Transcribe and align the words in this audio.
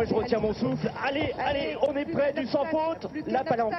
Moi, 0.00 0.06
je 0.08 0.14
retiens 0.14 0.40
mon 0.40 0.54
souffle. 0.54 0.90
Allez, 1.04 1.30
allez, 1.38 1.76
on 1.82 1.94
est 1.94 2.06
prêt 2.06 2.32
du 2.32 2.46
sans 2.46 2.64
faute. 2.64 3.06
La 3.26 3.44
palanque. 3.44 3.74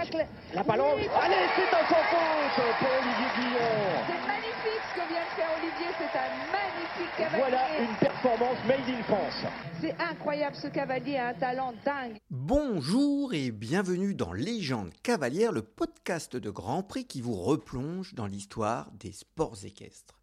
La 0.54 0.64
palanque. 0.64 1.10
Allez, 1.20 1.36
c'est 1.56 1.76
un 1.76 1.90
sans 1.90 2.04
faute 2.12 2.76
pour 2.78 2.90
Olivier 3.02 3.26
Guillon. 3.36 3.72
C'est 4.06 4.28
magnifique 4.28 4.84
ce 4.88 5.02
que 5.02 5.08
vient 5.08 5.24
de 5.24 5.36
faire 5.36 5.50
Olivier, 5.58 5.88
c'est 5.98 6.20
un 6.20 6.30
magnifique 6.52 7.18
cavalier. 7.18 7.44
Voilà 7.44 7.80
une 7.80 7.96
performance 7.96 8.58
made 8.68 8.88
in 8.88 9.04
France. 9.06 9.52
C'est 9.82 9.96
incroyable, 10.00 10.56
ce 10.58 10.68
cavalier 10.68 11.18
a 11.18 11.30
un 11.30 11.34
talent 11.34 11.74
dingue. 11.84 12.18
Bonjour 12.30 13.34
et 13.34 13.50
bienvenue 13.50 14.14
dans 14.14 14.32
Légende 14.32 14.94
cavalière, 15.02 15.52
le 15.52 15.64
podcast 15.64 16.36
de 16.36 16.50
Grand 16.52 16.84
Prix 16.84 17.06
qui 17.06 17.22
vous 17.22 17.34
replonge 17.34 18.14
dans 18.14 18.28
l'histoire 18.28 18.92
des 18.92 19.12
sports 19.12 19.58
équestres. 19.64 20.20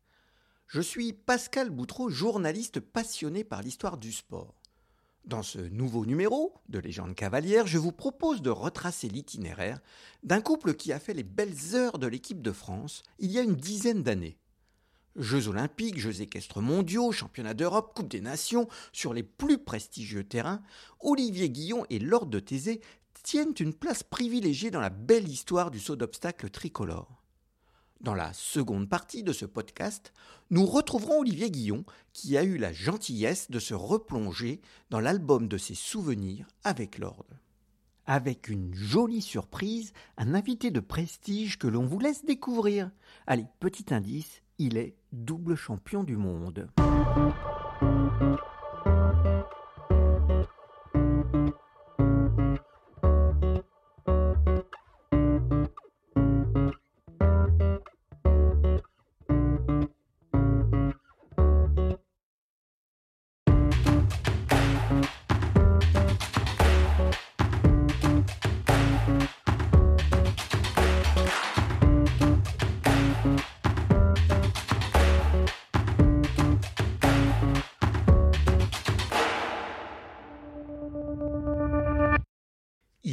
Je 0.68 0.80
suis 0.80 1.12
Pascal 1.12 1.70
Boutreau, 1.70 2.08
journaliste 2.08 2.78
passionné 2.78 3.42
par 3.42 3.62
l'histoire 3.62 3.96
du 3.96 4.12
sport. 4.12 4.57
Dans 5.28 5.42
ce 5.42 5.58
nouveau 5.58 6.06
numéro 6.06 6.54
de 6.70 6.78
Légende 6.78 7.14
cavalière, 7.14 7.66
je 7.66 7.76
vous 7.76 7.92
propose 7.92 8.40
de 8.40 8.48
retracer 8.48 9.08
l'itinéraire 9.08 9.78
d'un 10.22 10.40
couple 10.40 10.72
qui 10.72 10.90
a 10.90 10.98
fait 10.98 11.12
les 11.12 11.22
belles 11.22 11.74
heures 11.74 11.98
de 11.98 12.06
l'équipe 12.06 12.40
de 12.40 12.50
France 12.50 13.02
il 13.18 13.30
y 13.30 13.38
a 13.38 13.42
une 13.42 13.54
dizaine 13.54 14.02
d'années. 14.02 14.38
Jeux 15.16 15.48
olympiques, 15.48 16.00
Jeux 16.00 16.22
équestres 16.22 16.62
mondiaux, 16.62 17.12
championnats 17.12 17.52
d'Europe, 17.52 17.92
Coupe 17.94 18.08
des 18.08 18.22
Nations, 18.22 18.68
sur 18.94 19.12
les 19.12 19.22
plus 19.22 19.58
prestigieux 19.58 20.24
terrains, 20.24 20.62
Olivier 21.00 21.50
Guillon 21.50 21.84
et 21.90 21.98
Lord 21.98 22.28
de 22.28 22.40
Thésée 22.40 22.80
tiennent 23.22 23.54
une 23.60 23.74
place 23.74 24.02
privilégiée 24.02 24.70
dans 24.70 24.80
la 24.80 24.88
belle 24.88 25.28
histoire 25.28 25.70
du 25.70 25.78
saut 25.78 25.96
d'obstacle 25.96 26.48
tricolore. 26.48 27.17
Dans 28.00 28.14
la 28.14 28.32
seconde 28.32 28.88
partie 28.88 29.24
de 29.24 29.32
ce 29.32 29.44
podcast, 29.44 30.12
nous 30.50 30.66
retrouverons 30.66 31.20
Olivier 31.20 31.50
Guillon 31.50 31.84
qui 32.12 32.38
a 32.38 32.44
eu 32.44 32.56
la 32.56 32.72
gentillesse 32.72 33.50
de 33.50 33.58
se 33.58 33.74
replonger 33.74 34.60
dans 34.90 35.00
l'album 35.00 35.48
de 35.48 35.58
ses 35.58 35.74
souvenirs 35.74 36.46
avec 36.62 36.98
Lord. 36.98 37.26
Avec 38.06 38.48
une 38.48 38.72
jolie 38.72 39.20
surprise, 39.20 39.92
un 40.16 40.34
invité 40.34 40.70
de 40.70 40.80
prestige 40.80 41.58
que 41.58 41.66
l'on 41.66 41.86
vous 41.86 41.98
laisse 41.98 42.24
découvrir. 42.24 42.92
Allez, 43.26 43.46
petit 43.58 43.92
indice, 43.92 44.42
il 44.58 44.76
est 44.76 44.94
double 45.12 45.56
champion 45.56 46.04
du 46.04 46.16
monde. 46.16 46.68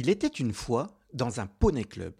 Il 0.06 0.10
était 0.10 0.28
une 0.28 0.52
fois 0.52 0.96
dans 1.14 1.40
un 1.40 1.48
poney 1.48 1.82
club. 1.82 2.14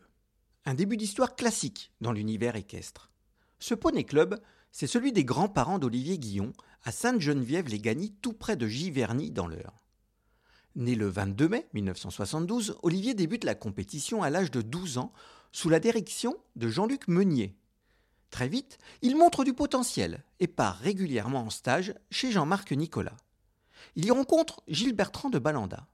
Un 0.65 0.75
début 0.75 0.97
d'histoire 0.97 1.37
classique 1.37 1.93
dans 2.01 2.11
l'univers 2.11 2.57
équestre. 2.57 3.13
Ce 3.61 3.75
poney 3.75 4.03
club, 4.03 4.43
c'est 4.73 4.89
celui 4.89 5.13
des 5.13 5.25
grands-parents 5.25 5.79
d'Olivier 5.79 6.19
Guillon 6.19 6.53
à 6.83 6.91
Sainte-Geneviève-les-Gagny, 6.91 8.11
tout 8.21 8.33
près 8.33 8.57
de 8.57 8.67
Giverny 8.67 9.31
dans 9.31 9.47
l'Eure. 9.47 9.85
Né 10.75 10.97
le 10.97 11.07
22 11.07 11.49
mai 11.49 11.69
1972, 11.75 12.77
Olivier 12.83 13.15
débute 13.15 13.45
la 13.45 13.55
compétition 13.55 14.25
à 14.25 14.31
l'âge 14.31 14.51
de 14.51 14.63
12 14.63 14.99
ans 14.99 15.13
sous 15.53 15.69
la 15.69 15.79
direction 15.79 16.37
de 16.57 16.67
Jean-Luc 16.67 17.07
Meunier. 17.07 17.55
Très 18.31 18.49
vite, 18.49 18.79
il 19.03 19.15
montre 19.15 19.45
du 19.45 19.55
potentiel 19.55 20.25
et 20.41 20.49
part 20.49 20.79
régulièrement 20.79 21.43
en 21.43 21.51
stage 21.51 21.95
chez 22.11 22.33
Jean-Marc 22.33 22.73
Nicolas. 22.73 23.17
Il 23.95 24.07
y 24.07 24.11
rencontre 24.11 24.65
Gilles 24.67 24.97
Bertrand 24.97 25.31
de 25.31 25.39
Balanda. 25.39 25.87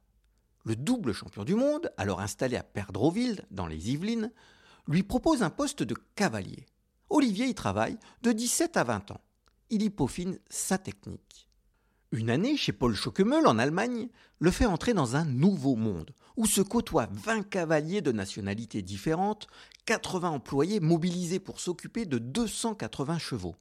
Le 0.64 0.76
double 0.76 1.12
champion 1.12 1.44
du 1.44 1.54
monde, 1.54 1.90
alors 1.96 2.20
installé 2.20 2.56
à 2.56 2.62
Perdreauville, 2.62 3.44
dans 3.50 3.66
les 3.66 3.90
Yvelines, 3.90 4.30
lui 4.86 5.02
propose 5.02 5.42
un 5.42 5.50
poste 5.50 5.82
de 5.82 5.96
cavalier. 6.14 6.66
Olivier 7.10 7.46
y 7.46 7.54
travaille 7.54 7.98
de 8.22 8.32
17 8.32 8.76
à 8.76 8.84
20 8.84 9.10
ans. 9.10 9.20
Il 9.70 9.82
y 9.82 9.90
peaufine 9.90 10.38
sa 10.48 10.78
technique. 10.78 11.48
Une 12.12 12.30
année 12.30 12.56
chez 12.56 12.72
Paul 12.72 12.94
Schockemöll 12.94 13.46
en 13.46 13.58
Allemagne 13.58 14.08
le 14.38 14.50
fait 14.50 14.66
entrer 14.66 14.92
dans 14.92 15.16
un 15.16 15.24
nouveau 15.24 15.76
monde 15.76 16.10
où 16.36 16.46
se 16.46 16.60
côtoient 16.60 17.08
20 17.10 17.48
cavaliers 17.48 18.02
de 18.02 18.12
nationalités 18.12 18.82
différentes, 18.82 19.46
80 19.86 20.30
employés 20.30 20.80
mobilisés 20.80 21.40
pour 21.40 21.58
s'occuper 21.58 22.04
de 22.04 22.18
280 22.18 23.18
chevaux. 23.18 23.56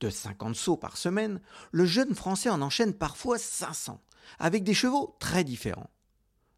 De 0.00 0.10
50 0.10 0.56
sauts 0.56 0.76
par 0.76 0.96
semaine, 0.96 1.40
le 1.70 1.86
jeune 1.86 2.14
Français 2.14 2.50
en 2.50 2.62
enchaîne 2.62 2.94
parfois 2.94 3.38
500, 3.38 4.00
avec 4.38 4.64
des 4.64 4.74
chevaux 4.74 5.16
très 5.20 5.44
différents. 5.44 5.90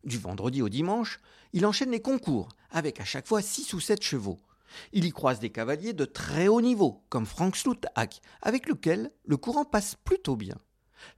Du 0.05 0.19
vendredi 0.19 0.63
au 0.63 0.69
dimanche, 0.69 1.21
il 1.53 1.67
enchaîne 1.67 1.91
les 1.91 2.03
concours, 2.03 2.49
avec 2.71 3.01
à 3.01 3.05
chaque 3.05 3.27
fois 3.27 3.43
6 3.43 3.75
ou 3.75 3.81
7 3.81 4.03
chevaux. 4.03 4.39
Il 4.93 5.05
y 5.05 5.11
croise 5.11 5.41
des 5.41 5.51
cavaliers 5.51 5.93
de 5.93 6.05
très 6.05 6.49
haut 6.49 6.61
niveau, 6.61 7.03
comme 7.09 7.27
Frank 7.27 7.57
Sluthack, 7.57 8.21
avec 8.43 8.69
lequel 8.69 9.11
le 9.25 9.37
courant 9.37 9.65
passe 9.65 9.97
plutôt 10.05 10.37
bien. 10.37 10.57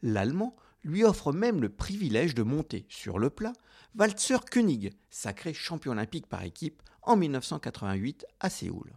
L'Allemand 0.02 0.56
lui 0.82 1.04
offre 1.04 1.32
même 1.32 1.60
le 1.60 1.68
privilège 1.68 2.34
de 2.34 2.42
monter 2.42 2.86
sur 2.88 3.18
le 3.18 3.30
plat 3.30 3.52
Walzer 3.98 4.44
König, 4.50 4.92
sacré 5.10 5.52
champion 5.52 5.92
olympique 5.92 6.26
par 6.26 6.44
équipe 6.44 6.82
en 7.02 7.16
1988 7.16 8.24
à 8.38 8.50
Séoul. 8.50 8.92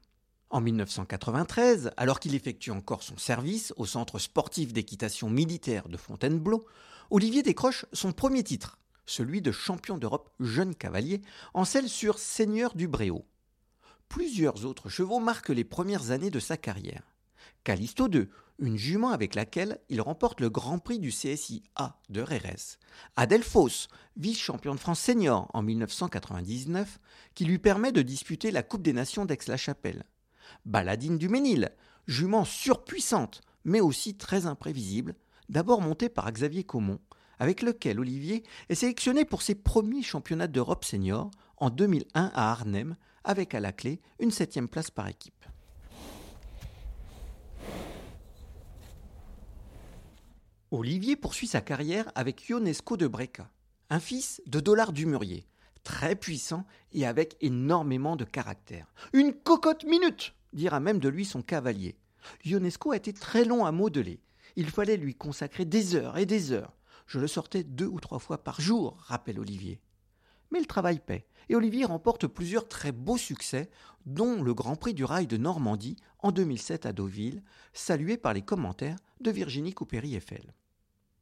En 0.49 0.61
1993, 0.61 1.91
alors 1.97 2.19
qu'il 2.19 2.35
effectue 2.35 2.69
encore 2.69 3.01
son 3.01 3.17
service 3.17 3.73
au 3.75 3.85
centre 3.85 4.19
sportif 4.19 4.71
d'équitation 4.71 5.29
militaire 5.29 5.89
de 5.89 5.97
Fontainebleau, 5.97 6.65
Olivier 7.09 7.41
décroche 7.41 7.85
son 7.91 8.11
premier 8.11 8.43
titre, 8.43 8.77
celui 9.05 9.41
de 9.41 9.51
champion 9.51 9.97
d'Europe 9.97 10.29
jeune 10.39 10.75
cavalier, 10.75 11.21
en 11.53 11.65
selle 11.65 11.89
sur 11.89 12.19
Seigneur 12.19 12.75
du 12.75 12.87
Bréau. 12.87 13.25
Plusieurs 14.09 14.65
autres 14.65 14.89
chevaux 14.89 15.19
marquent 15.19 15.49
les 15.49 15.63
premières 15.63 16.11
années 16.11 16.29
de 16.29 16.39
sa 16.39 16.57
carrière. 16.57 17.03
Callisto 17.63 18.09
II, 18.09 18.27
une 18.59 18.77
jument 18.77 19.09
avec 19.09 19.35
laquelle 19.35 19.79
il 19.89 20.01
remporte 20.01 20.39
le 20.39 20.49
Grand 20.49 20.79
Prix 20.79 20.99
du 20.99 21.09
CSI 21.09 21.63
A 21.75 21.99
de 22.09 22.21
Rérès. 22.21 22.77
Adelphos, 23.15 23.87
vice-champion 24.17 24.75
de 24.75 24.79
France 24.79 24.99
senior 24.99 25.49
en 25.53 25.61
1999, 25.61 26.99
qui 27.33 27.45
lui 27.45 27.59
permet 27.59 27.91
de 27.91 28.01
disputer 28.01 28.51
la 28.51 28.63
Coupe 28.63 28.83
des 28.83 28.93
Nations 28.93 29.25
d'Aix-la-Chapelle. 29.25 30.03
Baladine 30.65 31.17
du 31.17 31.29
Ménil, 31.29 31.71
jument 32.05 32.45
surpuissante, 32.45 33.41
mais 33.65 33.81
aussi 33.81 34.15
très 34.15 34.45
imprévisible, 34.45 35.15
d'abord 35.49 35.81
montée 35.81 36.09
par 36.09 36.31
Xavier 36.31 36.63
Caumont, 36.63 36.99
avec 37.39 37.61
lequel 37.61 37.99
Olivier 37.99 38.43
est 38.69 38.75
sélectionné 38.75 39.25
pour 39.25 39.41
ses 39.41 39.55
premiers 39.55 40.03
championnats 40.03 40.47
d'Europe 40.47 40.85
senior 40.85 41.31
en 41.57 41.69
2001 41.69 42.31
à 42.33 42.51
Arnhem, 42.51 42.95
avec 43.23 43.55
à 43.55 43.59
la 43.59 43.71
clé 43.71 43.99
une 44.19 44.31
septième 44.31 44.67
place 44.67 44.91
par 44.91 45.07
équipe. 45.07 45.45
Olivier 50.71 51.15
poursuit 51.15 51.47
sa 51.47 51.61
carrière 51.61 52.11
avec 52.15 52.49
Ionesco 52.49 52.97
de 52.97 53.05
Breca, 53.07 53.49
un 53.91 53.99
fils 53.99 54.41
de 54.47 54.59
Dollar 54.59 54.91
Dumurier, 54.91 55.45
très 55.83 56.15
puissant 56.15 56.65
et 56.93 57.05
avec 57.05 57.37
énormément 57.41 58.15
de 58.15 58.23
caractère. 58.23 58.91
Une 59.13 59.33
cocotte 59.33 59.85
minute, 59.85 60.33
dira 60.51 60.79
même 60.79 60.99
de 60.99 61.09
lui 61.09 61.25
son 61.25 61.41
cavalier. 61.41 61.95
Ionesco 62.45 62.91
a 62.91 62.97
été 62.97 63.13
très 63.13 63.45
long 63.45 63.65
à 63.65 63.71
modeler. 63.71 64.19
Il 64.55 64.69
fallait 64.69 64.97
lui 64.97 65.15
consacrer 65.15 65.65
des 65.65 65.95
heures 65.95 66.17
et 66.17 66.25
des 66.25 66.51
heures. 66.51 66.73
Je 67.07 67.19
le 67.19 67.27
sortais 67.27 67.63
deux 67.63 67.87
ou 67.87 67.99
trois 67.99 68.19
fois 68.19 68.43
par 68.43 68.61
jour, 68.61 68.97
rappelle 68.99 69.39
Olivier. 69.39 69.79
Mais 70.51 70.59
le 70.59 70.65
travail 70.65 70.99
paie, 70.99 71.25
et 71.49 71.55
Olivier 71.55 71.85
remporte 71.85 72.27
plusieurs 72.27 72.67
très 72.67 72.91
beaux 72.91 73.17
succès, 73.17 73.69
dont 74.05 74.41
le 74.41 74.53
Grand 74.53 74.75
Prix 74.75 74.93
du 74.93 75.03
Rail 75.03 75.27
de 75.27 75.37
Normandie 75.37 75.97
en 76.19 76.31
2007 76.31 76.85
à 76.85 76.93
Deauville, 76.93 77.41
salué 77.73 78.17
par 78.17 78.33
les 78.33 78.41
commentaires 78.41 78.97
de 79.21 79.31
Virginie 79.31 79.73
Coupéry-Eiffel. 79.73 80.53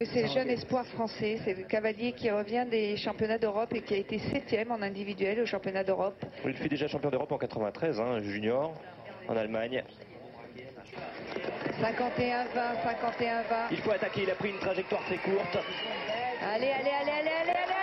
C'est 0.04 0.22
le 0.22 0.28
jeune 0.28 0.50
espoir 0.50 0.84
français, 0.86 1.40
c'est 1.44 1.54
le 1.54 1.62
cavalier 1.62 2.12
qui 2.12 2.28
revient 2.28 2.66
des 2.68 2.96
championnats 2.96 3.38
d'Europe 3.38 3.72
et 3.72 3.82
qui 3.82 3.94
a 3.94 3.98
été 3.98 4.18
septième 4.18 4.72
en 4.72 4.82
individuel 4.82 5.40
au 5.40 5.46
championnat 5.46 5.84
d'Europe. 5.84 6.24
Il 6.44 6.54
fut 6.54 6.68
déjà 6.68 6.88
champion 6.88 7.10
d'Europe 7.10 7.30
en 7.30 7.38
93, 7.38 8.00
hein, 8.00 8.20
junior, 8.20 8.74
en 9.28 9.36
Allemagne. 9.36 9.84
51-20, 11.82 11.90
51-20. 13.18 13.72
Il 13.72 13.78
faut 13.78 13.90
attaquer, 13.90 14.22
il 14.22 14.30
a 14.30 14.36
pris 14.36 14.50
une 14.50 14.58
trajectoire 14.60 15.02
très 15.04 15.16
courte. 15.16 15.58
Allez, 16.54 16.70
allez, 16.70 16.90
allez, 16.90 17.10
allez, 17.10 17.30
allez, 17.42 17.50
allez, 17.50 17.82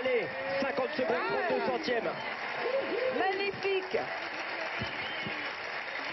allez, 0.00 0.20
Allez, 0.20 0.26
50 0.60 0.90
secondes, 0.94 1.16
32 1.48 1.66
centièmes. 1.66 2.10
Magnifique 3.18 3.98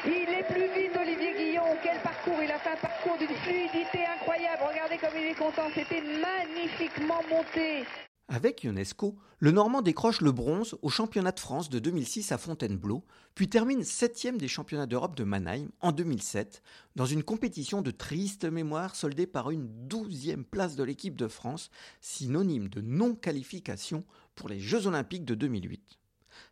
Il 0.05 0.29
est 0.33 0.43
plus 0.43 0.67
vite, 0.73 0.97
Olivier 0.97 1.33
Guillon. 1.33 1.77
Quel 1.83 1.99
parcours 1.99 2.41
Il 2.41 2.51
a 2.51 2.59
fait 2.59 2.69
un 2.69 2.77
parcours 2.77 3.17
d'une 3.17 3.35
fluidité 3.35 4.05
incroyable. 4.05 4.63
Regardez 4.69 4.97
comme 4.97 5.17
il 5.17 5.27
est 5.27 5.37
content. 5.37 5.67
C'était 5.75 6.01
magnifiquement 6.01 7.21
monté. 7.29 7.83
Avec 8.31 8.63
Ionesco, 8.63 9.17
le 9.39 9.49
Normand 9.49 9.81
décroche 9.81 10.21
le 10.21 10.31
bronze 10.31 10.77
au 10.83 10.89
championnat 10.89 11.31
de 11.31 11.39
France 11.39 11.67
de 11.71 11.79
2006 11.79 12.31
à 12.31 12.37
Fontainebleau, 12.37 13.03
puis 13.33 13.49
termine 13.49 13.83
septième 13.83 14.37
des 14.37 14.47
championnats 14.47 14.85
d'Europe 14.85 15.15
de 15.15 15.23
Mannheim 15.23 15.69
en 15.81 15.91
2007, 15.91 16.61
dans 16.95 17.07
une 17.07 17.23
compétition 17.23 17.81
de 17.81 17.89
triste 17.89 18.45
mémoire 18.45 18.95
soldée 18.95 19.25
par 19.25 19.49
une 19.49 19.67
douzième 19.87 20.45
place 20.45 20.75
de 20.75 20.83
l'équipe 20.83 21.15
de 21.15 21.27
France, 21.27 21.71
synonyme 22.01 22.69
de 22.69 22.81
non-qualification 22.81 24.05
pour 24.35 24.47
les 24.47 24.59
Jeux 24.59 24.85
Olympiques 24.85 25.25
de 25.25 25.33
2008. 25.33 25.97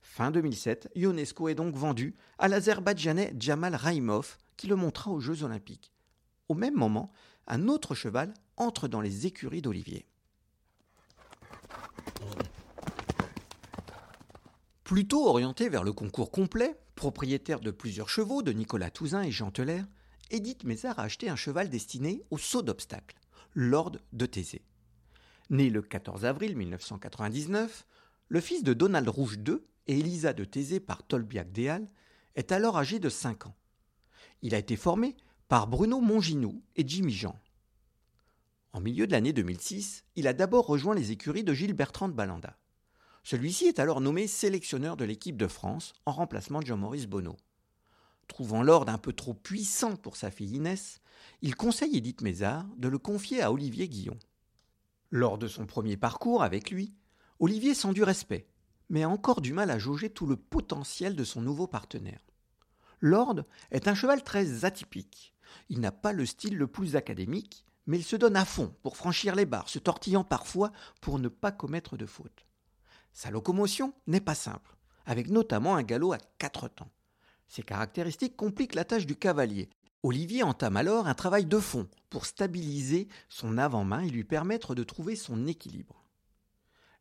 Fin 0.02 0.32
2007, 0.32 0.90
Ionesco 0.96 1.48
est 1.48 1.54
donc 1.54 1.76
vendu 1.76 2.16
à 2.40 2.48
l'Azerbaïdjanais 2.48 3.36
Jamal 3.38 3.76
Raimov, 3.76 4.38
qui 4.58 4.66
le 4.66 4.76
montra 4.76 5.12
aux 5.12 5.20
Jeux 5.20 5.44
Olympiques. 5.44 5.94
Au 6.50 6.56
même 6.56 6.76
moment, 6.76 7.12
un 7.46 7.68
autre 7.68 7.94
cheval 7.94 8.34
entre 8.56 8.88
dans 8.88 9.02
les 9.02 9.28
écuries 9.28 9.62
d'Olivier. 9.62 10.08
Plutôt 14.84 15.28
orienté 15.28 15.68
vers 15.68 15.84
le 15.84 15.92
concours 15.92 16.32
complet, 16.32 16.80
propriétaire 16.96 17.60
de 17.60 17.72
plusieurs 17.72 18.10
chevaux 18.10 18.42
de 18.42 18.54
Nicolas 18.54 18.90
Touzin 18.90 19.22
et 19.24 19.32
Jean 19.32 19.52
Teller, 19.52 19.84
Edith 20.32 20.64
Mézard 20.64 21.00
a 21.00 21.04
acheté 21.04 21.30
un 21.30 21.36
cheval 21.36 21.70
destiné 21.70 22.24
au 22.32 22.38
saut 22.38 22.62
d'obstacle, 22.62 23.18
Lord 23.54 23.98
de 24.14 24.26
Thésée. 24.26 24.64
Né 25.50 25.70
le 25.70 25.82
14 25.82 26.26
avril 26.26 26.56
1999, 26.58 27.86
le 28.30 28.42
fils 28.42 28.64
de 28.64 28.74
Donald 28.74 29.08
Rouge 29.08 29.38
II 29.46 29.58
et 29.88 30.00
Elisa 30.00 30.34
de 30.34 30.44
Thésée 30.44 30.80
par 30.80 31.04
Tolbiac 31.04 31.52
Déal 31.52 31.90
est 32.36 32.52
alors 32.52 32.78
âgé 32.78 33.00
de 33.00 33.10
5 33.10 33.48
ans. 33.48 33.56
Il 34.42 34.54
a 34.54 34.58
été 34.58 34.76
formé 34.76 35.16
par 35.48 35.68
Bruno 35.68 36.02
Monginou 36.02 36.62
et 36.76 36.88
Jimmy 36.88 37.14
Jean. 37.14 37.40
En 38.78 38.80
milieu 38.80 39.08
de 39.08 39.12
l'année 39.12 39.34
2006, 39.34 40.04
il 40.16 40.28
a 40.28 40.34
d'abord 40.34 40.68
rejoint 40.68 40.94
les 40.94 41.10
écuries 41.12 41.44
de 41.44 41.52
Gilles 41.52 41.74
Bertrand 41.74 42.10
de 42.10 42.14
Balanda. 42.14 42.60
Celui-ci 43.24 43.66
est 43.66 43.80
alors 43.80 44.02
nommé 44.02 44.28
sélectionneur 44.28 44.96
de 44.96 45.04
l'équipe 45.04 45.36
de 45.36 45.48
France 45.48 45.94
en 46.06 46.12
remplacement 46.12 46.60
de 46.60 46.68
Jean-Maurice 46.68 47.08
Bonneau. 47.08 47.38
Trouvant 48.28 48.62
l'ordre 48.62 48.92
un 48.92 49.00
peu 49.00 49.14
trop 49.14 49.34
puissant 49.34 49.96
pour 49.96 50.16
sa 50.16 50.30
fille 50.30 50.58
Inès, 50.58 51.02
il 51.42 51.56
conseille 51.56 51.98
Edith 51.98 52.22
Mézard 52.22 52.68
de 52.78 52.88
le 52.88 53.00
confier 53.00 53.42
à 53.42 53.52
Olivier 53.52 53.90
Guillon. 53.90 54.20
Lors 55.10 55.40
de 55.40 55.48
son 55.48 55.66
premier 55.66 55.98
parcours 55.98 56.44
avec 56.44 56.70
lui, 56.70 56.94
Olivier 57.40 57.74
sent 57.74 57.94
du 57.94 58.04
respect, 58.04 58.48
mais 58.92 59.02
a 59.02 59.10
encore 59.10 59.42
du 59.42 59.54
mal 59.54 59.72
à 59.72 59.80
jauger 59.80 60.12
tout 60.12 60.28
le 60.28 60.36
potentiel 60.36 61.16
de 61.16 61.24
son 61.24 61.42
nouveau 61.42 61.66
partenaire. 61.66 62.22
Lord 63.00 63.42
est 63.72 63.88
un 63.88 63.96
cheval 63.96 64.24
très 64.24 64.66
atypique. 64.66 65.34
Il 65.70 65.80
n'a 65.80 65.92
pas 65.92 66.14
le 66.14 66.28
style 66.28 66.56
le 66.56 66.68
plus 66.68 66.96
académique, 66.96 67.66
mais 67.88 67.98
il 67.98 68.04
se 68.04 68.16
donne 68.16 68.36
à 68.36 68.46
fond 68.46 68.76
pour 68.84 68.98
franchir 68.98 69.34
les 69.34 69.46
barres, 69.46 69.70
se 69.70 69.80
tortillant 69.80 70.24
parfois 70.24 70.72
pour 71.02 71.18
ne 71.20 71.30
pas 71.30 71.52
commettre 71.52 71.98
de 71.98 72.06
faute. 72.06 72.46
Sa 73.14 73.32
locomotion 73.32 73.94
n'est 74.06 74.22
pas 74.22 74.36
simple, 74.36 74.76
avec 75.06 75.30
notamment 75.30 75.76
un 75.76 75.84
galop 75.84 76.12
à 76.12 76.20
quatre 76.38 76.68
temps. 76.68 76.92
Ces 77.48 77.64
caractéristiques 77.64 78.36
compliquent 78.36 78.76
la 78.76 78.86
tâche 78.86 79.06
du 79.06 79.16
cavalier. 79.16 79.70
Olivier 80.04 80.44
entame 80.44 80.78
alors 80.78 81.08
un 81.08 81.16
travail 81.16 81.46
de 81.46 81.60
fond 81.60 81.88
pour 82.10 82.26
stabiliser 82.26 83.08
son 83.30 83.58
avant-main 83.58 84.02
et 84.02 84.10
lui 84.10 84.24
permettre 84.24 84.76
de 84.76 84.84
trouver 84.84 85.16
son 85.16 85.48
équilibre. 85.48 86.04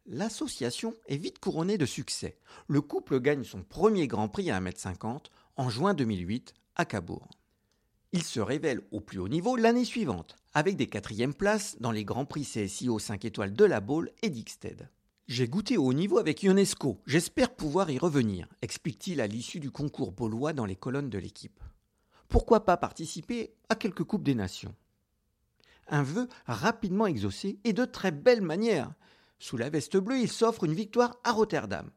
L'association 0.07 0.95
est 1.09 1.17
vite 1.17 1.41
couronnée 1.41 1.79
de 1.79 1.87
succès. 1.87 2.39
Le 2.69 2.81
couple 2.81 3.21
gagne 3.21 3.43
son 3.43 3.65
premier 3.65 4.07
Grand 4.07 4.29
Prix 4.29 4.51
à 4.53 4.61
1m50 4.61 5.27
en 5.57 5.69
juin 5.69 5.95
2008 5.95 6.55
à 6.77 6.85
Cabourg. 6.85 7.29
Il 8.17 8.23
se 8.23 8.41
révèle 8.41 8.81
au 8.93 9.01
plus 9.01 9.19
haut 9.19 9.29
niveau 9.29 9.57
l'année 9.57 9.85
suivante, 9.85 10.37
avec 10.55 10.77
des 10.77 10.87
quatrièmes 10.87 11.35
places 11.35 11.77
dans 11.81 11.91
les 11.91 12.07
Grands 12.07 12.25
Prix 12.25 12.45
CSIO 12.45 12.99
5 12.99 13.27
étoiles 13.27 13.53
de 13.53 13.65
la 13.67 13.81
Baule 13.81 14.11
et 14.23 14.31
d'Ixted. 14.31 14.89
J'ai 15.29 15.47
goûté 15.47 15.77
au 15.77 15.85
haut 15.85 15.93
niveau 15.93 16.17
avec 16.17 16.43
Ionesco. 16.43 16.99
J'espère 17.05 17.55
pouvoir 17.55 17.91
y 17.91 17.99
revenir, 17.99 18.49
explique-t-il 18.63 19.21
à 19.21 19.27
l'issue 19.27 19.61
du 19.61 19.71
concours 19.71 20.13
baulois 20.13 20.55
dans 20.55 20.65
les 20.65 20.77
colonnes 20.77 21.11
de 21.11 21.19
l'équipe. 21.19 21.61
Pourquoi 22.29 22.65
pas 22.65 22.79
participer 22.79 23.53
à 23.69 23.75
quelques 23.75 24.05
Coupes 24.05 24.25
des 24.25 24.35
Nations? 24.35 24.75
Un 25.89 26.03
vœu 26.03 26.27
rapidement 26.47 27.07
exaucé 27.07 27.59
et 27.65 27.75
de 27.75 27.85
très 27.85 28.13
belle 28.13 28.41
manière. 28.41 28.95
Sous 29.39 29.59
la 29.59 29.69
veste 29.69 29.99
bleue, 29.99 30.21
il 30.21 30.33
s'offre 30.33 30.65
une 30.65 30.73
victoire 30.73 31.19
à 31.23 31.33
Rotterdam. 31.33 31.91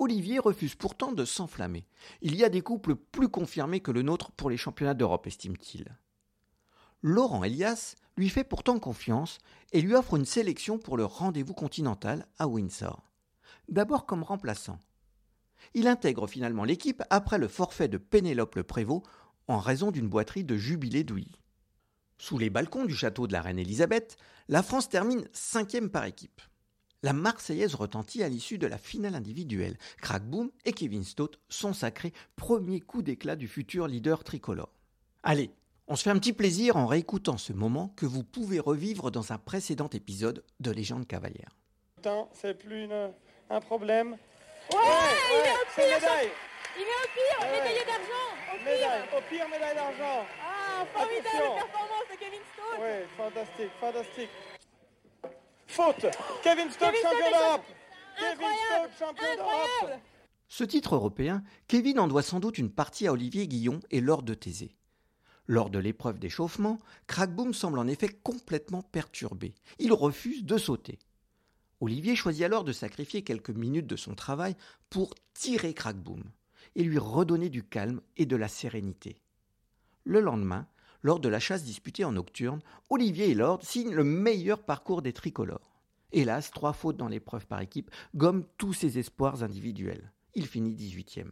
Olivier 0.00 0.38
refuse 0.38 0.76
pourtant 0.76 1.12
de 1.12 1.26
s'enflammer. 1.26 1.86
Il 2.22 2.34
y 2.34 2.42
a 2.42 2.48
des 2.48 2.62
couples 2.62 2.96
plus 2.96 3.28
confirmés 3.28 3.80
que 3.80 3.90
le 3.90 4.00
nôtre 4.00 4.32
pour 4.32 4.48
les 4.48 4.56
championnats 4.56 4.94
d'Europe, 4.94 5.26
estime-t-il. 5.26 5.94
Laurent 7.02 7.44
Elias 7.44 7.96
lui 8.16 8.30
fait 8.30 8.42
pourtant 8.42 8.78
confiance 8.78 9.36
et 9.72 9.82
lui 9.82 9.94
offre 9.94 10.16
une 10.16 10.24
sélection 10.24 10.78
pour 10.78 10.96
le 10.96 11.04
rendez-vous 11.04 11.52
continental 11.52 12.26
à 12.38 12.48
Windsor. 12.48 13.10
D'abord 13.68 14.06
comme 14.06 14.22
remplaçant. 14.22 14.78
Il 15.74 15.86
intègre 15.86 16.26
finalement 16.26 16.64
l'équipe 16.64 17.02
après 17.10 17.36
le 17.36 17.46
forfait 17.46 17.88
de 17.88 17.98
Pénélope 17.98 18.54
le 18.54 18.62
Prévost 18.62 19.02
en 19.48 19.58
raison 19.58 19.90
d'une 19.90 20.08
boiterie 20.08 20.44
de 20.44 20.56
jubilé 20.56 21.04
d'ouïe. 21.04 21.42
Sous 22.16 22.38
les 22.38 22.48
balcons 22.48 22.86
du 22.86 22.94
château 22.94 23.26
de 23.26 23.34
la 23.34 23.42
reine 23.42 23.58
Elisabeth, 23.58 24.16
la 24.48 24.62
France 24.62 24.88
termine 24.88 25.28
cinquième 25.34 25.90
par 25.90 26.06
équipe. 26.06 26.40
La 27.02 27.14
Marseillaise 27.14 27.74
retentit 27.74 28.22
à 28.22 28.28
l'issue 28.28 28.58
de 28.58 28.66
la 28.66 28.76
finale 28.76 29.14
individuelle. 29.14 29.78
Crackboom 30.02 30.50
et 30.66 30.72
Kevin 30.72 31.02
Stott 31.02 31.40
sont 31.48 31.72
sacrés 31.72 32.12
premier 32.36 32.80
coup 32.80 33.00
d'éclat 33.00 33.36
du 33.36 33.48
futur 33.48 33.86
leader 33.86 34.22
tricolore. 34.22 34.74
Allez, 35.22 35.50
on 35.88 35.96
se 35.96 36.02
fait 36.02 36.10
un 36.10 36.18
petit 36.18 36.34
plaisir 36.34 36.76
en 36.76 36.86
réécoutant 36.86 37.38
ce 37.38 37.54
moment 37.54 37.94
que 37.96 38.04
vous 38.04 38.22
pouvez 38.22 38.60
revivre 38.60 39.10
dans 39.10 39.32
un 39.32 39.38
précédent 39.38 39.88
épisode 39.88 40.44
de 40.60 40.70
Légende 40.70 41.06
cavalière. 41.06 41.56
C'est 42.34 42.54
plus 42.54 42.88
un 43.48 43.60
problème. 43.60 44.12
Ouais, 44.12 44.78
il 45.32 45.46
est 45.46 45.52
au 45.52 45.66
pire. 45.74 46.30
Il 46.76 46.82
est 46.82 46.84
au 46.84 47.08
pire, 47.16 47.50
médaillé 47.50 47.84
d'argent. 47.84 48.28
Au 48.52 48.58
pire. 48.58 49.18
au 49.18 49.20
pire, 49.28 49.48
médaille 49.48 49.74
d'argent. 49.74 50.26
Ah, 50.40 50.86
formidable 50.94 51.54
performance 51.56 52.06
de 52.12 52.16
Kevin 52.18 52.40
Stott. 52.52 52.78
Oui, 52.78 53.06
fantastique, 53.16 53.70
fantastique. 53.80 54.30
Faute. 55.70 56.06
Kevin 56.42 56.68
Stott, 56.70 56.92
champion 56.92 57.30
d'Europe. 57.30 57.64
Kevin 58.18 58.48
Stott, 58.66 58.90
champion 58.98 59.36
d'Europe. 59.36 60.00
Ce 60.48 60.64
titre 60.64 60.96
européen, 60.96 61.44
Kevin 61.68 62.00
en 62.00 62.08
doit 62.08 62.24
sans 62.24 62.40
doute 62.40 62.58
une 62.58 62.72
partie 62.72 63.06
à 63.06 63.12
Olivier 63.12 63.46
Guillon 63.46 63.78
et 63.92 64.00
Lord 64.00 64.24
de 64.24 64.34
Thésée. 64.34 64.74
Lors 65.46 65.70
de 65.70 65.78
l'épreuve 65.78 66.18
d'échauffement, 66.18 66.80
Crackboom 67.06 67.54
semble 67.54 67.78
en 67.78 67.86
effet 67.86 68.08
complètement 68.08 68.82
perturbé. 68.82 69.54
Il 69.78 69.92
refuse 69.92 70.44
de 70.44 70.58
sauter. 70.58 70.98
Olivier 71.80 72.16
choisit 72.16 72.42
alors 72.42 72.64
de 72.64 72.72
sacrifier 72.72 73.22
quelques 73.22 73.50
minutes 73.50 73.86
de 73.86 73.96
son 73.96 74.14
travail 74.14 74.56
pour 74.90 75.14
tirer 75.34 75.72
Crackboom 75.72 76.24
et 76.74 76.82
lui 76.82 76.98
redonner 76.98 77.48
du 77.48 77.62
calme 77.62 78.00
et 78.16 78.26
de 78.26 78.36
la 78.36 78.48
sérénité. 78.48 79.22
Le 80.04 80.20
lendemain, 80.20 80.66
lors 81.02 81.20
de 81.20 81.28
la 81.28 81.40
chasse 81.40 81.64
disputée 81.64 82.04
en 82.04 82.12
nocturne, 82.12 82.60
Olivier 82.90 83.30
et 83.30 83.34
Lord 83.34 83.62
signent 83.62 83.94
le 83.94 84.04
meilleur 84.04 84.62
parcours 84.62 85.00
des 85.00 85.12
tricolores. 85.12 85.69
Hélas, 86.12 86.50
trois 86.50 86.72
fautes 86.72 86.96
dans 86.96 87.08
l'épreuve 87.08 87.46
par 87.46 87.60
équipe 87.60 87.90
gomment 88.14 88.44
tous 88.58 88.72
ses 88.72 88.98
espoirs 88.98 89.42
individuels. 89.42 90.12
Il 90.34 90.46
finit 90.46 90.74
18e. 90.74 91.30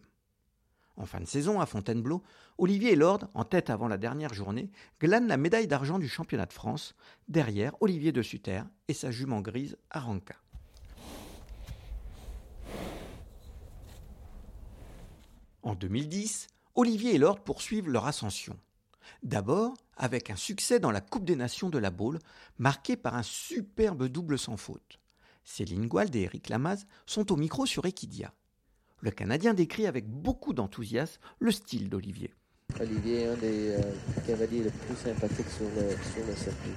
En 0.97 1.07
fin 1.07 1.21
de 1.21 1.27
saison, 1.27 1.61
à 1.61 1.67
Fontainebleau, 1.67 2.23
Olivier 2.59 2.97
Lord, 2.97 3.29
en 3.35 3.45
tête 3.45 3.71
avant 3.71 3.87
la 3.87 3.99
dernière 3.99 4.35
journée, 4.35 4.71
glanent 5.01 5.29
la 5.29 5.37
médaille 5.37 5.69
d'argent 5.69 6.01
du 6.01 6.09
championnat 6.09 6.47
de 6.47 6.53
France, 6.53 6.97
derrière 7.29 7.81
Olivier 7.81 8.11
de 8.11 8.23
Sutter 8.23 8.63
et 8.89 8.95
sa 8.95 9.13
jument 9.13 9.41
grise 9.41 9.77
Aranka. 9.91 10.35
En 15.63 15.75
2010, 15.75 16.49
Olivier 16.75 17.15
et 17.15 17.19
Lord 17.19 17.41
poursuivent 17.41 17.91
leur 17.91 18.07
ascension. 18.07 18.57
D'abord 19.23 19.75
avec 19.97 20.31
un 20.31 20.37
succès 20.37 20.79
dans 20.79 20.93
la 20.93 21.01
Coupe 21.01 21.25
des 21.25 21.37
Nations 21.37 21.71
de 21.71 21.79
la 21.79 21.91
Baule, 21.91 22.21
marqué 22.59 22.97
par 22.97 23.17
un 23.17 23.25
superbe 23.25 24.07
double 24.07 24.39
sans 24.39 24.57
faute. 24.57 25.01
Céline 25.45 25.87
Gualde 25.87 26.15
et 26.15 26.23
Eric 26.23 26.49
Lamaze 26.49 26.87
sont 27.05 27.33
au 27.33 27.37
micro 27.37 27.67
sur 27.67 27.85
Equidia. 27.85 28.33
Le 29.01 29.11
Canadien 29.11 29.55
décrit 29.55 29.87
avec 29.87 30.09
beaucoup 30.09 30.53
d'enthousiasme 30.53 31.21
le 31.41 31.51
style 31.51 31.89
d'Olivier. 31.89 32.33
Olivier 32.81 33.23
est 33.23 33.27
un 33.29 33.37
des 33.37 33.71
euh, 33.71 33.81
cavaliers 34.27 34.63
les 34.65 34.71
plus 34.71 34.97
sympathiques 34.97 35.51
sur 35.51 35.65
le, 35.65 35.91
sur 35.91 36.27
le 36.27 36.37
circuit. 36.37 36.77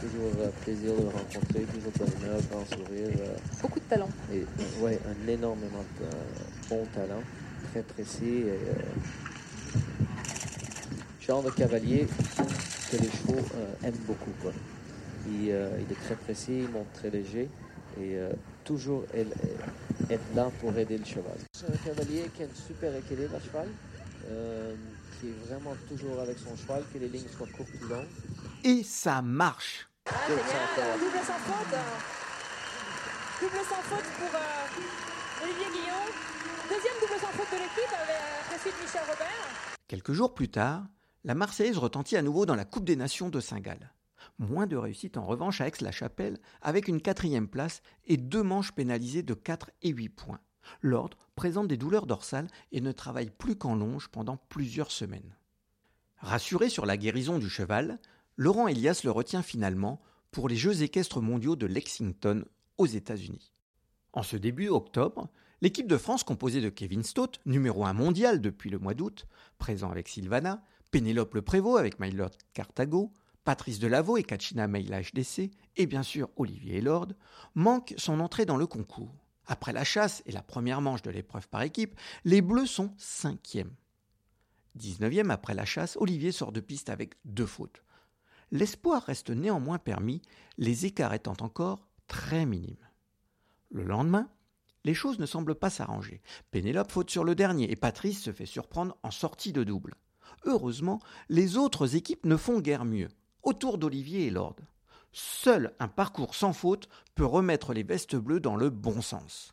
Toujours 0.00 0.32
euh, 0.38 0.50
plaisir 0.62 0.94
de 0.94 1.02
le 1.02 1.08
rencontrer, 1.08 1.62
toujours 1.62 1.92
bonne 1.98 2.22
humeur, 2.22 2.40
grand 2.50 2.66
sourire. 2.66 3.08
Euh, 3.20 3.36
beaucoup 3.62 3.80
de 3.80 3.84
talent. 3.86 4.10
Et, 4.32 4.44
ouais, 4.82 5.00
un 5.08 5.28
énormément 5.28 5.84
de 5.98 6.06
bon 6.68 6.84
talent, 6.94 7.22
très 7.72 7.82
précis. 7.82 8.44
Genre 11.30 11.42
de 11.44 11.50
cavalier 11.50 12.08
que 12.90 12.96
les 12.96 13.08
chevaux 13.08 13.44
aiment 13.84 14.02
beaucoup. 14.04 14.32
Quoi. 14.42 14.52
Il, 15.28 15.44
il, 15.44 15.92
est 15.92 16.00
très 16.04 16.16
précis, 16.16 16.58
il 16.64 16.68
monte 16.70 16.92
très 16.92 17.08
léger 17.10 17.48
et 18.00 18.16
toujours 18.64 19.04
être 19.14 20.20
là 20.34 20.50
pour 20.60 20.76
aider 20.76 20.98
le 20.98 21.04
cheval. 21.04 21.38
C'est 21.52 21.66
un 21.72 21.76
cavalier 21.94 22.24
qui 22.34 22.42
a 22.42 22.46
une 22.46 22.54
super 22.54 22.92
équilibre 22.96 23.36
à 23.36 23.40
cheval. 23.40 23.68
euh, 24.30 24.74
qui 25.20 25.28
est 25.28 25.38
vraiment 25.48 25.74
toujours 25.88 26.18
avec 26.20 26.36
son 26.38 26.56
cheval, 26.56 26.82
que 26.92 26.98
les 26.98 27.08
lignes 27.08 27.28
soient 27.36 27.46
courtes 27.56 27.70
ou 27.82 27.86
longues. 27.88 28.08
Et 28.64 28.82
ça 28.82 29.22
marche 29.22 29.88
Ah, 30.06 30.12
génial, 30.26 30.98
double 30.98 31.22
sans 31.24 31.40
faute. 31.48 31.78
Double 33.40 33.64
sans 33.68 33.82
faute 33.90 34.08
pour 34.18 34.32
euh, 34.34 35.44
Olivier 35.44 35.66
Guillon. 35.74 36.04
Deuxième 36.68 36.98
double 37.00 37.20
sans 37.20 37.32
faute 37.38 37.50
de 37.52 37.58
l'équipe 37.62 37.94
avec 38.02 38.58
ensuite 38.58 38.74
Michel 38.82 39.02
Robert. 39.08 39.46
Quelques 39.88 40.12
jours 40.12 40.34
plus 40.34 40.48
tard, 40.50 40.82
la 41.24 41.34
Marseillaise 41.34 41.78
retentit 41.78 42.16
à 42.16 42.22
nouveau 42.22 42.46
dans 42.46 42.54
la 42.54 42.64
Coupe 42.64 42.84
des 42.84 42.96
Nations 42.96 43.28
de 43.28 43.40
Saint-Gall. 43.40 43.92
Moins 44.38 44.66
de 44.66 44.76
réussite 44.76 45.16
en 45.16 45.26
revanche 45.26 45.60
à 45.60 45.68
Aix-la-Chapelle, 45.68 46.38
avec 46.62 46.88
une 46.88 47.00
quatrième 47.00 47.48
place 47.48 47.82
et 48.06 48.16
deux 48.16 48.42
manches 48.42 48.72
pénalisées 48.72 49.22
de 49.22 49.34
4 49.34 49.70
et 49.82 49.90
8 49.90 50.08
points. 50.10 50.40
L'ordre 50.82 51.18
présente 51.34 51.68
des 51.68 51.76
douleurs 51.76 52.06
dorsales 52.06 52.48
et 52.72 52.80
ne 52.80 52.92
travaille 52.92 53.30
plus 53.30 53.56
qu'en 53.56 53.74
longe 53.74 54.08
pendant 54.08 54.36
plusieurs 54.36 54.90
semaines. 54.90 55.36
Rassuré 56.18 56.68
sur 56.68 56.86
la 56.86 56.96
guérison 56.96 57.38
du 57.38 57.48
cheval, 57.48 57.98
Laurent 58.36 58.68
Elias 58.68 59.02
le 59.04 59.10
retient 59.10 59.42
finalement 59.42 60.00
pour 60.30 60.48
les 60.48 60.56
Jeux 60.56 60.82
équestres 60.82 61.20
mondiaux 61.20 61.56
de 61.56 61.66
Lexington 61.66 62.44
aux 62.78 62.86
États-Unis. 62.86 63.52
En 64.12 64.22
ce 64.22 64.36
début 64.36 64.68
octobre, 64.68 65.28
l'équipe 65.60 65.86
de 65.86 65.96
France 65.96 66.24
composée 66.24 66.60
de 66.60 66.68
Kevin 66.68 67.02
Stott, 67.02 67.40
numéro 67.46 67.84
1 67.84 67.92
mondial 67.92 68.40
depuis 68.40 68.70
le 68.70 68.78
mois 68.78 68.94
d'août, 68.94 69.26
présent 69.58 69.90
avec 69.90 70.08
Sylvana, 70.08 70.62
Pénélope 70.90 71.34
Le 71.34 71.42
Prévost 71.42 71.78
avec 71.78 72.00
Mylord 72.00 72.32
Cartago, 72.52 73.12
Patrice 73.44 73.78
Delaveau 73.78 74.16
et 74.16 74.24
Kachina 74.24 74.66
Meila 74.66 75.00
HDC, 75.02 75.50
et 75.76 75.86
bien 75.86 76.02
sûr 76.02 76.28
Olivier 76.36 76.78
Elord, 76.78 77.08
manque 77.54 77.94
son 77.96 78.20
entrée 78.20 78.44
dans 78.44 78.56
le 78.56 78.66
concours. 78.66 79.14
Après 79.46 79.72
la 79.72 79.84
chasse 79.84 80.22
et 80.26 80.32
la 80.32 80.42
première 80.42 80.80
manche 80.80 81.02
de 81.02 81.10
l'épreuve 81.10 81.48
par 81.48 81.62
équipe, 81.62 81.98
les 82.24 82.42
Bleus 82.42 82.66
sont 82.66 82.92
cinquièmes. 82.98 83.74
19e 84.78 85.30
après 85.30 85.54
la 85.54 85.64
chasse, 85.64 85.96
Olivier 85.96 86.32
sort 86.32 86.52
de 86.52 86.60
piste 86.60 86.90
avec 86.90 87.14
deux 87.24 87.46
fautes. 87.46 87.82
L'espoir 88.52 89.02
reste 89.02 89.30
néanmoins 89.30 89.78
permis, 89.78 90.22
les 90.58 90.86
écarts 90.86 91.14
étant 91.14 91.36
encore 91.40 91.88
très 92.08 92.46
minimes. 92.46 92.88
Le 93.70 93.84
lendemain, 93.84 94.28
les 94.84 94.94
choses 94.94 95.18
ne 95.18 95.26
semblent 95.26 95.54
pas 95.54 95.70
s'arranger. 95.70 96.20
Pénélope 96.50 96.90
faute 96.90 97.10
sur 97.10 97.22
le 97.22 97.34
dernier 97.34 97.70
et 97.70 97.76
Patrice 97.76 98.22
se 98.22 98.32
fait 98.32 98.46
surprendre 98.46 98.96
en 99.02 99.10
sortie 99.10 99.52
de 99.52 99.62
double. 99.62 99.94
Heureusement, 100.44 101.00
les 101.28 101.56
autres 101.56 101.96
équipes 101.96 102.24
ne 102.24 102.36
font 102.36 102.60
guère 102.60 102.84
mieux. 102.84 103.08
Autour 103.42 103.78
d'Olivier 103.78 104.26
et 104.26 104.30
Lord. 104.30 104.56
Seul 105.12 105.74
un 105.78 105.88
parcours 105.88 106.34
sans 106.34 106.52
faute 106.52 106.88
peut 107.14 107.24
remettre 107.24 107.72
les 107.72 107.82
vestes 107.82 108.16
bleues 108.16 108.40
dans 108.40 108.56
le 108.56 108.70
bon 108.70 109.00
sens. 109.02 109.52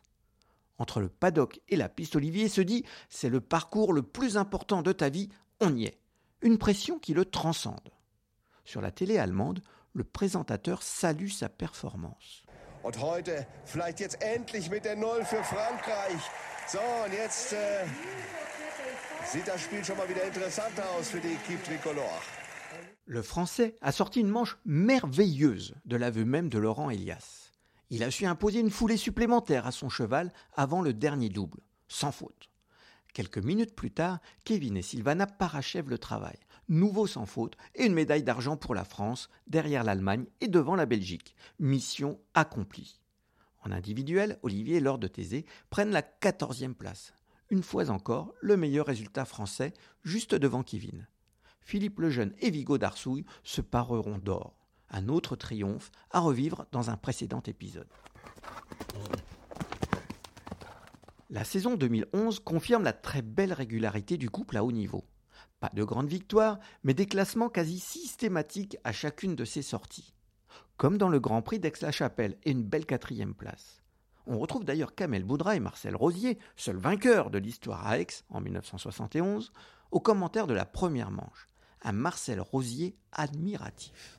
Entre 0.78 1.00
le 1.00 1.08
paddock 1.08 1.60
et 1.68 1.76
la 1.76 1.88
piste, 1.88 2.16
Olivier 2.16 2.48
se 2.48 2.60
dit 2.60 2.84
c'est 3.08 3.28
le 3.28 3.40
parcours 3.40 3.92
le 3.92 4.02
plus 4.02 4.36
important 4.36 4.82
de 4.82 4.92
ta 4.92 5.08
vie, 5.08 5.28
on 5.60 5.74
y 5.74 5.84
est. 5.84 5.98
Une 6.40 6.58
pression 6.58 7.00
qui 7.00 7.14
le 7.14 7.24
transcende. 7.24 7.90
Sur 8.64 8.80
la 8.80 8.92
télé 8.92 9.18
allemande, 9.18 9.62
le 9.92 10.04
présentateur 10.04 10.82
salue 10.82 11.30
sa 11.30 11.48
performance. 11.48 12.44
Le 23.04 23.20
Français 23.20 23.76
a 23.82 23.92
sorti 23.92 24.20
une 24.20 24.30
manche 24.30 24.56
merveilleuse 24.64 25.74
de 25.84 25.96
l'aveu 25.96 26.24
même 26.24 26.48
de 26.48 26.58
Laurent 26.58 26.88
Elias. 26.88 27.52
Il 27.90 28.02
a 28.04 28.10
su 28.10 28.24
imposer 28.24 28.60
une 28.60 28.70
foulée 28.70 28.96
supplémentaire 28.96 29.66
à 29.66 29.70
son 29.70 29.90
cheval 29.90 30.32
avant 30.54 30.80
le 30.80 30.94
dernier 30.94 31.28
double, 31.28 31.60
sans 31.88 32.10
faute. 32.10 32.48
Quelques 33.12 33.36
minutes 33.36 33.74
plus 33.74 33.90
tard, 33.90 34.18
Kevin 34.44 34.78
et 34.78 34.82
Sylvana 34.82 35.26
parachèvent 35.26 35.90
le 35.90 35.98
travail. 35.98 36.38
Nouveau 36.70 37.06
sans 37.06 37.26
faute 37.26 37.56
et 37.74 37.84
une 37.84 37.94
médaille 37.94 38.22
d'argent 38.22 38.56
pour 38.56 38.74
la 38.74 38.84
France, 38.84 39.28
derrière 39.46 39.84
l'Allemagne 39.84 40.24
et 40.40 40.48
devant 40.48 40.74
la 40.74 40.86
Belgique. 40.86 41.34
Mission 41.58 42.18
accomplie. 42.32 42.98
En 43.62 43.72
individuel, 43.72 44.38
Olivier 44.42 44.76
et 44.76 44.80
Laure 44.80 44.98
de 44.98 45.08
Thésée 45.08 45.44
prennent 45.68 45.90
la 45.90 46.02
14e 46.02 46.72
place. 46.72 47.12
Une 47.50 47.62
fois 47.62 47.88
encore, 47.88 48.34
le 48.42 48.58
meilleur 48.58 48.86
résultat 48.86 49.24
français, 49.24 49.72
juste 50.02 50.34
devant 50.34 50.62
Kevin. 50.62 51.06
Philippe 51.60 51.98
Lejeune 52.00 52.34
et 52.40 52.50
Vigo 52.50 52.76
d'Arsouille 52.76 53.24
se 53.42 53.62
pareront 53.62 54.18
d'or. 54.18 54.54
Un 54.90 55.08
autre 55.08 55.34
triomphe 55.34 55.90
à 56.10 56.20
revivre 56.20 56.66
dans 56.72 56.90
un 56.90 56.96
précédent 56.96 57.42
épisode. 57.46 57.88
La 61.30 61.44
saison 61.44 61.76
2011 61.76 62.40
confirme 62.40 62.84
la 62.84 62.92
très 62.92 63.22
belle 63.22 63.52
régularité 63.52 64.16
du 64.16 64.30
couple 64.30 64.56
à 64.56 64.64
haut 64.64 64.72
niveau. 64.72 65.04
Pas 65.60 65.70
de 65.74 65.84
grandes 65.84 66.08
victoires, 66.08 66.58
mais 66.84 66.94
des 66.94 67.06
classements 67.06 67.50
quasi 67.50 67.80
systématiques 67.80 68.76
à 68.84 68.92
chacune 68.92 69.36
de 69.36 69.44
ses 69.44 69.62
sorties. 69.62 70.14
Comme 70.76 70.96
dans 70.98 71.08
le 71.08 71.20
Grand 71.20 71.42
Prix 71.42 71.60
d'Aix-la-Chapelle 71.60 72.38
et 72.44 72.50
une 72.50 72.62
belle 72.62 72.86
quatrième 72.86 73.34
place. 73.34 73.82
On 74.30 74.38
retrouve 74.38 74.64
d'ailleurs 74.64 74.94
Kamel 74.94 75.24
Boudra 75.24 75.56
et 75.56 75.60
Marcel 75.60 75.96
Rosier, 75.96 76.38
seuls 76.54 76.76
vainqueurs 76.76 77.30
de 77.30 77.38
l'histoire 77.38 77.86
à 77.86 77.98
Aix 77.98 78.06
en 78.28 78.42
1971, 78.42 79.52
aux 79.90 80.00
commentaires 80.00 80.46
de 80.46 80.52
la 80.52 80.66
première 80.66 81.10
manche 81.10 81.48
un 81.82 81.92
Marcel 81.92 82.40
Rosier 82.40 82.94
admiratif. 83.12 84.18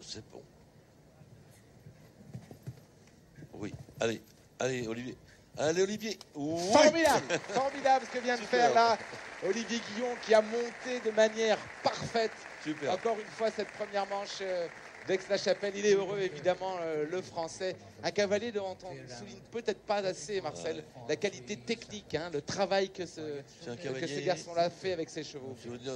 C'est 0.00 0.24
bon. 0.30 0.42
Oui, 3.54 3.72
allez, 4.00 4.22
allez, 4.58 4.86
Olivier. 4.88 5.16
Allez, 5.56 5.82
Olivier. 5.82 6.18
Oui. 6.34 6.72
Formidable, 6.72 7.26
formidable 7.48 8.06
ce 8.06 8.18
que 8.18 8.22
vient 8.22 8.36
de 8.36 8.42
faire 8.42 8.72
là 8.74 8.96
Olivier 9.44 9.80
Guillon 9.94 10.14
qui 10.22 10.34
a 10.34 10.42
monté 10.42 11.00
de 11.04 11.10
manière 11.10 11.58
parfaite 11.82 12.32
Super. 12.68 12.92
encore 12.92 13.18
une 13.18 13.26
fois 13.26 13.50
cette 13.50 13.70
première 13.72 14.06
manche 14.06 14.38
euh, 14.40 14.68
d'Aix-la-Chapelle. 15.06 15.72
Il 15.76 15.86
est 15.86 15.94
heureux 15.94 16.20
évidemment 16.20 16.76
euh, 16.80 17.06
le 17.10 17.22
français. 17.22 17.76
Un 18.02 18.10
cavalier 18.10 18.52
dont 18.52 18.76
on 18.84 19.16
souligne 19.18 19.40
peut-être 19.50 19.80
pas 19.80 19.96
assez 19.96 20.40
Marcel 20.40 20.84
la 21.08 21.16
qualité 21.16 21.56
technique, 21.56 22.14
hein, 22.14 22.30
le 22.32 22.42
travail 22.42 22.90
que 22.90 23.06
ce, 23.06 23.40
que 23.64 24.24
garçon-là 24.24 24.70
fait 24.70 24.92
avec 24.92 25.08
ses 25.08 25.24
chevaux. 25.24 25.56
Je 25.64 25.70
veux 25.70 25.78
dire, 25.78 25.94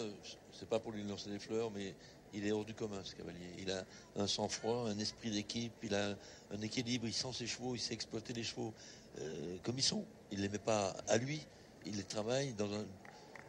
c'est 0.52 0.69
pas 0.69 0.79
pour 0.79 0.93
lui 0.93 1.02
lancer 1.05 1.31
des 1.31 1.38
fleurs, 1.38 1.71
mais 1.71 1.95
il 2.33 2.47
est 2.47 2.52
hors 2.52 2.64
du 2.64 2.75
commun, 2.75 3.00
ce 3.05 3.14
cavalier. 3.14 3.55
Il 3.59 3.71
a 3.71 3.85
un 4.17 4.26
sang-froid, 4.26 4.88
un 4.88 4.99
esprit 4.99 5.31
d'équipe, 5.31 5.73
il 5.83 5.95
a 5.95 6.17
un 6.50 6.61
équilibre, 6.62 7.07
il 7.07 7.12
sent 7.12 7.33
ses 7.33 7.47
chevaux, 7.47 7.75
il 7.75 7.81
sait 7.81 7.95
exploiter 7.95 8.33
les 8.33 8.43
chevaux 8.43 8.73
euh, 9.19 9.57
comme 9.62 9.79
ils 9.79 9.85
sont. 9.85 10.05
Il 10.31 10.41
les 10.41 10.49
met 10.49 10.59
pas 10.59 10.97
à 11.09 11.19
lui, 11.19 11.47
il 11.85 11.97
les 11.97 12.05
travaille 12.05 12.52
dans 12.55 12.73
un. 12.73 12.85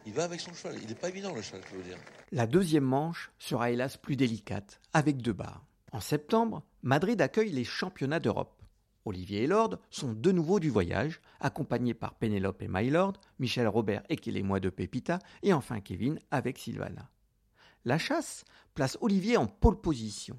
Il 0.06 0.12
va 0.12 0.24
avec 0.24 0.40
son 0.40 0.52
cheval. 0.52 0.76
Il 0.82 0.88
n'est 0.88 0.94
pas 0.94 1.08
évident 1.08 1.34
le 1.34 1.42
cheval, 1.42 1.62
je 1.70 1.76
veux 1.76 1.82
dire. 1.82 1.96
La 2.32 2.46
deuxième 2.46 2.84
manche 2.84 3.30
sera 3.38 3.70
hélas 3.70 3.96
plus 3.96 4.16
délicate, 4.16 4.80
avec 4.92 5.18
deux 5.18 5.32
barres. 5.32 5.64
En 5.92 6.00
septembre, 6.00 6.62
Madrid 6.82 7.20
accueille 7.20 7.52
les 7.52 7.64
championnats 7.64 8.20
d'Europe. 8.20 8.60
Olivier 9.06 9.42
et 9.42 9.46
Lord 9.46 9.78
sont 9.90 10.12
de 10.12 10.32
nouveau 10.32 10.60
du 10.60 10.70
voyage, 10.70 11.20
accompagnés 11.40 11.94
par 11.94 12.14
Pénélope 12.14 12.62
et 12.62 12.68
Mylord, 12.68 13.14
Michel 13.38 13.68
Robert 13.68 14.02
et 14.08 14.16
Kélémois 14.16 14.60
de 14.60 14.70
Pépita, 14.70 15.18
et 15.42 15.52
enfin 15.52 15.80
Kevin 15.80 16.18
avec 16.30 16.58
Sylvana. 16.58 17.10
La 17.84 17.98
chasse 17.98 18.44
place 18.74 18.96
Olivier 19.00 19.36
en 19.36 19.46
pole 19.46 19.80
position. 19.80 20.38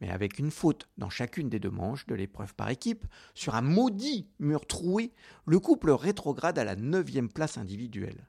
Mais 0.00 0.10
avec 0.10 0.38
une 0.38 0.50
faute 0.50 0.88
dans 0.96 1.10
chacune 1.10 1.50
des 1.50 1.60
deux 1.60 1.70
manches 1.70 2.06
de 2.06 2.14
l'épreuve 2.14 2.54
par 2.54 2.70
équipe, 2.70 3.04
sur 3.34 3.54
un 3.54 3.60
maudit 3.60 4.30
mur 4.38 4.66
troué, 4.66 5.12
le 5.44 5.60
couple 5.60 5.90
rétrograde 5.90 6.58
à 6.58 6.64
la 6.64 6.76
neuvième 6.76 7.28
place 7.28 7.58
individuelle. 7.58 8.26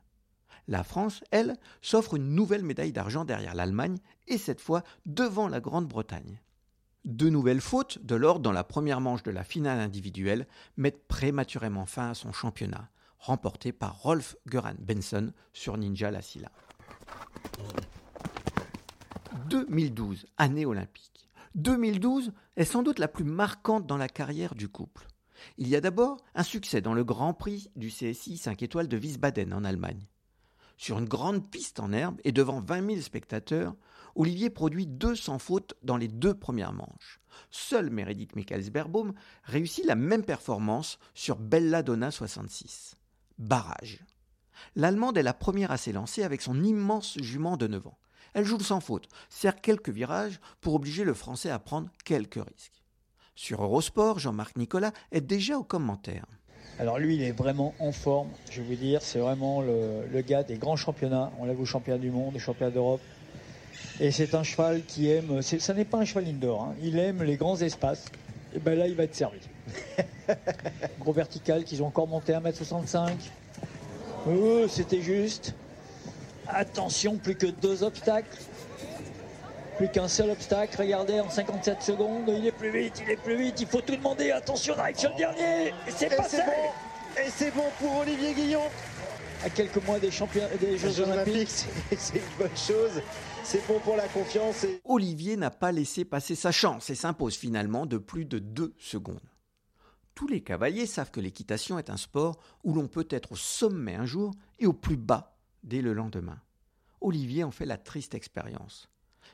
La 0.67 0.83
France, 0.83 1.23
elle, 1.31 1.57
s'offre 1.81 2.15
une 2.15 2.35
nouvelle 2.35 2.63
médaille 2.63 2.91
d'argent 2.91 3.25
derrière 3.25 3.55
l'Allemagne, 3.55 3.97
et 4.27 4.37
cette 4.37 4.61
fois 4.61 4.83
devant 5.05 5.47
la 5.47 5.59
Grande-Bretagne. 5.59 6.39
Deux 7.03 7.29
nouvelles 7.29 7.61
fautes 7.61 7.97
de 8.03 8.15
l'ordre 8.15 8.41
dans 8.41 8.51
la 8.51 8.63
première 8.63 9.01
manche 9.01 9.23
de 9.23 9.31
la 9.31 9.43
finale 9.43 9.79
individuelle 9.79 10.47
mettent 10.77 11.07
prématurément 11.07 11.87
fin 11.87 12.11
à 12.11 12.13
son 12.13 12.31
championnat, 12.31 12.89
remporté 13.17 13.71
par 13.71 14.01
Rolf 14.01 14.35
Göran 14.47 14.75
Benson 14.79 15.33
sur 15.51 15.77
Ninja 15.77 16.11
La 16.11 16.21
Silla. 16.21 16.51
2012, 19.49 20.27
année 20.37 20.65
olympique. 20.65 21.27
2012 21.55 22.31
est 22.55 22.65
sans 22.65 22.83
doute 22.83 22.99
la 22.99 23.07
plus 23.07 23.23
marquante 23.23 23.87
dans 23.87 23.97
la 23.97 24.07
carrière 24.07 24.55
du 24.55 24.69
couple. 24.69 25.07
Il 25.57 25.67
y 25.67 25.75
a 25.75 25.81
d'abord 25.81 26.17
un 26.35 26.43
succès 26.43 26.81
dans 26.81 26.93
le 26.93 27.03
Grand 27.03 27.33
Prix 27.33 27.69
du 27.75 27.89
CSI 27.89 28.37
5 28.37 28.61
étoiles 28.61 28.87
de 28.87 28.97
Wiesbaden 28.97 29.53
en 29.53 29.63
Allemagne. 29.63 30.07
Sur 30.81 30.97
une 30.97 31.05
grande 31.05 31.47
piste 31.47 31.79
en 31.79 31.93
herbe 31.93 32.19
et 32.23 32.31
devant 32.31 32.59
20 32.59 32.87
000 32.87 33.01
spectateurs, 33.01 33.75
Olivier 34.15 34.49
produit 34.49 34.87
200 34.87 35.37
fautes 35.37 35.75
dans 35.83 35.95
les 35.95 36.07
deux 36.07 36.33
premières 36.33 36.73
manches. 36.73 37.21
Seul 37.51 37.91
Meredith 37.91 38.35
Michaelsberbaum 38.35 39.13
réussit 39.43 39.85
la 39.85 39.93
même 39.93 40.23
performance 40.23 40.97
sur 41.13 41.35
Belladonna 41.37 42.09
66. 42.09 42.95
Barrage. 43.37 44.03
L'Allemande 44.75 45.19
est 45.19 45.23
la 45.23 45.35
première 45.35 45.69
à 45.69 45.77
s'élancer 45.77 46.23
avec 46.23 46.41
son 46.41 46.63
immense 46.63 47.15
jument 47.19 47.57
de 47.57 47.67
9 47.67 47.85
ans. 47.85 47.99
Elle 48.33 48.45
joue 48.45 48.59
sans 48.59 48.79
faute, 48.79 49.07
sert 49.29 49.61
quelques 49.61 49.91
virages 49.91 50.39
pour 50.61 50.73
obliger 50.73 51.03
le 51.03 51.13
Français 51.13 51.51
à 51.51 51.59
prendre 51.59 51.91
quelques 52.05 52.43
risques. 52.43 52.81
Sur 53.35 53.63
Eurosport, 53.63 54.17
Jean-Marc 54.17 54.57
Nicolas 54.57 54.93
est 55.11 55.21
déjà 55.21 55.59
au 55.59 55.63
commentaire. 55.63 56.25
Alors 56.81 56.97
lui, 56.97 57.13
il 57.13 57.21
est 57.21 57.31
vraiment 57.31 57.75
en 57.77 57.91
forme, 57.91 58.29
je 58.49 58.59
vais 58.59 58.69
vous 58.69 58.75
dire, 58.75 59.03
c'est 59.03 59.19
vraiment 59.19 59.61
le, 59.61 60.07
le, 60.11 60.21
gars 60.21 60.41
des 60.41 60.55
grands 60.55 60.75
championnats. 60.75 61.31
On 61.39 61.45
l'a 61.45 61.53
vu 61.53 61.61
au 61.61 61.65
championnat 61.65 61.99
du 61.99 62.09
monde, 62.09 62.35
au 62.35 62.39
championnat 62.39 62.71
d'Europe. 62.71 63.01
Et 63.99 64.09
c'est 64.09 64.33
un 64.33 64.41
cheval 64.41 64.81
qui 64.87 65.11
aime, 65.11 65.43
ça 65.43 65.73
n'est 65.75 65.85
pas 65.85 65.99
un 65.99 66.05
cheval 66.05 66.27
indoor, 66.27 66.63
hein. 66.63 66.75
il 66.81 66.97
aime 66.97 67.21
les 67.21 67.35
grands 67.35 67.61
espaces. 67.61 68.05
Et 68.55 68.59
ben 68.59 68.75
là, 68.75 68.87
il 68.87 68.95
va 68.95 69.03
être 69.03 69.13
servi. 69.13 69.37
Gros 70.99 71.13
vertical 71.13 71.65
qu'ils 71.65 71.83
ont 71.83 71.85
encore 71.85 72.07
monté 72.07 72.33
à 72.33 72.41
1m65. 72.41 73.11
Oh, 74.27 74.65
c'était 74.67 75.01
juste. 75.01 75.53
Attention, 76.47 77.17
plus 77.17 77.35
que 77.35 77.45
deux 77.45 77.83
obstacles. 77.83 78.39
Plus 79.81 79.89
qu'un 79.89 80.07
seul 80.07 80.29
obstacle. 80.29 80.79
Regardez, 80.79 81.19
en 81.19 81.27
57 81.27 81.81
secondes, 81.81 82.25
il 82.27 82.45
est 82.45 82.51
plus 82.51 82.69
vite, 82.69 83.01
il 83.03 83.09
est 83.09 83.17
plus 83.17 83.35
vite. 83.35 83.61
Il 83.61 83.65
faut 83.65 83.81
tout 83.81 83.95
demander. 83.95 84.29
Attention, 84.29 84.75
Nike 84.77 84.99
sur 84.99 85.09
le 85.09 85.15
dernier. 85.15 85.69
Et 85.87 85.91
c'est 85.91 86.15
passé. 86.15 86.37
Bon. 86.45 87.19
Et 87.19 87.29
c'est 87.31 87.49
bon 87.49 87.63
pour 87.79 87.97
Olivier 87.97 88.35
Guillon. 88.35 88.61
À 89.43 89.49
quelques 89.49 89.83
mois 89.83 89.97
des, 89.97 90.11
champions, 90.11 90.43
des 90.59 90.77
Jeux, 90.77 90.91
Jeux 90.91 91.01
Olympiques. 91.05 91.25
Olympiques, 91.33 91.49
c'est 91.97 92.17
une 92.17 92.37
bonne 92.37 92.55
chose. 92.55 93.01
C'est 93.43 93.67
bon 93.67 93.79
pour 93.79 93.95
la 93.95 94.07
confiance. 94.09 94.65
Et... 94.65 94.81
Olivier 94.85 95.35
n'a 95.35 95.49
pas 95.49 95.71
laissé 95.71 96.05
passer 96.05 96.35
sa 96.35 96.51
chance 96.51 96.91
et 96.91 96.95
s'impose 96.95 97.35
finalement 97.35 97.87
de 97.87 97.97
plus 97.97 98.25
de 98.25 98.37
deux 98.37 98.75
secondes. 98.77 99.31
Tous 100.13 100.27
les 100.27 100.43
cavaliers 100.43 100.85
savent 100.85 101.09
que 101.09 101.21
l'équitation 101.21 101.79
est 101.79 101.89
un 101.89 101.97
sport 101.97 102.37
où 102.63 102.75
l'on 102.75 102.87
peut 102.87 103.07
être 103.09 103.31
au 103.31 103.35
sommet 103.35 103.95
un 103.95 104.05
jour 104.05 104.31
et 104.59 104.67
au 104.67 104.73
plus 104.73 104.97
bas 104.97 105.35
dès 105.63 105.81
le 105.81 105.93
lendemain. 105.93 106.37
Olivier 107.01 107.43
en 107.43 107.49
fait 107.49 107.65
la 107.65 107.79
triste 107.79 108.13
expérience. 108.13 108.90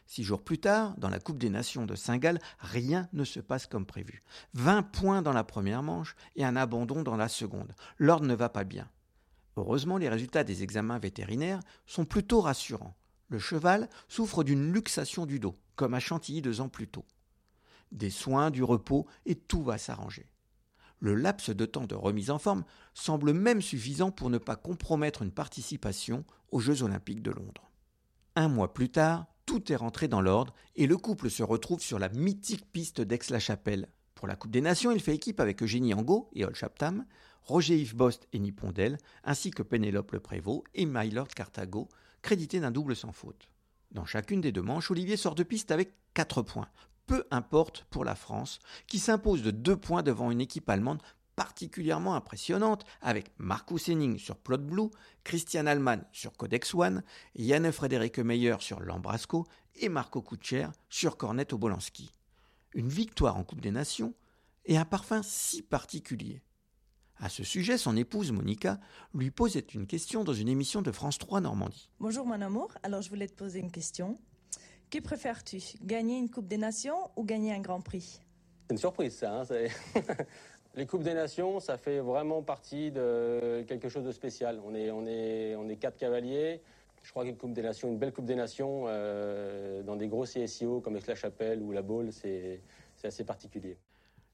Six 0.08 0.24
jours 0.24 0.42
plus 0.42 0.58
tard, 0.58 0.96
dans 0.98 1.10
la 1.10 1.20
Coupe 1.20 1.38
des 1.38 1.50
Nations 1.50 1.86
de 1.86 1.94
Saint-Gall, 1.94 2.40
rien 2.60 3.10
ne 3.12 3.26
se 3.26 3.42
passe 3.42 3.68
comme 3.68 3.86
prévu. 3.86 4.24
20 4.54 4.84
points 4.84 5.22
dans 5.22 5.34
la 5.34 5.44
première 5.44 5.84
manche 5.84 6.16
et 6.38 6.46
un 6.46 6.56
abandon 6.56 7.04
dans 7.04 7.18
la 7.18 7.28
seconde. 7.28 7.76
L'ordre 7.98 8.26
ne 8.26 8.34
va 8.34 8.48
pas 8.48 8.64
bien. 8.64 8.90
Heureusement, 9.58 9.98
les 9.98 10.08
résultats 10.08 10.46
des 10.46 10.64
examens 10.64 10.98
vétérinaires 10.98 11.60
sont 11.86 12.06
plutôt 12.06 12.40
rassurants. 12.40 12.96
Le 13.28 13.38
cheval 13.38 13.90
souffre 14.08 14.46
d'une 14.46 14.72
luxation 14.72 15.26
du 15.26 15.42
dos, 15.42 15.56
comme 15.76 15.94
à 15.94 16.00
Chantilly 16.00 16.42
deux 16.42 16.62
ans 16.62 16.70
plus 16.70 16.88
tôt. 16.88 17.06
Des 17.92 18.10
soins, 18.10 18.50
du 18.50 18.64
repos, 18.64 19.08
et 19.26 19.36
tout 19.36 19.62
va 19.62 19.78
s'arranger. 19.78 20.30
Le 21.00 21.16
laps 21.16 21.50
de 21.50 21.66
temps 21.66 21.86
de 21.86 21.96
remise 21.96 22.32
en 22.32 22.40
forme 22.40 22.64
semble 22.94 23.34
même 23.34 23.62
suffisant 23.62 24.12
pour 24.12 24.30
ne 24.30 24.38
pas 24.38 24.56
compromettre 24.56 25.22
une 25.22 25.32
participation 25.32 26.24
aux 26.50 26.62
Jeux 26.62 26.82
olympiques 26.82 27.22
de 27.22 27.32
Londres. 27.32 27.70
Un 28.38 28.48
mois 28.48 28.74
plus 28.74 28.90
tard, 28.90 29.26
tout 29.48 29.72
est 29.72 29.78
rentré 29.78 30.08
dans 30.08 30.22
l'ordre 30.22 30.54
et 30.76 30.86
le 30.86 30.98
couple 30.98 31.32
se 31.32 31.42
retrouve 31.42 31.82
sur 31.82 31.98
la 31.98 32.10
mythique 32.10 32.70
piste 32.72 33.02
d'Aix-la-Chapelle. 33.02 33.88
Pour 34.14 34.28
la 34.28 34.36
Coupe 34.36 34.52
des 34.52 34.62
Nations, 34.62 34.92
il 34.92 35.00
fait 35.00 35.16
équipe 35.16 35.40
avec 35.40 35.64
Eugénie 35.64 35.94
Angot 35.94 36.30
et 36.34 36.46
Ol 36.46 36.54
Chaptam, 36.54 37.06
Roger 37.44 37.80
Yves 37.80 37.96
Bost 37.96 38.28
et 38.34 38.40
Nippondel, 38.40 38.98
ainsi 39.24 39.50
que 39.50 39.64
Pénélope 39.64 40.12
Le 40.12 40.20
Prévost 40.20 40.64
et 40.76 40.86
Mylord 40.86 41.30
Cartago, 41.30 41.88
crédités 42.22 42.60
d'un 42.60 42.72
double 42.72 42.96
sans 42.96 43.14
faute. 43.14 43.48
Dans 43.92 44.06
chacune 44.06 44.42
des 44.42 44.52
deux 44.52 44.62
manches, 44.62 44.92
Olivier 44.92 45.16
sort 45.16 45.36
de 45.36 45.44
piste 45.44 45.72
avec 45.72 45.94
4 46.14 46.42
points. 46.42 46.68
Peu 47.06 47.24
importe 47.32 47.86
pour 47.90 48.04
la 48.04 48.16
France, 48.16 48.60
qui 48.86 49.00
s'impose 49.00 49.44
de 49.44 49.52
2 49.52 49.78
points 49.78 50.04
devant 50.04 50.30
une 50.30 50.42
équipe 50.42 50.70
allemande 50.70 51.02
particulièrement 51.38 52.16
impressionnante 52.16 52.84
avec 53.00 53.32
Marcus 53.38 53.88
Henning 53.88 54.18
sur 54.18 54.36
Plot 54.38 54.58
Blue, 54.58 54.90
Christian 55.24 55.68
Allman 55.68 56.04
sur 56.12 56.36
Codex 56.36 56.74
One, 56.74 57.04
Yann 57.36 57.72
Frédéric 57.72 58.18
Meyer 58.20 58.56
sur 58.60 58.82
Lambrasco 58.82 59.46
et 59.76 59.88
Marco 59.88 60.22
Kutscher 60.22 60.68
sur 60.90 61.16
Cornet 61.16 61.54
Obolanski. 61.54 62.12
Une 62.74 62.90
victoire 62.90 63.38
en 63.38 63.44
Coupe 63.44 63.62
des 63.62 63.72
Nations 63.72 64.16
et 64.66 64.78
un 64.78 64.86
parfum 64.86 65.22
si 65.24 65.62
particulier. 65.62 66.42
À 67.20 67.30
ce 67.30 67.44
sujet, 67.44 67.78
son 67.78 67.96
épouse 67.96 68.32
Monica 68.32 68.80
lui 69.14 69.32
posait 69.32 69.66
une 69.74 69.88
question 69.88 70.24
dans 70.24 70.34
une 70.34 70.50
émission 70.50 70.82
de 70.82 70.92
France 70.92 71.20
3 71.20 71.42
Normandie. 71.42 71.90
Bonjour 72.00 72.26
mon 72.26 72.42
amour, 72.42 72.74
alors 72.82 73.02
je 73.04 73.10
voulais 73.10 73.28
te 73.28 73.34
poser 73.34 73.60
une 73.60 73.72
question. 73.72 74.18
Que 74.90 75.00
préfères-tu 75.00 75.60
Gagner 75.84 76.18
une 76.18 76.32
Coupe 76.32 76.48
des 76.48 76.58
Nations 76.58 77.12
ou 77.16 77.24
gagner 77.24 77.54
un 77.54 77.60
Grand 77.60 77.82
Prix? 77.82 78.22
C'est 78.68 78.74
une 78.74 78.80
surprise 78.80 79.16
ça. 79.16 79.42
Hein, 79.42 79.68
Les 80.78 80.86
Coupes 80.86 81.02
des 81.02 81.16
Nations, 81.16 81.60
ça 81.60 81.76
fait 81.76 81.98
vraiment 81.98 82.44
partie 82.44 82.92
de 82.92 83.66
quelque 83.68 83.90
chose 83.90 84.04
de 84.04 84.12
spécial. 84.12 84.62
On 84.64 84.76
est, 84.76 84.92
on 84.92 85.08
est, 85.08 85.56
on 85.56 85.68
est 85.70 85.78
quatre 85.78 85.98
cavaliers. 85.98 86.62
Je 87.02 87.10
crois 87.10 87.24
qu'une 87.24 87.36
Coupe 87.36 87.54
des 87.54 87.64
Nations, 87.64 87.90
une 87.90 87.98
belle 87.98 88.14
Coupe 88.14 88.26
des 88.26 88.36
Nations, 88.36 88.84
euh, 88.86 89.82
dans 89.82 89.96
des 89.96 90.08
gros 90.08 90.26
CSIO 90.26 90.80
comme 90.82 90.96
Aix-la-Chapelle 90.96 91.64
ou 91.64 91.72
la 91.72 91.82
Baule, 91.82 92.14
c'est 92.14 92.62
assez 93.04 93.24
particulier. 93.24 93.80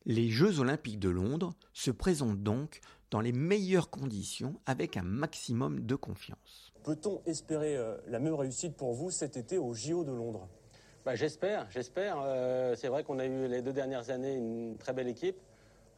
Les 0.06 0.27
Jeux 0.27 0.60
Olympiques 0.60 0.99
de 0.99 1.08
Londres 1.08 1.53
se 1.71 1.91
présentent 1.91 2.43
donc 2.43 2.82
dans 3.10 3.21
les 3.21 3.32
meilleures 3.32 3.89
conditions 3.89 4.60
avec 4.65 4.97
un 4.97 5.03
maximum 5.03 5.86
de 5.86 5.95
confiance. 5.95 6.73
Peut-on 6.84 7.21
espérer 7.25 7.77
euh, 7.77 7.95
la 8.08 8.19
même 8.19 8.36
réussite 8.36 8.75
pour 8.75 8.91
vous 8.91 9.12
cet 9.12 9.38
été 9.38 9.58
au 9.58 9.73
JO 9.73 10.03
de 10.03 10.12
Londres? 10.12 10.49
Bah, 11.06 11.15
J'espère, 11.15 11.67
j'espère. 11.71 12.17
Euh, 12.21 12.75
c'est 12.75 12.89
vrai 12.89 13.06
qu'on 13.06 13.19
a 13.19 13.25
eu 13.25 13.47
les 13.47 13.62
deux 13.62 13.71
dernières 13.71 14.10
années 14.10 14.36
une 14.36 14.75
très 14.77 14.91
belle 14.91 15.08
équipe. 15.08 15.38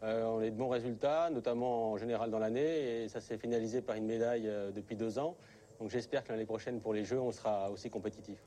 Euh, 0.03 0.23
on 0.25 0.39
a 0.39 0.45
de 0.45 0.55
bons 0.55 0.69
résultats, 0.69 1.29
notamment 1.29 1.91
en 1.91 1.97
général 1.97 2.29
dans 2.29 2.39
l'année, 2.39 3.03
et 3.03 3.09
ça 3.09 3.21
s'est 3.21 3.37
finalisé 3.37 3.81
par 3.81 3.95
une 3.95 4.05
médaille 4.05 4.47
euh, 4.47 4.71
depuis 4.71 4.95
deux 4.95 5.17
ans. 5.17 5.37
Donc 5.79 5.89
j'espère 5.89 6.23
que 6.23 6.31
l'année 6.31 6.45
prochaine, 6.45 6.81
pour 6.81 6.93
les 6.93 7.05
Jeux, 7.05 7.19
on 7.19 7.31
sera 7.31 7.69
aussi 7.71 7.89
compétitif. 7.89 8.39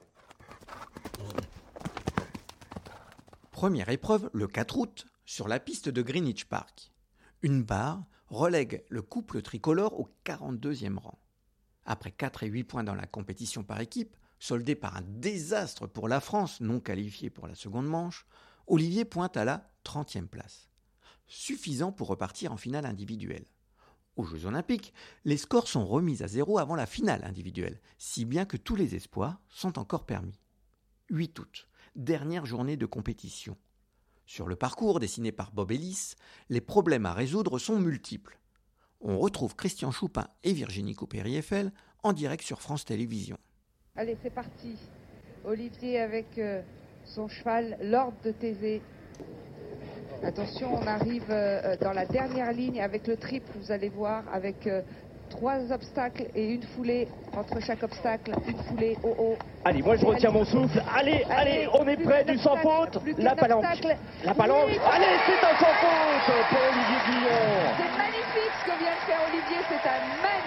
Première 3.51 3.89
épreuve 3.89 4.31
le 4.33 4.47
4 4.47 4.79
août 4.79 5.07
sur 5.25 5.49
la 5.49 5.59
piste 5.59 5.89
de 5.89 6.03
Greenwich 6.03 6.45
Park. 6.45 6.93
Une 7.43 7.63
barre 7.63 8.05
relègue 8.29 8.85
le 8.89 9.03
couple 9.03 9.43
tricolore 9.43 9.99
au 9.99 10.09
42e 10.25 10.99
rang. 10.99 11.19
Après 11.85 12.13
4 12.13 12.45
et 12.45 12.49
8 12.49 12.65
points 12.65 12.85
dans 12.85 12.95
la 12.95 13.07
compétition 13.07 13.65
par 13.65 13.81
équipe, 13.81 14.17
soldée 14.39 14.77
par 14.77 14.97
un 14.97 15.03
désastre 15.03 15.87
pour 15.87 16.09
la 16.09 16.21
France 16.21 16.61
non 16.61 16.81
qualifiée 16.81 17.31
pour 17.31 17.49
la 17.49 17.55
seconde 17.55 17.87
manche, 17.87 18.27
Olivier 18.67 19.05
pointe 19.05 19.37
à 19.37 19.45
la 19.45 19.71
30e 19.85 20.27
place. 20.27 20.68
Suffisant 21.29 21.93
pour 21.93 22.09
repartir 22.09 22.53
en 22.53 22.57
finale 22.57 22.87
individuelle. 22.87 23.45
Aux 24.17 24.25
Jeux 24.25 24.47
Olympiques, 24.47 24.93
les 25.25 25.37
scores 25.37 25.69
sont 25.69 25.87
remis 25.87 26.23
à 26.23 26.27
zéro 26.27 26.59
avant 26.59 26.75
la 26.75 26.87
finale 26.87 27.23
individuelle, 27.25 27.81
si 27.99 28.25
bien 28.25 28.45
que 28.47 28.57
tous 28.57 28.75
les 28.75 28.97
espoirs 28.97 29.41
sont 29.49 29.79
encore 29.79 30.07
permis. 30.07 30.41
8 31.11 31.39
août, 31.39 31.69
dernière 31.95 32.45
journée 32.45 32.77
de 32.77 32.87
compétition. 32.87 33.57
Sur 34.27 34.49
le 34.49 34.57
parcours 34.57 35.01
dessiné 35.01 35.31
par 35.31 35.53
Bob 35.53 35.71
Ellis, 35.71 36.15
les 36.49 36.61
problèmes 36.61 37.07
à 37.07 37.13
résoudre 37.13 37.59
sont 37.59 37.79
multiples. 37.79 38.39
On 39.01 39.19
retrouve 39.19 39.55
Christian 39.55 39.93
Choupin 39.93 40.29
et 40.43 40.53
Virginie 40.53 40.95
Coupéry-Eiffel 40.95 41.73
en 42.03 42.13
direct 42.13 42.43
sur 42.43 42.61
France 42.61 42.85
Télévisions. 42.85 43.39
Allez, 43.97 44.17
c'est 44.23 44.35
parti. 44.35 44.77
Olivier 45.45 46.01
avec 46.01 46.39
euh, 46.39 46.63
son 47.05 47.29
cheval, 47.29 47.79
Lord 47.81 48.15
de 48.25 48.33
Thésée. 48.33 48.83
Attention, 50.25 50.69
on 50.75 50.87
arrive 50.87 51.27
euh, 51.31 51.77
dans 51.81 51.93
la 51.93 52.05
dernière 52.05 52.53
ligne 52.53 52.81
avec 52.81 53.07
le 53.07 53.17
triple, 53.17 53.51
vous 53.55 53.71
allez 53.71 53.89
voir, 53.89 54.25
avec 54.33 54.67
euh, 54.67 54.83
trois 55.31 55.71
obstacles 55.71 56.27
et 56.35 56.55
une 56.55 56.63
foulée. 56.63 57.07
Entre 57.37 57.61
chaque 57.61 57.83
obstacle, 57.85 58.33
une 58.49 58.59
foulée 58.65 58.97
au 59.05 59.15
haut. 59.17 59.37
Allez, 59.65 59.81
moi 59.81 59.95
je 59.97 60.05
retiens 60.05 60.31
mon 60.31 60.45
souffle. 60.45 60.83
Allez, 60.97 61.25
allez, 61.31 61.69
on 61.73 61.87
est 61.87 61.97
prêt 61.97 62.25
du 62.25 62.37
sans 62.39 62.57
faute. 62.57 62.99
La 63.19 63.37
palanque. 63.37 63.65
La 64.25 64.35
palanque. 64.35 64.71
Allez, 64.93 65.17
c'est 65.27 65.47
un 65.47 65.57
sans 65.57 65.75
faute 65.79 66.47
pour 66.51 66.59
Olivier 66.59 66.99
Guillon. 67.07 67.39
C'est 67.77 67.97
magnifique 67.97 68.55
ce 68.61 68.65
que 68.65 68.79
vient 68.79 68.95
de 68.95 69.05
faire 69.07 69.21
Olivier, 69.29 69.59
c'est 69.69 69.89
un 69.89 70.01
magnifique. 70.21 70.38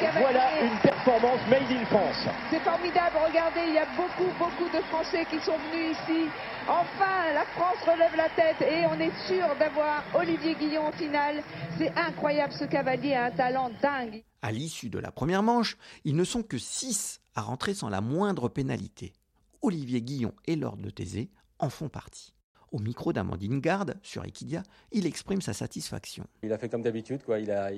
Voilà 0.00 0.62
une 0.62 0.78
performance 0.78 1.40
made 1.48 1.70
in 1.70 1.84
France. 1.86 2.16
C'est 2.50 2.60
formidable, 2.60 3.16
regardez, 3.26 3.60
il 3.68 3.74
y 3.74 3.78
a 3.78 3.86
beaucoup, 3.96 4.30
beaucoup 4.38 4.68
de 4.76 4.82
Français 4.84 5.26
qui 5.30 5.40
sont 5.40 5.56
venus 5.70 5.96
ici. 5.96 6.28
Enfin, 6.68 7.32
la 7.34 7.44
France 7.56 7.78
relève 7.86 8.16
la 8.16 8.28
tête 8.30 8.60
et 8.62 8.86
on 8.86 8.98
est 9.00 9.12
sûr 9.26 9.46
d'avoir 9.58 10.04
Olivier 10.14 10.54
Guillon 10.54 10.86
en 10.86 10.92
finale. 10.92 11.42
C'est 11.78 11.92
incroyable, 11.96 12.52
ce 12.52 12.64
cavalier 12.64 13.14
a 13.14 13.24
un 13.24 13.30
talent 13.30 13.70
dingue. 13.82 14.22
À 14.42 14.52
l'issue 14.52 14.88
de 14.88 14.98
la 14.98 15.10
première 15.10 15.42
manche, 15.42 15.76
ils 16.04 16.16
ne 16.16 16.24
sont 16.24 16.42
que 16.42 16.58
6 16.58 17.20
à 17.34 17.42
rentrer 17.42 17.74
sans 17.74 17.88
la 17.88 18.00
moindre 18.00 18.48
pénalité. 18.48 19.12
Olivier 19.62 20.00
Guillon 20.00 20.32
et 20.46 20.56
Lord 20.56 20.78
de 20.78 20.90
Thésée 20.90 21.30
en 21.58 21.68
font 21.68 21.88
partie. 21.88 22.34
Au 22.72 22.78
micro 22.78 23.12
d'Amandine 23.12 23.58
Garde 23.58 23.96
sur 24.00 24.24
Equidia, 24.24 24.62
il 24.92 25.04
exprime 25.04 25.40
sa 25.40 25.52
satisfaction. 25.52 26.24
Il 26.44 26.52
a 26.52 26.58
fait 26.58 26.68
comme 26.68 26.82
d'habitude, 26.82 27.24
quoi. 27.24 27.40
Il 27.40 27.50
a, 27.50 27.70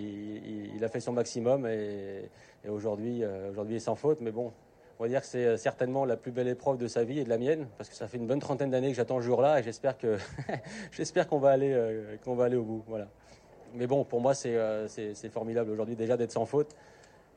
fait 0.89 1.01
son 1.01 1.13
maximum 1.13 1.67
et, 1.67 2.29
aujourd'hui, 2.69 3.25
euh, 3.25 3.51
aujourd'hui, 3.51 3.75
il 3.75 3.77
est 3.79 3.81
sans 3.81 3.95
faute. 3.95 4.21
Mais 4.21 4.33
bon, 4.33 4.53
on 4.99 5.03
va 5.05 5.09
dire 5.09 5.23
que 5.23 5.27
c'est 5.27 5.57
certainement 5.57 6.05
la 6.05 6.19
plus 6.19 6.31
belle 6.31 6.49
épreuve 6.49 6.77
de 6.77 6.89
sa 6.89 7.05
vie 7.05 7.19
et 7.21 7.25
de 7.25 7.31
la 7.31 7.39
mienne, 7.39 7.69
parce 7.79 7.89
que 7.89 7.97
ça 7.97 8.07
fait 8.07 8.19
une 8.19 8.27
bonne 8.27 8.39
trentaine 8.39 8.71
d'années 8.71 8.91
que 8.91 8.97
j'attends 8.97 9.19
ce 9.19 9.25
jour-là 9.25 9.61
et 9.61 9.63
j'espère 9.63 9.97
que 9.97 10.19
j'espère 10.93 11.27
qu'on 11.27 11.39
va 11.39 11.51
aller, 11.51 11.73
euh, 11.73 12.17
qu'on 12.23 12.35
va 12.35 12.45
aller 12.45 12.57
au 12.57 12.65
bout. 12.65 12.85
Voilà. 12.87 13.09
Mais 13.75 13.87
bon, 13.87 14.05
pour 14.05 14.21
moi, 14.21 14.35
c'est, 14.35 14.55
euh, 14.55 14.87
formidable 15.31 15.71
aujourd'hui 15.71 15.97
déjà 15.97 16.19
d'être 16.19 16.33
sans 16.33 16.45
faute. 16.45 16.77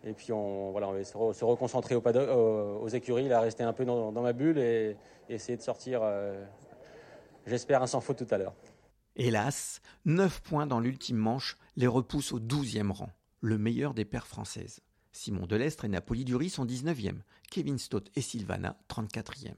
Et 0.04 0.14
puis 0.14 0.34
on, 0.34 0.72
voilà, 0.72 0.90
on 0.90 0.92
va 0.92 1.04
se, 1.06 1.18
re, 1.18 1.34
se 1.34 1.46
reconcentrer 1.46 1.96
aux, 1.96 2.02
aux 2.02 2.88
écuries, 2.90 3.30
là, 3.30 3.40
rester 3.40 3.64
un 3.64 3.74
peu 3.74 3.86
dans, 3.86 4.12
ma 4.12 4.34
bulle 4.34 4.60
et, 4.60 4.98
et 5.30 5.36
essayer 5.36 5.58
de 5.58 5.64
sortir, 5.64 6.02
euh, 6.04 6.44
j'espère, 7.46 7.82
un 7.82 7.88
sans 7.88 8.02
faute 8.02 8.18
tout 8.18 8.34
à 8.34 8.38
l'heure. 8.38 8.54
Hélas, 9.16 9.82
9 10.06 10.42
points 10.42 10.68
dans 10.68 10.80
l'ultime 10.80 11.18
manche 11.18 11.58
les 11.78 11.88
repoussent 11.88 12.34
au 12.34 12.40
12e 12.40 12.92
rang, 12.92 13.10
le 13.42 13.58
meilleur 13.58 13.94
des 13.94 14.06
paires 14.06 14.28
françaises. 14.28 14.82
Simon 15.12 15.46
Delestre 15.46 15.86
et 15.86 15.90
Napoli 15.90 16.26
Dury 16.26 16.50
sont 16.50 16.66
19e, 16.66 17.20
Kevin 17.50 17.78
Stott 17.78 18.12
et 18.16 18.22
Sylvana 18.22 18.78
34e. 18.90 19.54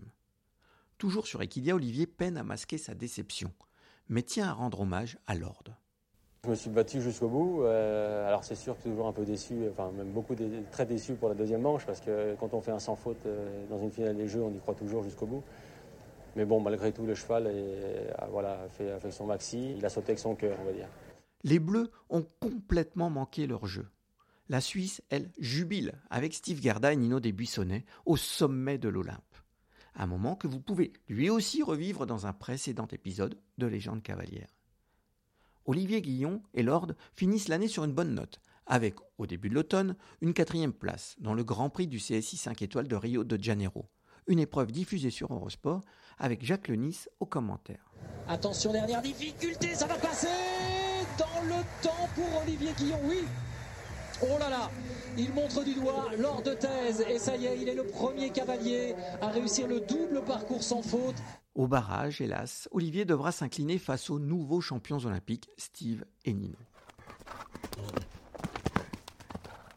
Toujours 1.00 1.26
sur 1.26 1.42
Equidia, 1.42 1.74
Olivier 1.76 2.06
peine 2.06 2.38
à 2.38 2.44
masquer 2.44 2.78
sa 2.78 2.94
déception, 2.94 3.52
mais 4.10 4.22
tient 4.22 4.48
à 4.48 4.54
rendre 4.54 4.82
hommage 4.82 5.18
à 5.26 5.34
Lord. 5.34 5.64
Je 6.46 6.52
me 6.52 6.56
suis 6.56 6.70
battu 6.70 7.02
jusqu'au 7.02 7.28
bout. 7.28 7.64
Euh, 7.64 8.28
alors 8.28 8.44
c'est 8.44 8.56
sûr 8.56 8.78
que 8.78 8.84
toujours 8.84 9.08
un 9.08 9.12
peu 9.12 9.26
déçu, 9.26 9.56
enfin 9.72 9.92
même 9.92 10.12
beaucoup 10.12 10.36
très 10.72 10.86
déçu 10.86 11.16
pour 11.16 11.30
la 11.30 11.36
deuxième 11.36 11.62
manche 11.62 11.86
parce 11.86 12.00
que 12.00 12.36
quand 12.40 12.54
on 12.54 12.62
fait 12.62 12.72
un 12.72 12.80
sans 12.80 12.96
faute 12.96 13.26
euh, 13.26 13.66
dans 13.70 13.80
une 13.80 13.92
finale 13.92 14.16
des 14.16 14.28
Jeux, 14.28 14.42
on 14.42 14.54
y 14.54 14.60
croit 14.60 14.76
toujours 14.76 15.04
jusqu'au 15.04 15.26
bout. 15.26 15.44
Mais 16.38 16.46
bon, 16.46 16.62
malgré 16.62 16.94
tout, 16.94 17.04
le 17.04 17.16
cheval 17.16 17.48
a, 17.48 18.70
fait, 18.70 19.10
son 19.10 19.26
maxi. 19.26 19.74
Il 19.76 19.84
a 19.84 19.90
sauté 19.90 20.10
avec 20.10 20.20
son 20.20 20.36
cœur, 20.36 20.56
on 20.62 20.66
va 20.66 20.72
dire. 20.72 20.88
Les 21.44 21.58
Bleus 21.58 21.90
ont 22.12 22.28
complètement 22.40 23.10
manqué 23.10 23.48
leur 23.48 23.66
jeu. 23.66 23.88
La 24.48 24.62
Suisse, 24.62 25.02
elle, 25.10 25.32
jubile 25.40 25.94
avec 26.12 26.36
Steve 26.36 26.62
Garda 26.62 26.94
et 26.94 26.96
Nino 26.96 27.20
Desbuissonnets 27.20 27.86
au 28.06 28.18
sommet 28.18 28.78
de 28.78 28.88
l'Olympe. 28.88 29.18
Un 29.96 30.06
moment 30.06 30.36
que 30.36 30.46
vous 30.46 30.60
pouvez 30.60 30.94
lui 31.10 31.32
aussi 31.32 31.64
revivre 31.64 32.06
dans 32.06 32.28
un 32.28 32.34
précédent 32.34 32.88
épisode 32.92 33.40
de 33.58 33.66
Légende 33.66 34.04
cavalière. 34.04 34.54
Olivier 35.66 36.04
Guillon 36.04 36.44
et 36.54 36.62
Lord 36.62 36.94
finissent 37.16 37.48
l'année 37.48 37.68
sur 37.68 37.84
une 37.84 37.94
bonne 37.94 38.14
note, 38.14 38.42
avec, 38.68 38.94
au 39.18 39.26
début 39.26 39.50
de 39.50 39.56
l'automne, 39.56 39.96
une 40.22 40.36
quatrième 40.36 40.74
place 40.74 41.16
dans 41.18 41.34
le 41.34 41.44
Grand 41.44 41.72
Prix 41.72 41.88
du 41.88 41.98
CSI 41.98 42.38
5 42.38 42.62
étoiles 42.62 42.88
de 42.88 42.96
Rio 42.96 43.24
de 43.24 43.44
Janeiro, 43.44 43.90
une 44.28 44.40
épreuve 44.40 44.72
diffusée 44.72 45.10
sur 45.10 45.34
Eurosport 45.34 45.82
avec 46.18 46.44
Jacques 46.44 46.68
Lenis 46.68 47.06
au 47.20 47.26
commentaire. 47.26 47.92
Attention, 48.28 48.72
dernière 48.72 49.02
difficulté, 49.02 49.74
ça 49.74 49.88
va 49.88 49.96
passer 49.96 50.28
dans 51.18 51.44
le 51.44 51.64
temps 51.82 52.10
pour 52.16 52.42
Olivier 52.44 52.72
Guillon, 52.78 53.00
oui 53.06 53.20
Oh 54.24 54.38
là 54.40 54.50
là 54.50 54.72
Il 55.18 55.32
montre 55.34 55.64
du 55.64 55.76
doigt 55.76 56.10
lors 56.18 56.42
de 56.42 56.54
thèse 56.54 57.06
et 57.08 57.20
ça 57.20 57.36
y 57.36 57.46
est, 57.46 57.60
il 57.60 57.70
est 57.70 57.76
le 57.76 57.86
premier 57.86 58.32
cavalier 58.32 58.96
à 59.22 59.28
réussir 59.28 59.68
le 59.68 59.80
double 59.82 60.24
parcours 60.24 60.64
sans 60.64 60.82
faute. 60.82 61.16
Au 61.54 61.68
barrage, 61.68 62.22
hélas, 62.22 62.68
Olivier 62.72 63.06
devra 63.06 63.32
s'incliner 63.32 63.78
face 63.78 64.10
aux 64.10 64.20
nouveaux 64.20 64.62
champions 64.62 65.00
olympiques, 65.06 65.50
Steve 65.58 66.04
et 66.26 66.34
Nino. 66.34 66.58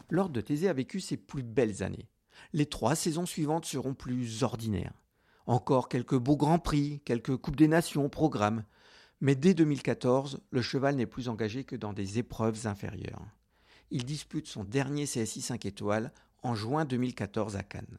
Lord 0.08 0.30
de 0.30 0.40
Thésée 0.40 0.68
a 0.68 0.72
vécu 0.72 1.00
ses 1.00 1.16
plus 1.16 1.42
belles 1.42 1.82
années. 1.82 2.08
Les 2.52 2.66
trois 2.66 2.94
saisons 2.94 3.26
suivantes 3.26 3.64
seront 3.64 3.94
plus 3.94 4.42
ordinaires. 4.42 4.94
Encore 5.46 5.88
quelques 5.88 6.18
beaux 6.18 6.36
grands 6.36 6.58
prix, 6.58 7.00
quelques 7.04 7.36
Coupes 7.36 7.56
des 7.56 7.68
Nations 7.68 8.04
au 8.04 8.08
programme. 8.08 8.64
Mais 9.20 9.34
dès 9.34 9.54
2014, 9.54 10.40
le 10.50 10.62
cheval 10.62 10.96
n'est 10.96 11.06
plus 11.06 11.28
engagé 11.28 11.64
que 11.64 11.76
dans 11.76 11.92
des 11.92 12.18
épreuves 12.18 12.66
inférieures. 12.66 13.26
Il 13.90 14.04
dispute 14.04 14.46
son 14.46 14.64
dernier 14.64 15.04
CSI 15.04 15.42
5 15.42 15.66
étoiles 15.66 16.12
en 16.42 16.54
juin 16.54 16.84
2014 16.84 17.56
à 17.56 17.62
Cannes. 17.62 17.98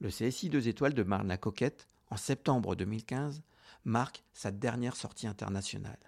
Le 0.00 0.10
CSI 0.10 0.50
2 0.50 0.68
étoiles 0.68 0.94
de 0.94 1.02
Marne-la-Coquette, 1.02 1.88
en 2.10 2.16
septembre 2.16 2.76
2015, 2.76 3.42
marque 3.84 4.22
sa 4.32 4.50
dernière 4.50 4.96
sortie 4.96 5.26
internationale. 5.26 5.98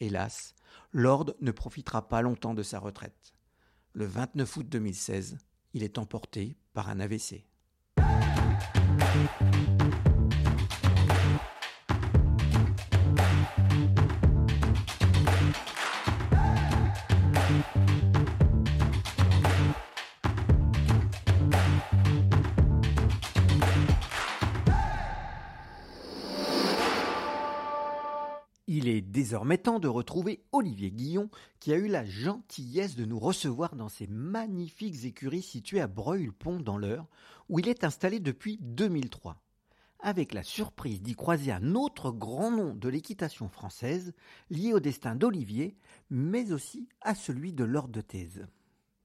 Hélas, 0.00 0.54
Lord 0.92 1.34
ne 1.40 1.50
profitera 1.50 2.08
pas 2.08 2.22
longtemps 2.22 2.54
de 2.54 2.62
sa 2.62 2.78
retraite. 2.78 3.34
Le 3.92 4.06
29 4.06 4.56
août 4.56 4.68
2016, 4.68 5.38
il 5.74 5.82
est 5.82 5.98
emporté 5.98 6.56
par 6.72 6.88
un 6.88 7.00
AVC. 7.00 7.44
Désormais 29.32 29.56
temps 29.56 29.78
de 29.78 29.88
retrouver 29.88 30.44
Olivier 30.52 30.90
Guillon, 30.90 31.30
qui 31.58 31.72
a 31.72 31.76
eu 31.78 31.86
la 31.86 32.04
gentillesse 32.04 32.96
de 32.96 33.06
nous 33.06 33.18
recevoir 33.18 33.76
dans 33.76 33.88
ses 33.88 34.06
magnifiques 34.06 35.06
écuries 35.06 35.40
situées 35.40 35.80
à 35.80 35.86
Breuil-le-Pont 35.86 36.60
dans 36.60 36.76
l'Eure, 36.76 37.06
où 37.48 37.58
il 37.58 37.66
est 37.66 37.82
installé 37.82 38.20
depuis 38.20 38.58
2003. 38.60 39.42
Avec 40.00 40.34
la 40.34 40.42
surprise 40.42 41.00
d'y 41.00 41.14
croiser 41.14 41.50
un 41.50 41.74
autre 41.74 42.10
grand 42.10 42.50
nom 42.50 42.74
de 42.74 42.90
l'équitation 42.90 43.48
française, 43.48 44.12
lié 44.50 44.74
au 44.74 44.80
destin 44.80 45.14
d'Olivier, 45.14 45.78
mais 46.10 46.52
aussi 46.52 46.86
à 47.00 47.14
celui 47.14 47.54
de 47.54 47.64
Lord 47.64 47.88
de 47.88 48.02
Thèse. 48.02 48.46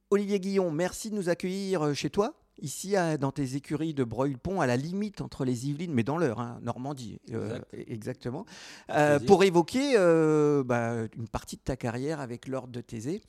Olivier 0.09 0.41
Guillon, 0.41 0.71
merci 0.71 1.09
de 1.09 1.15
nous 1.15 1.29
accueillir 1.29 1.95
chez 1.95 2.09
toi 2.09 2.37
ici 2.59 2.95
dans 3.19 3.31
tes 3.31 3.55
écuries 3.55 3.93
de 3.93 4.03
Breuil-Pont, 4.03 4.61
à 4.61 4.67
la 4.67 4.77
limite 4.77 5.21
entre 5.21 5.45
les 5.45 5.67
Yvelines, 5.67 5.93
mais 5.93 6.03
dans 6.03 6.17
l'heure, 6.17 6.39
hein, 6.39 6.59
Normandie, 6.61 7.19
euh, 7.33 7.59
exactement, 7.73 8.45
euh, 8.89 9.19
pour 9.19 9.43
évoquer 9.43 9.93
euh, 9.95 10.63
bah, 10.63 11.07
une 11.17 11.27
partie 11.27 11.57
de 11.57 11.61
ta 11.61 11.75
carrière 11.75 12.19
avec 12.19 12.47
l'ordre 12.47 12.71
de 12.73 12.81
Thésée. 12.81 13.21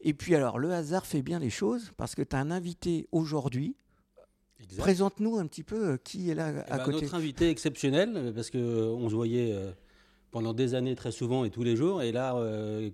Et 0.00 0.14
puis 0.14 0.34
alors, 0.34 0.58
le 0.58 0.72
hasard 0.72 1.06
fait 1.06 1.22
bien 1.22 1.38
les 1.38 1.50
choses, 1.50 1.92
parce 1.96 2.14
que 2.14 2.22
tu 2.22 2.36
as 2.36 2.38
un 2.38 2.50
invité 2.50 3.08
aujourd'hui. 3.12 3.76
Présente-nous 4.76 5.38
un 5.38 5.46
petit 5.46 5.62
peu 5.62 5.98
qui 6.02 6.30
est 6.30 6.34
là 6.34 6.64
à 6.68 6.78
ben, 6.78 6.84
côté. 6.84 7.02
Notre 7.02 7.14
invité 7.14 7.48
exceptionnel, 7.48 8.32
parce 8.34 8.50
qu'on 8.50 9.08
se 9.08 9.14
voyait 9.14 9.56
pendant 10.30 10.52
des 10.52 10.74
années 10.74 10.94
très 10.94 11.12
souvent 11.12 11.44
et 11.44 11.50
tous 11.50 11.62
les 11.62 11.74
jours, 11.74 12.02
et 12.02 12.12
là, 12.12 12.34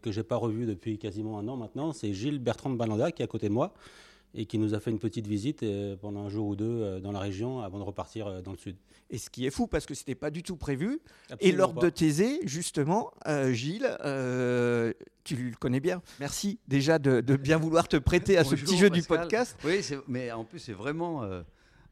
que 0.03 0.13
j'ai 0.13 0.23
pas 0.23 0.37
revu 0.37 0.67
depuis 0.67 0.99
quasiment 0.99 1.39
un 1.39 1.49
an 1.49 1.57
maintenant, 1.57 1.93
c'est 1.93 2.13
Gilles 2.13 2.39
Bertrand 2.39 2.71
de 2.71 2.77
Balanda 2.77 3.13
qui 3.13 3.23
est 3.23 3.25
à 3.25 3.29
côté 3.29 3.49
de 3.49 3.55
moi 3.55 3.75
et 4.35 4.47
qui 4.47 4.59
nous 4.59 4.75
a 4.75 4.81
fait 4.81 4.91
une 4.91 4.99
petite 4.99 5.27
visite 5.27 5.63
euh, 5.63 5.97
pendant 5.97 6.25
un 6.25 6.29
jour 6.29 6.49
ou 6.49 6.57
deux 6.57 6.65
euh, 6.67 7.01
dans 7.01 7.13
la 7.13 7.21
région 7.21 7.61
avant 7.61 7.79
de 7.79 7.85
repartir 7.85 8.27
euh, 8.27 8.41
dans 8.43 8.51
le 8.53 8.57
sud. 8.59 8.77
Et 9.11 9.19
ce 9.19 9.31
qui 9.31 9.47
est 9.47 9.51
fou 9.51 9.67
parce 9.67 9.87
que 9.87 9.95
c'était 9.95 10.15
pas 10.15 10.31
du 10.31 10.43
tout 10.43 10.57
prévu. 10.57 11.01
et 11.41 11.53
lors 11.53 11.75
pas. 11.75 11.83
de 11.83 11.91
Thésée, 11.91 12.41
justement, 12.45 13.13
euh, 13.29 13.53
Gilles, 13.53 13.89
euh, 14.05 14.93
tu 15.23 15.37
le 15.37 15.55
connais 15.57 15.81
bien. 15.81 16.03
Merci 16.21 16.59
déjà 16.69 16.99
de, 16.99 17.21
de 17.21 17.37
bien 17.37 17.59
vouloir 17.59 17.87
te 17.87 17.97
prêter 17.97 18.37
à 18.37 18.45
ce 18.45 18.51
Bonjour, 18.51 18.67
petit 18.69 18.77
jeu 18.79 18.91
du 18.91 19.03
podcast. 19.03 19.57
Oui, 19.65 19.81
mais 20.09 20.33
en 20.33 20.45
plus, 20.45 20.59
c'est 20.59 20.73
vraiment 20.73 21.23
euh, 21.23 21.43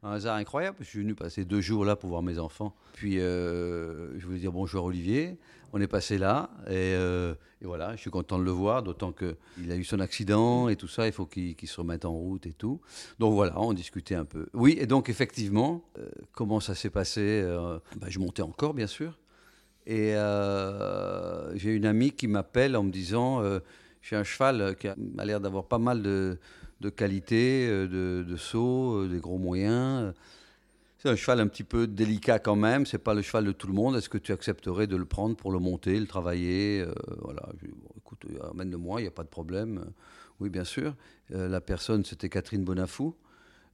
un 0.02 0.12
hasard 0.12 0.36
incroyable. 0.36 0.78
Je 0.80 0.86
suis 0.86 0.98
venu 0.98 1.14
passer 1.14 1.44
deux 1.44 1.60
jours 1.60 1.84
là 1.84 1.96
pour 1.96 2.10
voir 2.10 2.22
mes 2.22 2.38
enfants. 2.38 2.74
Puis, 2.94 3.20
euh, 3.20 4.18
je 4.18 4.26
voulais 4.26 4.38
dire 4.38 4.52
bonjour 4.52 4.84
Olivier. 4.84 5.38
On 5.72 5.80
est 5.80 5.86
passé 5.86 6.18
là. 6.18 6.50
Et, 6.66 6.94
euh, 6.94 7.34
et 7.62 7.66
voilà, 7.66 7.94
je 7.94 8.00
suis 8.00 8.10
content 8.10 8.38
de 8.38 8.44
le 8.44 8.50
voir, 8.50 8.82
d'autant 8.82 9.12
qu'il 9.12 9.70
a 9.70 9.76
eu 9.76 9.84
son 9.84 10.00
accident 10.00 10.68
et 10.68 10.76
tout 10.76 10.88
ça. 10.88 11.06
Il 11.06 11.12
faut 11.12 11.26
qu'il 11.26 11.56
se 11.64 11.80
remette 11.80 12.04
en 12.04 12.12
route 12.12 12.46
et 12.46 12.52
tout. 12.52 12.80
Donc 13.18 13.34
voilà, 13.34 13.58
on 13.60 13.72
discutait 13.72 14.16
un 14.16 14.24
peu. 14.24 14.46
Oui, 14.54 14.76
et 14.78 14.86
donc 14.86 15.08
effectivement, 15.08 15.84
euh, 15.98 16.08
comment 16.32 16.60
ça 16.60 16.74
s'est 16.74 16.90
passé 16.90 17.42
bah, 17.96 18.08
Je 18.08 18.18
montais 18.18 18.42
encore, 18.42 18.74
bien 18.74 18.88
sûr. 18.88 19.18
Et 19.86 20.14
j'ai 21.54 21.70
une 21.70 21.86
amie 21.86 22.12
qui 22.12 22.26
m'appelle 22.26 22.76
en 22.76 22.82
me 22.82 22.90
disant 22.90 23.42
j'ai 24.00 24.16
un 24.16 24.24
cheval 24.24 24.76
qui 24.76 24.88
a 24.88 24.96
l'air 25.24 25.40
d'avoir 25.40 25.64
pas 25.64 25.78
mal 25.78 26.02
de, 26.02 26.38
de 26.82 26.90
qualité, 26.90 27.66
euh, 27.68 27.86
de, 27.86 28.24
de 28.28 28.36
saut, 28.36 29.04
euh, 29.04 29.08
des 29.08 29.18
gros 29.20 29.38
moyens. 29.38 30.12
C'est 30.98 31.08
un 31.08 31.16
cheval 31.16 31.40
un 31.40 31.48
petit 31.48 31.64
peu 31.64 31.86
délicat 31.86 32.38
quand 32.38 32.54
même. 32.56 32.86
C'est 32.86 32.98
pas 32.98 33.14
le 33.14 33.22
cheval 33.22 33.44
de 33.44 33.52
tout 33.52 33.66
le 33.66 33.72
monde. 33.72 33.96
Est-ce 33.96 34.08
que 34.08 34.18
tu 34.18 34.32
accepterais 34.32 34.86
de 34.86 34.96
le 34.96 35.04
prendre 35.04 35.34
pour 35.36 35.50
le 35.50 35.58
monter, 35.58 35.98
le 35.98 36.06
travailler 36.06 36.82
Euh, 36.82 36.92
Voilà. 37.22 37.48
Écoute, 37.96 38.24
euh, 38.30 38.50
amène-le-moi, 38.50 39.00
il 39.00 39.04
n'y 39.04 39.08
a 39.08 39.12
pas 39.12 39.24
de 39.24 39.28
problème. 39.28 39.84
Oui, 40.38 40.48
bien 40.50 40.64
sûr. 40.64 40.94
Euh, 41.34 41.48
la 41.48 41.60
personne, 41.60 42.04
c'était 42.04 42.28
Catherine 42.28 42.64
Bonafou. 42.64 43.14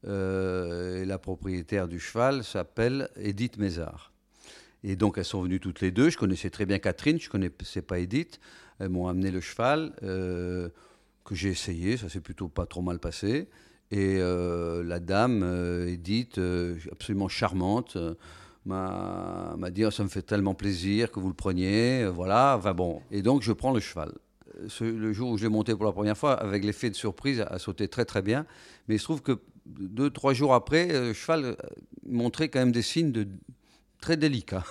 Euh, 0.07 1.03
et 1.03 1.05
la 1.05 1.19
propriétaire 1.19 1.89
du 1.89 1.99
cheval 1.99 2.45
s'appelle 2.45 3.09
Edith 3.17 3.59
Mézard. 3.59 4.13
Et 4.85 4.95
donc, 4.97 5.19
elles 5.19 5.25
sont 5.25 5.43
venues 5.43 5.61
toutes 5.61 5.81
les 5.81 5.91
deux. 5.91 6.09
Je 6.09 6.17
connaissais 6.17 6.51
très 6.51 6.67
bien 6.67 6.79
Catherine, 6.79 7.19
je 7.19 7.27
ne 7.27 7.31
connaissais 7.33 7.83
pas 7.83 7.99
Edith. 7.99 8.39
Elles 8.79 8.91
m'ont 8.91 9.09
amené 9.09 9.31
le 9.31 9.41
cheval 9.41 9.93
euh, 10.03 10.69
que 11.29 11.35
j'ai 11.35 11.51
essayé. 11.51 11.97
Ça 11.97 12.09
s'est 12.09 12.21
plutôt 12.21 12.49
pas 12.49 12.67
trop 12.67 12.81
mal 12.81 12.99
passé. 12.99 13.49
Et 13.91 14.17
euh, 14.19 14.83
la 14.83 14.99
dame, 14.99 15.43
euh, 15.43 15.87
Edith, 15.87 16.39
euh, 16.39 16.77
absolument 16.91 17.29
charmante, 17.29 17.97
m'a 18.65 19.71
dit 19.71 19.85
Oh, 19.85 19.91
Ça 19.91 20.03
me 20.03 20.09
fait 20.09 20.23
tellement 20.23 20.55
plaisir 20.55 21.11
que 21.13 21.21
vous 21.21 21.29
le 21.29 21.35
preniez. 21.35 22.07
Voilà. 22.07 22.57
Enfin 22.59 22.75
bon. 22.75 23.03
Et 23.11 23.23
donc, 23.23 23.43
je 23.43 23.53
prends 23.53 23.73
le 23.73 23.81
cheval. 23.81 24.13
Le 24.81 25.13
jour 25.13 25.31
où 25.31 25.39
je 25.39 25.45
l'ai 25.45 25.49
monté 25.51 25.75
pour 25.75 25.85
la 25.85 25.93
première 25.93 26.17
fois, 26.17 26.33
avec 26.33 26.65
l'effet 26.65 26.91
de 26.91 26.97
surprise, 26.97 27.45
a 27.49 27.59
sauté 27.59 27.87
très 27.87 28.05
très 28.05 28.23
bien. 28.23 28.45
Mais 28.89 28.97
il 28.97 28.99
se 28.99 29.05
trouve 29.05 29.23
que 29.23 29.39
deux, 29.67 30.11
trois 30.11 30.33
jours 30.33 30.55
après, 30.55 30.89
le 30.89 31.13
cheval 31.13 31.57
montrait 32.07 32.49
quand 32.49 32.59
même 32.59 32.73
des 32.73 32.83
signes 32.83 33.13
de 33.13 33.29
très 34.01 34.17
délicats. 34.17 34.65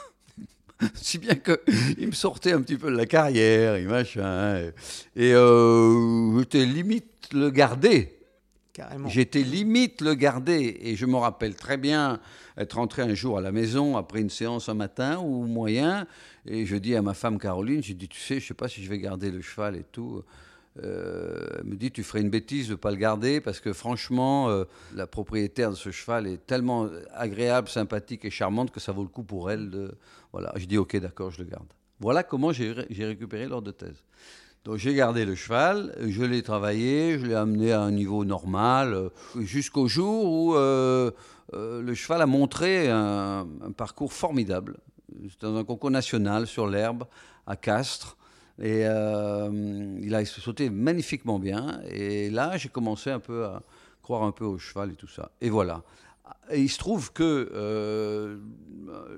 si 0.93 1.17
bien 1.17 1.35
qu'il 1.35 2.07
me 2.07 2.13
sortait 2.13 2.51
un 2.51 2.61
petit 2.61 2.77
peu 2.77 2.91
de 2.91 2.95
la 2.95 3.05
carrière 3.05 3.75
et 3.75 3.85
machin. 3.85 4.57
Et, 5.15 5.27
et, 5.27 5.33
euh, 5.33 6.37
j'étais 6.39 6.65
limite 6.65 7.29
le 7.33 7.49
garder. 7.49 8.13
carrément. 8.73 9.09
J'étais 9.09 9.41
limite 9.41 10.01
le 10.01 10.13
garder. 10.13 10.77
Et 10.81 10.95
je 10.95 11.05
me 11.05 11.15
rappelle 11.15 11.55
très 11.55 11.77
bien 11.77 12.19
être 12.57 12.73
rentré 12.73 13.01
un 13.01 13.13
jour 13.13 13.37
à 13.37 13.41
la 13.41 13.51
maison 13.51 13.97
après 13.97 14.21
une 14.21 14.29
séance 14.29 14.69
un 14.69 14.73
matin 14.73 15.19
ou 15.19 15.45
moyen. 15.45 16.07
Et 16.45 16.65
je 16.65 16.75
dis 16.75 16.95
à 16.95 17.01
ma 17.01 17.13
femme 17.13 17.39
Caroline, 17.39 17.83
j'ai 17.83 17.93
dit, 17.93 18.07
tu 18.07 18.19
sais, 18.19 18.39
je 18.39 18.47
sais 18.47 18.53
pas 18.53 18.67
si 18.67 18.83
je 18.83 18.89
vais 18.89 18.99
garder 18.99 19.31
le 19.31 19.41
cheval 19.41 19.75
et 19.75 19.85
tout. 19.91 20.23
Euh, 20.83 21.47
elle 21.57 21.63
me 21.63 21.75
dit, 21.75 21.91
tu 21.91 22.03
ferais 22.03 22.21
une 22.21 22.29
bêtise 22.29 22.67
de 22.67 22.73
ne 22.73 22.77
pas 22.77 22.91
le 22.91 22.97
garder 22.97 23.41
parce 23.41 23.59
que 23.59 23.73
franchement, 23.73 24.49
euh, 24.49 24.65
la 24.93 25.07
propriétaire 25.07 25.71
de 25.71 25.75
ce 25.75 25.91
cheval 25.91 26.27
est 26.27 26.45
tellement 26.45 26.87
agréable, 27.13 27.67
sympathique 27.67 28.25
et 28.25 28.29
charmante 28.29 28.71
que 28.71 28.79
ça 28.79 28.91
vaut 28.91 29.03
le 29.03 29.07
coup 29.07 29.23
pour 29.23 29.49
elle. 29.49 29.91
Voilà, 30.31 30.53
je 30.55 30.65
dis, 30.65 30.77
ok, 30.77 30.97
d'accord, 30.97 31.31
je 31.31 31.39
le 31.39 31.49
garde. 31.49 31.67
Voilà 31.99 32.23
comment 32.23 32.51
j'ai 32.51 32.73
récupéré 32.73 33.47
l'ordre 33.47 33.67
de 33.67 33.71
thèse. 33.71 34.03
Donc 34.65 34.77
j'ai 34.77 34.93
gardé 34.93 35.25
le 35.25 35.33
cheval, 35.33 35.95
je 36.05 36.23
l'ai 36.23 36.43
travaillé, 36.43 37.17
je 37.17 37.25
l'ai 37.25 37.35
amené 37.35 37.71
à 37.71 37.81
un 37.81 37.91
niveau 37.91 38.25
normal, 38.25 38.93
euh, 38.93 39.09
jusqu'au 39.39 39.87
jour 39.87 40.25
où 40.25 40.53
le 40.53 41.93
cheval 41.93 42.21
a 42.21 42.25
montré 42.25 42.89
un, 42.89 43.47
un 43.63 43.71
parcours 43.71 44.13
formidable. 44.13 44.77
C'était 45.29 45.47
dans 45.47 45.55
un 45.55 45.63
concours 45.63 45.89
national 45.89 46.45
sur 46.45 46.67
l'herbe 46.67 47.05
à 47.47 47.55
Castres. 47.55 48.17
Et 48.61 48.81
il 48.81 50.15
a 50.15 50.25
sauté 50.25 50.69
magnifiquement 50.69 51.39
bien. 51.39 51.81
Et 51.89 52.29
là, 52.29 52.57
j'ai 52.57 52.69
commencé 52.69 53.11
un 53.11 53.19
peu 53.19 53.45
à 53.45 53.61
croire 54.01 54.23
un 54.23 54.31
peu 54.31 54.45
au 54.45 54.57
cheval 54.57 54.91
et 54.91 54.95
tout 54.95 55.07
ça. 55.07 55.31
Et 55.41 55.49
voilà. 55.49 55.83
Et 56.51 56.61
il 56.61 56.69
se 56.69 56.79
trouve 56.79 57.13
que 57.13 58.39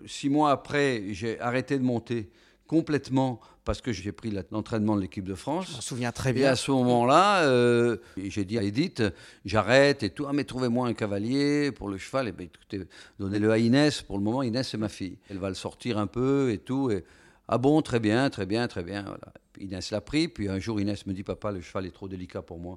six 0.05 0.29
mois 0.29 0.51
après, 0.51 1.03
j'ai 1.11 1.39
arrêté 1.39 1.77
de 1.77 1.83
monter 1.83 2.29
complètement 2.69 3.41
parce 3.65 3.81
que 3.81 3.91
j'ai 3.91 4.11
pris 4.11 4.31
l'entraînement 4.51 4.95
de 4.95 5.01
l'équipe 5.01 5.25
de 5.25 5.35
France. 5.35 5.67
Je 5.71 5.75
me 5.77 5.81
souviens 5.81 6.11
très 6.11 6.33
bien. 6.33 6.45
Et 6.45 6.47
à 6.47 6.55
ce 6.55 6.71
moment-là, 6.71 7.43
euh, 7.43 7.97
j'ai 8.17 8.45
dit 8.45 8.57
à 8.57 8.63
Edith, 8.63 9.03
j'arrête 9.43 10.03
et 10.03 10.11
tout. 10.11 10.25
Ah, 10.27 10.33
mais 10.33 10.43
trouvez-moi 10.43 10.87
un 10.87 10.93
cavalier 10.93 11.71
pour 11.71 11.89
le 11.89 11.97
cheval. 11.97 12.27
Et 12.27 12.31
bien, 12.31 12.45
écoutez, 12.45 12.87
donnez-le 13.19 13.51
à 13.51 13.57
Inès. 13.57 14.01
Pour 14.03 14.17
le 14.17 14.23
moment, 14.23 14.43
Inès, 14.43 14.67
c'est 14.69 14.77
ma 14.77 14.89
fille. 14.89 15.17
Elle 15.29 15.39
va 15.39 15.49
le 15.49 15.55
sortir 15.55 15.97
un 15.97 16.07
peu 16.07 16.51
et 16.51 16.59
tout. 16.59 16.91
Et, 16.91 17.03
ah 17.51 17.57
bon, 17.57 17.81
très 17.81 17.99
bien, 17.99 18.29
très 18.29 18.45
bien, 18.45 18.67
très 18.67 18.83
bien. 18.83 19.17
Inès 19.59 19.89
l'a 19.89 20.01
pris. 20.01 20.27
Puis 20.27 20.47
un 20.49 20.59
jour, 20.59 20.79
Inès 20.79 21.07
me 21.07 21.13
dit, 21.13 21.23
papa, 21.23 21.51
le 21.51 21.61
cheval 21.61 21.87
est 21.87 21.91
trop 21.91 22.07
délicat 22.07 22.43
pour 22.43 22.59
moi. 22.59 22.75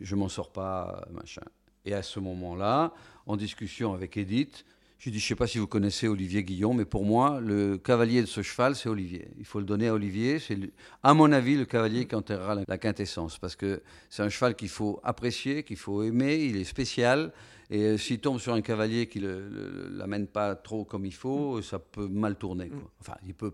Je 0.00 0.16
m'en 0.16 0.28
sors 0.28 0.50
pas, 0.50 1.06
machin. 1.12 1.44
Et 1.84 1.94
à 1.94 2.02
ce 2.02 2.18
moment-là, 2.18 2.92
en 3.26 3.36
discussion 3.36 3.94
avec 3.94 4.16
Edith, 4.16 4.64
je 4.98 5.10
dis, 5.10 5.20
je 5.20 5.24
ne 5.24 5.28
sais 5.28 5.34
pas 5.36 5.46
si 5.46 5.58
vous 5.58 5.68
connaissez 5.68 6.08
Olivier 6.08 6.42
Guillon, 6.42 6.74
mais 6.74 6.84
pour 6.84 7.04
moi, 7.04 7.38
le 7.40 7.78
cavalier 7.78 8.20
de 8.20 8.26
ce 8.26 8.42
cheval, 8.42 8.74
c'est 8.74 8.88
Olivier. 8.88 9.28
Il 9.38 9.44
faut 9.44 9.60
le 9.60 9.64
donner 9.64 9.86
à 9.86 9.94
Olivier. 9.94 10.40
C'est, 10.40 10.58
à 11.04 11.14
mon 11.14 11.30
avis, 11.30 11.56
le 11.56 11.64
cavalier 11.64 12.08
qui 12.08 12.16
enterrera 12.16 12.56
la, 12.66 12.78
quintessence. 12.78 13.38
Parce 13.38 13.54
que 13.54 13.82
c'est 14.10 14.24
un 14.24 14.30
cheval 14.30 14.56
qu'il 14.56 14.68
faut 14.68 14.98
apprécier, 15.04 15.62
qu'il 15.62 15.76
faut 15.76 16.02
aimer. 16.02 16.38
Il 16.38 16.56
est 16.56 16.64
spécial. 16.64 17.32
Et 17.70 17.82
euh, 17.82 17.96
s'il 17.98 18.18
tombe 18.18 18.40
sur 18.40 18.52
un 18.52 18.62
cavalier 18.62 19.06
qui 19.06 19.20
ne 19.20 19.88
l'amène 19.92 20.26
pas 20.26 20.56
trop 20.56 20.84
comme 20.84 21.06
il 21.06 21.14
faut, 21.14 21.62
ça 21.62 21.78
peut 21.78 22.08
mal 22.08 22.34
tourner. 22.34 22.72
Enfin, 23.00 23.14
il 23.24 23.34
peut 23.34 23.52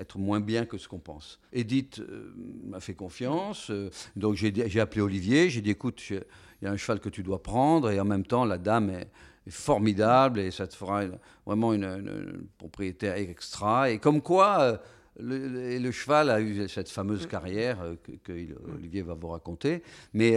être 0.00 0.18
moins 0.18 0.40
bien 0.40 0.64
que 0.64 0.78
ce 0.78 0.88
qu'on 0.88 0.98
pense. 0.98 1.38
Edith 1.52 2.00
euh, 2.00 2.32
m'a 2.64 2.80
fait 2.80 2.94
confiance. 2.94 3.70
Euh, 3.70 3.90
donc 4.16 4.34
j'ai, 4.34 4.80
appelé 4.80 5.02
Olivier. 5.02 5.50
J'ai 5.50 5.60
dit, 5.60 5.70
écoute, 5.70 6.02
il 6.10 6.22
y 6.62 6.66
a 6.66 6.70
un 6.70 6.76
cheval 6.76 7.00
que 7.00 7.08
tu 7.08 7.22
dois 7.22 7.42
prendre. 7.42 7.90
Et 7.90 8.00
en 8.00 8.04
même 8.04 8.24
temps, 8.24 8.44
la 8.44 8.58
dame 8.58 8.90
est 8.90 9.08
formidable 9.48 10.40
et 10.40 10.50
ça 10.50 10.66
te 10.66 10.74
fera 10.74 11.02
vraiment 11.46 11.72
une, 11.72 12.46
propriétaire 12.58 13.16
extra. 13.16 13.90
Et 13.90 13.98
comme 13.98 14.22
quoi, 14.22 14.60
euh, 14.60 15.78
le, 15.78 15.90
cheval 15.90 16.30
a 16.30 16.40
eu 16.40 16.68
cette 16.68 16.88
fameuse 16.88 17.26
carrière 17.26 17.78
que, 18.24 18.32
Olivier 18.74 19.02
va 19.02 19.14
vous 19.14 19.28
raconter. 19.28 19.82
Mais 20.14 20.36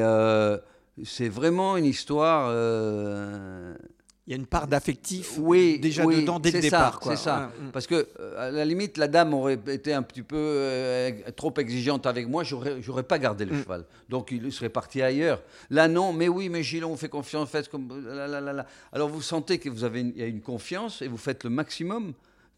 c'est 1.03 1.29
vraiment 1.29 1.77
une 1.77 1.85
histoire 1.85 2.49
il 4.25 4.31
y 4.31 4.33
a 4.33 4.37
une 4.37 4.45
part 4.45 4.67
d'affectif 4.67 5.37
oui, 5.37 5.79
déjà 5.79 6.05
dedans 6.05 6.39
dès 6.39 6.51
le 6.51 6.61
départ. 6.61 7.01
C'est 7.03 7.17
ça. 7.17 7.51
Parce 7.73 7.87
que, 7.87 8.07
à 8.37 8.51
la 8.51 8.63
limite, 8.63 8.97
la 8.97 9.09
dame 9.09 9.33
aurait 9.33 9.59
été 9.67 9.93
un 9.93 10.01
petit 10.01 10.21
peu 10.21 10.37
euh, 10.37 11.11
trop 11.35 11.53
exigeante 11.57 12.05
avec 12.05 12.29
moi, 12.29 12.43
j'aurais 12.43 13.03
pas 13.03 13.19
gardé 13.19 13.43
le 13.43 13.53
mm. 13.55 13.63
cheval. 13.63 13.85
Donc, 14.07 14.31
il 14.31 14.51
serait 14.53 14.69
parti 14.69 15.01
ailleurs. 15.01 15.41
Là, 15.69 15.89
non, 15.89 16.13
mais 16.13 16.29
oui, 16.29 16.47
mais 16.47 16.63
Gilles, 16.63 16.85
on 16.85 16.95
fait 16.95 17.09
confiance, 17.09 17.49
faites 17.49 17.67
comme. 17.67 17.89
Alors, 18.93 19.09
vous 19.09 19.21
sentez 19.21 19.59
que 19.59 19.69
vous 19.69 19.83
avez 19.83 19.99
une, 19.99 20.13
y 20.15 20.23
a 20.23 20.27
une 20.27 20.41
confiance 20.41 21.01
et 21.01 21.09
vous 21.09 21.17
faites 21.17 21.43
le 21.43 21.49
maximum 21.49 22.13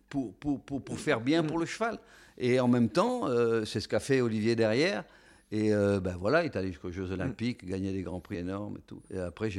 pour, 0.08 0.34
pour, 0.34 0.60
pour, 0.62 0.84
pour 0.84 1.00
faire 1.00 1.20
bien 1.20 1.42
mm. 1.42 1.48
pour 1.48 1.58
le 1.58 1.66
cheval. 1.66 1.98
Et 2.38 2.60
en 2.60 2.68
même 2.68 2.90
temps, 2.90 3.28
euh, 3.28 3.66
c'est 3.66 3.80
ce 3.80 3.88
qu'a 3.88 4.00
fait 4.00 4.22
Olivier 4.22 4.56
derrière. 4.56 5.04
Et 5.52 5.72
euh, 5.72 6.00
ben 6.00 6.18
voilà, 6.20 6.44
il 6.44 6.48
est 6.48 6.56
allé 6.56 6.70
jusqu'aux 6.70 6.92
Jeux 6.92 7.12
Olympiques, 7.12 7.64
mm. 7.64 7.70
gagné 7.70 7.94
des 7.94 8.02
grands 8.02 8.20
prix 8.20 8.38
énormes 8.38 8.78
et 8.78 8.82
tout. 8.82 9.02
Et 9.14 9.20
après, 9.20 9.50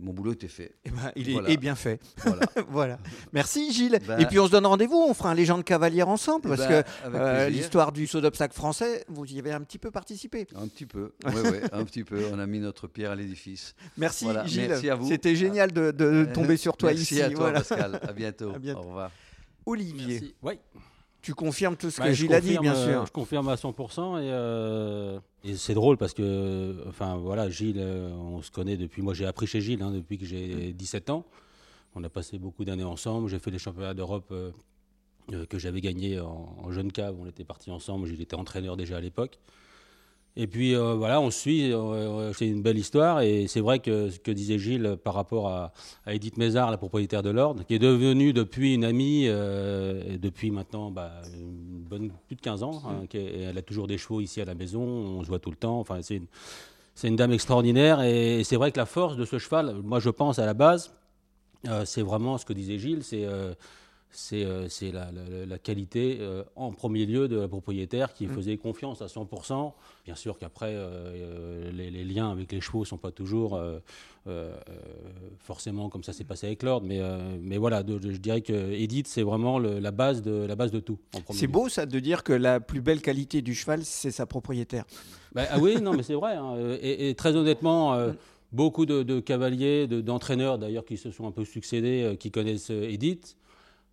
mon 0.00 0.12
boulot 0.12 0.32
était 0.32 0.48
fait. 0.48 0.76
Et 0.84 0.86
eh 0.86 0.90
ben, 0.90 1.12
il 1.16 1.50
est, 1.50 1.56
bien 1.56 1.74
fait. 1.74 2.00
Voilà. 2.68 2.98
Merci 3.32 3.72
Gilles. 3.72 3.98
Ben 4.06 4.18
et 4.18 4.26
puis 4.26 4.38
on 4.38 4.46
se 4.46 4.52
donne 4.52 4.66
rendez-vous, 4.66 4.96
on 4.96 5.14
fera 5.14 5.30
un 5.30 5.34
légende 5.34 5.64
cavalière 5.64 6.08
ensemble, 6.08 6.48
parce 6.48 6.66
ben, 6.66 6.82
que 6.82 6.88
euh, 7.06 7.48
l'histoire 7.48 7.92
du 7.92 8.06
saut 8.06 8.20
d'obstacle 8.20 8.54
français, 8.54 9.04
vous 9.08 9.26
y 9.26 9.38
avez 9.38 9.52
un 9.52 9.60
petit 9.62 9.78
peu 9.78 9.90
participé. 9.90 10.46
Un 10.54 10.68
petit 10.68 10.86
peu, 10.86 11.12
oui, 11.26 11.32
oui, 11.44 11.58
un 11.72 11.84
petit 11.84 12.04
peu. 12.04 12.24
On 12.32 12.38
a 12.38 12.46
mis 12.46 12.60
notre 12.60 12.86
pierre 12.86 13.10
à 13.10 13.16
l'édifice. 13.16 13.74
Merci 13.96 14.28
Gilles. 14.46 14.68
Merci 14.68 14.90
à 14.90 14.94
vous. 14.94 15.08
C'était 15.08 15.34
génial 15.34 15.72
de, 15.72 16.26
tomber 16.32 16.56
sur 16.56 16.76
toi 16.76 16.92
ici. 16.92 17.16
Merci 17.16 17.32
à 17.32 17.36
toi 17.36 17.52
Pascal. 17.52 18.00
À 18.12 18.12
bientôt. 18.12 18.50
Au 18.50 18.80
revoir. 18.80 19.10
Olivier. 19.66 20.34
Oui. 20.42 20.58
Tu 21.22 21.34
confirmes 21.34 21.76
tout 21.76 21.90
ce 21.90 22.00
que 22.00 22.12
Gilles 22.12 22.34
a 22.34 22.40
dit, 22.40 22.58
bien 22.58 22.74
sûr. 22.74 23.06
Je 23.06 23.12
confirme 23.12 23.48
à 23.48 23.54
100%. 23.54 24.20
Et, 24.20 25.20
et 25.44 25.56
c'est 25.56 25.74
drôle 25.74 25.96
parce 25.96 26.14
que, 26.14 26.84
enfin 26.88 27.16
voilà, 27.16 27.50
Gilles, 27.50 27.80
euh, 27.80 28.12
on 28.12 28.42
se 28.42 28.50
connaît 28.50 28.76
depuis. 28.76 29.02
Moi, 29.02 29.14
j'ai 29.14 29.26
appris 29.26 29.46
chez 29.46 29.60
Gilles 29.60 29.82
hein, 29.82 29.90
depuis 29.90 30.18
que 30.18 30.24
j'ai 30.24 30.72
17 30.72 31.10
ans. 31.10 31.24
On 31.94 32.04
a 32.04 32.08
passé 32.08 32.38
beaucoup 32.38 32.64
d'années 32.64 32.84
ensemble. 32.84 33.28
J'ai 33.28 33.38
fait 33.38 33.50
des 33.50 33.58
championnats 33.58 33.94
d'Europe 33.94 34.28
euh, 34.30 34.52
euh, 35.32 35.44
que 35.46 35.58
j'avais 35.58 35.80
gagnés 35.80 36.20
en, 36.20 36.70
jeune 36.70 36.92
cave. 36.92 37.16
On 37.20 37.26
était 37.26 37.44
partis 37.44 37.70
ensemble. 37.70 38.06
J'étais 38.06 38.22
était 38.22 38.36
entraîneur 38.36 38.76
déjà 38.76 38.98
à 38.98 39.00
l'époque. 39.00 39.38
Et 40.34 40.46
puis 40.46 40.74
euh, 40.74 40.94
voilà, 40.94 41.20
on 41.20 41.30
suit, 41.30 41.72
c'est 42.34 42.48
une 42.48 42.62
belle 42.62 42.78
histoire. 42.78 43.20
Et 43.20 43.46
c'est 43.48 43.60
vrai 43.60 43.80
que 43.80 44.08
ce 44.08 44.18
que 44.18 44.30
disait 44.30 44.58
Gilles 44.58 44.96
par 45.02 45.14
rapport 45.14 45.48
à, 45.48 45.72
Edith 46.06 46.38
Mézard, 46.38 46.70
la 46.70 46.78
propriétaire 46.78 47.22
de 47.22 47.30
l'Ordre, 47.30 47.64
qui 47.64 47.74
est 47.74 47.78
devenue 47.78 48.32
depuis 48.32 48.74
une 48.74 48.84
amie, 48.84 49.24
euh, 49.26 50.16
depuis 50.18 50.50
maintenant 50.50 50.90
bah, 50.90 51.12
une 51.34 51.82
bonne, 51.82 52.10
plus 52.26 52.36
de 52.36 52.40
15 52.40 52.62
ans. 52.62 52.82
Hein, 52.86 53.06
elle 53.12 53.58
a 53.58 53.62
toujours 53.62 53.86
des 53.86 53.98
chevaux 53.98 54.20
ici 54.20 54.40
à 54.40 54.46
la 54.46 54.54
maison, 54.54 54.80
on 54.80 55.22
se 55.22 55.28
voit 55.28 55.38
tout 55.38 55.50
le 55.50 55.56
temps. 55.56 55.78
Enfin, 55.78 56.00
c'est 56.00 56.16
une, 56.16 56.26
une, 57.04 57.16
dame 57.16 57.32
extraordinaire. 57.32 58.00
Et, 58.00 58.42
c'est 58.44 58.56
vrai 58.56 58.72
que 58.72 58.78
la 58.78 58.86
force 58.86 59.16
de 59.16 59.26
ce 59.26 59.38
cheval, 59.38 59.76
moi 59.84 60.00
je 60.00 60.08
pense 60.08 60.38
à 60.38 60.46
la 60.46 60.54
base, 60.54 60.94
euh, 61.68 61.84
c'est 61.84 62.02
vraiment 62.02 62.38
ce 62.38 62.46
que 62.46 62.54
disait 62.54 62.78
Gilles, 62.78 63.04
c'est 63.04 63.26
c'est 64.12 64.44
euh, 64.44 65.46
la, 65.46 65.58
qualité 65.58 66.18
euh, 66.20 66.44
en 66.54 66.70
premier 66.72 67.06
lieu 67.06 67.28
de 67.28 67.38
la 67.38 67.48
propriétaire 67.48 68.12
qui 68.12 68.26
mm. 68.26 68.34
faisait 68.34 68.56
confiance 68.56 69.02
à 69.02 69.06
100%. 69.06 69.72
Bien 70.04 70.14
sûr 70.14 70.38
qu'après, 70.38 70.72
euh, 70.74 71.70
les, 71.72 72.04
liens 72.04 72.30
avec 72.30 72.52
les 72.52 72.60
chevaux 72.60 72.80
ne 72.80 72.84
sont 72.84 72.98
pas 72.98 73.10
toujours 73.10 73.60
forcément 75.38 75.88
comme 75.88 76.04
ça 76.04 76.12
s'est 76.12 76.24
passé 76.24 76.46
avec 76.46 76.62
l'ordre, 76.62 76.86
mais, 76.86 77.00
mais 77.40 77.56
voilà, 77.56 77.82
je 77.86 78.16
dirais 78.18 78.40
que 78.40 78.72
Edith, 78.72 79.08
c'est 79.08 79.22
vraiment 79.22 79.58
la, 79.58 79.90
base 79.90 80.22
de, 80.22 80.44
la 80.44 80.56
base 80.56 80.70
de 80.70 80.80
tout. 80.80 80.98
C'est 81.30 81.46
beau 81.46 81.68
ça 81.68 81.86
de 81.86 81.98
dire 81.98 82.22
que 82.22 82.32
la 82.32 82.60
plus 82.60 82.80
belle 82.80 83.00
qualité 83.00 83.42
du 83.42 83.54
cheval, 83.54 83.84
c'est 83.84 84.10
sa 84.10 84.26
propriétaire. 84.26 84.84
Bah, 85.34 85.44
ah 85.50 85.58
oui, 85.58 85.80
non, 85.80 85.92
mais 85.94 86.02
c'est 86.02 86.14
vrai. 86.14 86.34
Hein. 86.34 86.56
Et, 86.82 87.14
très 87.14 87.36
honnêtement, 87.36 87.96
mm. 87.96 88.16
beaucoup 88.52 88.86
de, 88.86 89.20
cavaliers, 89.20 89.86
d'entraîneurs 89.86 90.58
d'ailleurs 90.58 90.84
qui 90.84 90.96
se 90.96 91.10
sont 91.10 91.26
un 91.26 91.32
peu 91.32 91.44
succédés, 91.44 92.16
qui 92.18 92.30
connaissent 92.30 92.70
Edith 92.70 93.36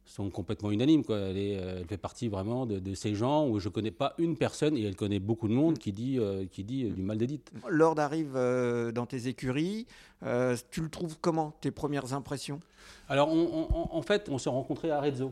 sont 0.10 0.30
complètement 0.32 0.72
unanimes. 0.72 1.04
Quoi. 1.06 1.18
Elle, 1.18 1.38
euh, 1.38 1.78
elle, 1.80 1.86
fait 1.86 1.98
partie 1.98 2.28
vraiment 2.28 2.66
de, 2.66 2.94
ces 2.96 3.14
gens 3.14 3.48
où 3.48 3.60
je 3.60 3.70
ne 3.70 3.74
connais 3.74 3.92
pas 3.92 4.16
une 4.18 4.36
personne, 4.36 4.76
et 4.76 4.84
elle 4.84 4.96
connaît 4.96 5.20
beaucoup 5.20 5.48
de 5.48 5.54
monde, 5.54 5.78
qui 5.78 5.92
dit, 5.92 6.18
euh, 6.18 6.46
qui 6.52 6.64
dit 6.64 6.86
euh, 6.86 6.90
du 6.90 7.04
mal 7.04 7.18
d'Edith. 7.18 7.52
Lord 7.70 8.00
arrive 8.00 8.34
dans 8.34 9.06
tes 9.06 9.28
écuries. 9.28 9.86
tu 10.72 10.82
le 10.82 10.90
trouves 10.90 11.18
comment, 11.22 11.54
tes 11.62 11.72
premières 11.72 12.14
impressions? 12.14 12.60
Alors, 13.08 13.30
en 13.32 14.02
fait, 14.02 14.30
on 14.30 14.38
s'est 14.38 14.50
rencontrés 14.50 14.92
à 14.92 14.98
Arezzo. 14.98 15.32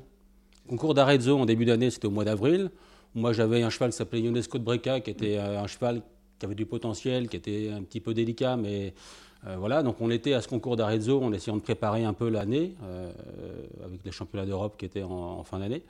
Concours 0.68 0.94
d'Arezzo 0.94 1.38
en 1.38 1.46
début 1.46 1.66
d'année, 1.66 1.90
c'était 1.90 2.08
au 2.08 2.12
mois 2.12 2.26
d'avril. 2.26 2.70
Moi, 3.16 3.34
j'avais 3.34 3.63
un 3.63 3.70
cheval 3.70 3.92
qui 3.92 3.98
s'appelait 3.98 4.22
Ionesco 4.22 4.58
de 4.60 4.63
Breca, 4.63 5.00
qui 5.00 5.10
était 5.10 5.38
un 5.38 5.66
cheval 5.66 6.02
qui 6.39 6.45
avait 6.45 6.56
du 6.56 6.65
potentiel, 6.65 7.30
qui 7.30 7.38
était 7.38 7.69
un 7.73 7.84
petit 7.84 8.00
peu 8.00 8.13
délicat, 8.13 8.58
mais 8.58 8.93
euh, 9.45 9.56
voilà, 9.58 9.84
donc 9.84 9.97
on 10.02 10.10
était 10.10 10.34
à 10.34 10.41
ce 10.41 10.47
concours 10.47 10.76
d'Arezzo 10.76 11.21
en 11.21 11.32
essayant 11.32 11.58
de 11.58 11.62
préparer 11.62 12.04
un 12.04 12.13
peu 12.13 12.30
l'année, 12.30 12.76
euh, 12.84 13.12
avec 13.84 14.02
les 14.04 14.12
championnats 14.12 14.45
d'Europe 14.45 14.76
qui 14.78 14.86
étaient 14.86 15.04
en, 15.04 15.43
fin 15.43 15.60
d'année. 15.60 15.84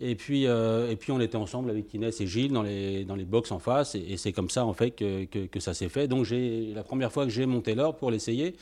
Et 0.00 0.14
puis, 0.14 0.46
euh, 0.46 0.90
et 0.90 0.96
puis 0.96 1.12
on 1.12 1.20
était 1.20 1.36
ensemble 1.36 1.68
avec 1.68 1.92
Inès 1.92 2.18
et 2.20 2.26
Gilles 2.26 2.52
dans 2.52 2.62
les, 2.62 3.04
dans 3.04 3.16
les 3.16 3.26
box 3.26 3.52
en 3.52 3.58
face, 3.58 3.94
et, 3.94 4.16
c'est 4.16 4.32
comme 4.32 4.48
ça 4.48 4.64
en 4.64 4.72
fait 4.72 4.92
que, 4.92 5.24
que, 5.24 5.60
ça 5.60 5.74
s'est 5.74 5.90
fait. 5.90 6.08
Donc 6.08 6.26
la 6.30 6.82
première 6.82 7.12
fois 7.12 7.24
que 7.24 7.30
j'ai 7.30 7.44
monté 7.44 7.74
l'or 7.74 7.96
pour 7.96 8.10
l'essayer, 8.10 8.56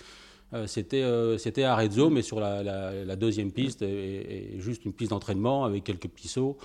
c'était 0.67 1.05
c'était 1.39 1.63
à 1.63 1.75
Arezzo, 1.75 2.11
mais 2.11 2.23
sur 2.23 2.41
la, 2.41 2.63
la, 2.63 3.17
deuxième 3.17 3.53
piste, 3.53 3.83
et, 3.83 4.55
juste 4.59 4.85
une 4.85 4.93
piste 4.93 5.11
d'entraînement 5.11 5.65
avec 5.65 5.85
quelques 5.85 6.09
petits 6.09 6.29
sauts. 6.29 6.57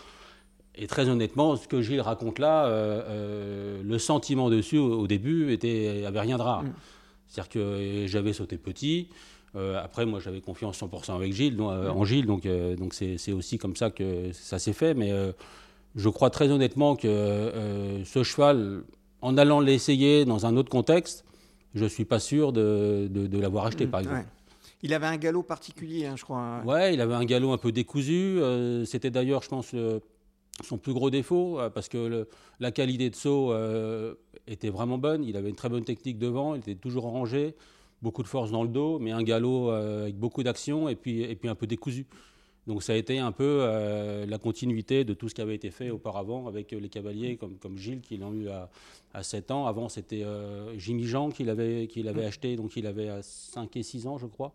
Et 0.76 0.88
très 0.88 1.10
honnêtement, 1.10 1.56
ce 1.56 1.68
que 1.68 1.82
Gilles 1.82 2.02
raconte 2.02 2.40
là, 2.40 2.68
le 3.84 3.98
sentiment 4.00 4.50
dessus 4.50 4.78
au, 4.78 5.06
début 5.08 5.52
était, 5.52 6.04
avait 6.06 6.22
rien 6.22 6.38
de 6.38 6.42
rare. 6.42 6.64
Mm 6.64 6.74
C'est-à-dire 7.28 7.50
que 7.50 8.06
j'avais 8.08 8.34
sauté 8.34 8.58
petit. 8.58 9.10
après, 9.56 10.06
moi, 10.08 10.20
j'avais 10.20 10.42
confiance 10.42 10.82
100% 10.82 11.14
avec 11.14 11.32
Gilles, 11.32 11.62
en 11.62 12.04
Gilles, 12.06 12.26
donc 12.26 12.48
donc 12.78 12.96
c'est 12.96 13.32
aussi 13.34 13.60
comme 13.60 13.76
ça 13.76 13.92
que 13.92 14.32
ça 14.32 14.58
s'est 14.58 14.74
fait. 14.74 14.96
Mais 14.96 15.12
je 15.96 16.10
crois 16.10 16.32
très 16.32 16.50
honnêtement 16.50 16.96
que 16.96 18.02
ce 18.04 18.24
cheval, 18.24 18.82
en 19.22 19.38
allant 19.38 19.60
l'essayer 19.60 20.26
dans 20.26 20.48
un 20.48 20.58
autre 20.58 20.70
contexte, 20.72 21.24
je 21.76 21.84
ne 21.84 21.90
suis 21.90 22.06
pas 22.06 22.20
sûr 22.20 22.54
de, 22.54 23.08
de, 23.10 23.40
l'avoir 23.40 23.66
acheté, 23.66 23.88
par 23.88 24.02
exemple. 24.02 24.26
Il 24.84 24.94
avait 24.94 25.08
un 25.08 25.18
galop 25.18 25.44
particulier, 25.44 26.06
hein, 26.06 26.16
je 26.18 26.24
crois. 26.24 26.62
Ouais, 26.66 26.94
il 26.94 27.02
avait 27.02 27.14
un 27.14 27.24
galop 27.24 27.54
un 27.54 27.58
peu 27.58 27.72
décousu. 27.72 28.40
Euh, 28.40 28.84
c'était 28.84 29.10
d'ailleurs, 29.10 29.42
je 29.42 29.48
pense, 29.48 29.74
son 30.62 30.78
plus 30.78 30.94
gros 30.94 31.10
défaut, 31.10 31.60
euh, 31.60 31.70
parce 31.70 31.89
que 31.89 32.28
la 32.60 32.72
qualité 32.72 33.10
de 33.10 33.16
saut 33.16 33.52
euh, 33.52 34.16
était 34.48 34.70
vraiment 34.70 34.98
bonne. 34.98 35.24
Il 35.24 35.36
avait 35.38 35.50
une 35.50 35.56
très 35.56 35.70
bonne 35.70 35.86
technique 35.86 36.18
devant, 36.18 36.56
il 36.56 36.60
était 36.60 36.76
toujours 36.76 37.06
rangé, 37.06 37.56
beaucoup 38.02 38.24
de 38.24 38.28
force 38.28 38.52
dans 38.52 38.63
le 38.63 38.70
dos, 38.70 39.00
mais 39.00 39.12
un 39.12 39.24
galop 39.24 39.70
avec 39.70 40.18
beaucoup 40.18 40.44
d'action 40.44 40.89
et 40.89 40.96
puis, 40.96 41.22
et 41.22 41.36
puis 41.36 41.50
un 41.50 41.56
peu 41.56 41.68
décousu. 41.68 42.06
Donc 42.68 42.82
ça 42.82 42.94
a 42.94 42.96
été 42.96 43.20
un 43.20 43.32
peu 43.32 43.60
euh, 43.62 44.26
la 44.26 44.38
continuité 44.38 45.04
de 45.04 45.13
tout 45.13 45.28
ce 45.28 45.36
qui 45.36 45.42
avait 45.42 45.56
été 45.56 45.70
fait 45.70 45.89
auparavant 45.89 46.48
avec 46.48 46.72
euh, 46.72 46.80
les 46.80 46.88
cavaliers 46.88 47.36
comme, 47.36 47.58
comme 47.58 47.78
Gilles 47.78 48.00
qui 48.00 48.16
l'ont 48.18 48.34
eu 48.34 48.48
à, 48.48 48.70
à, 49.13 49.22
7 49.22 49.52
ans. 49.52 49.68
Avant 49.68 49.89
c'était 49.89 50.24
euh, 50.24 50.78
Jimmy 50.78 51.04
Jean 51.04 51.30
qui 51.30 51.44
l'avait, 51.44 51.88
qui 51.88 52.04
l'avait 52.04 52.26
acheté, 52.26 52.56
donc 52.56 52.78
il 52.78 52.88
avait 52.88 53.10
à 53.10 53.22
5 53.22 53.76
et 53.76 53.84
6 53.84 54.08
ans 54.08 54.18
je 54.18 54.28
crois. 54.28 54.54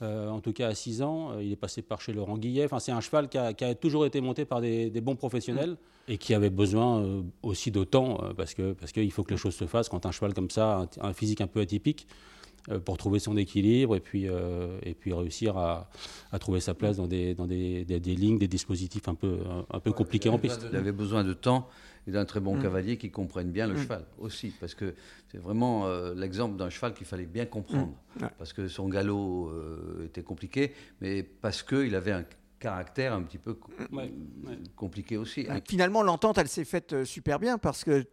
En 0.00 0.40
tout 0.40 0.52
cas 0.52 0.68
à 0.68 0.74
6 0.74 1.02
ans, 1.02 1.38
il 1.38 1.52
est 1.52 1.56
passé 1.56 1.82
par 1.82 2.00
chez 2.00 2.12
Laurent 2.12 2.38
Guillet. 2.38 2.64
Enfin, 2.64 2.78
c'est 2.78 2.92
un 2.92 3.00
cheval 3.00 3.28
qui 3.28 3.38
a, 3.38 3.52
qui 3.52 3.64
a, 3.64 3.74
toujours 3.74 4.06
été 4.06 4.20
monté 4.20 4.44
par 4.44 4.60
des, 4.60 4.90
des 4.90 5.00
bons 5.00 5.16
professionnels 5.16 5.76
et 6.08 6.18
qui 6.18 6.34
avait 6.34 6.50
besoin 6.50 7.22
aussi 7.42 7.70
de 7.70 7.84
temps 7.84 8.20
parce, 8.36 8.54
que, 8.54 8.72
parce 8.72 8.92
qu'il 8.92 9.10
faut 9.12 9.22
que 9.22 9.30
les 9.30 9.36
choses 9.36 9.54
se 9.54 9.66
fassent 9.66 9.88
quand 9.88 10.06
un 10.06 10.10
cheval 10.10 10.34
comme 10.34 10.50
ça, 10.50 10.88
un 11.00 11.12
physique 11.12 11.40
un 11.40 11.46
peu 11.46 11.60
atypique, 11.60 12.06
euh, 12.68 12.78
pour 12.78 12.98
trouver 12.98 13.18
son 13.18 13.38
équilibre 13.38 13.96
et 13.96 14.00
puis, 14.00 14.28
euh, 14.28 14.78
et 14.82 14.92
puis 14.92 15.14
réussir 15.14 15.56
à, 15.56 15.88
à, 16.30 16.38
trouver 16.38 16.60
sa 16.60 16.74
place 16.74 16.98
dans, 16.98 17.06
des, 17.06 17.34
dans 17.34 17.46
des, 17.46 17.86
des, 17.86 18.14
lignes, 18.14 18.38
des 18.38 18.48
dispositifs 18.48 19.08
un 19.08 19.14
peu, 19.14 19.38
un, 19.70 19.80
peu 19.80 19.92
compliqués 19.92 20.28
en 20.28 20.38
piste. 20.38 20.66
Il 20.70 20.76
avait 20.76 20.92
besoin 20.92 21.24
de 21.24 21.32
temps 21.32 21.68
et 22.10 22.12
d'un 22.12 22.24
très 22.24 22.40
bon 22.40 22.56
mm. 22.56 22.62
cavalier 22.62 22.96
qui 22.96 23.10
comprenne 23.10 23.50
bien 23.50 23.66
le 23.66 23.74
mm. 23.74 23.78
cheval 23.78 24.04
aussi, 24.18 24.52
parce 24.60 24.74
que 24.74 24.94
c'est 25.30 25.38
vraiment 25.38 25.86
euh, 25.86 26.12
l'exemple 26.14 26.56
d'un 26.56 26.70
cheval 26.70 26.92
qu'il 26.92 27.06
fallait 27.06 27.24
bien 27.26 27.46
comprendre, 27.46 27.94
mm. 28.20 28.26
parce 28.38 28.52
que 28.52 28.68
son 28.68 28.88
galop 28.88 29.52
était 30.04 30.22
compliqué, 30.22 30.72
mais 31.00 31.22
parce 31.22 31.62
qu'il 31.62 31.94
avait 31.94 32.12
un 32.12 32.24
caractère 32.60 33.14
un 33.14 33.22
petit 33.22 33.38
peu 33.38 33.58
compliqué 34.76 35.16
aussi. 35.16 35.48
Finalement, 35.66 36.02
l'entente, 36.02 36.38
elle 36.38 36.48
s'est 36.48 36.66
faite 36.66 36.92
euh, 36.92 37.04
super 37.04 37.40
bien 37.40 37.58
parce 37.58 37.84
que 37.84 38.04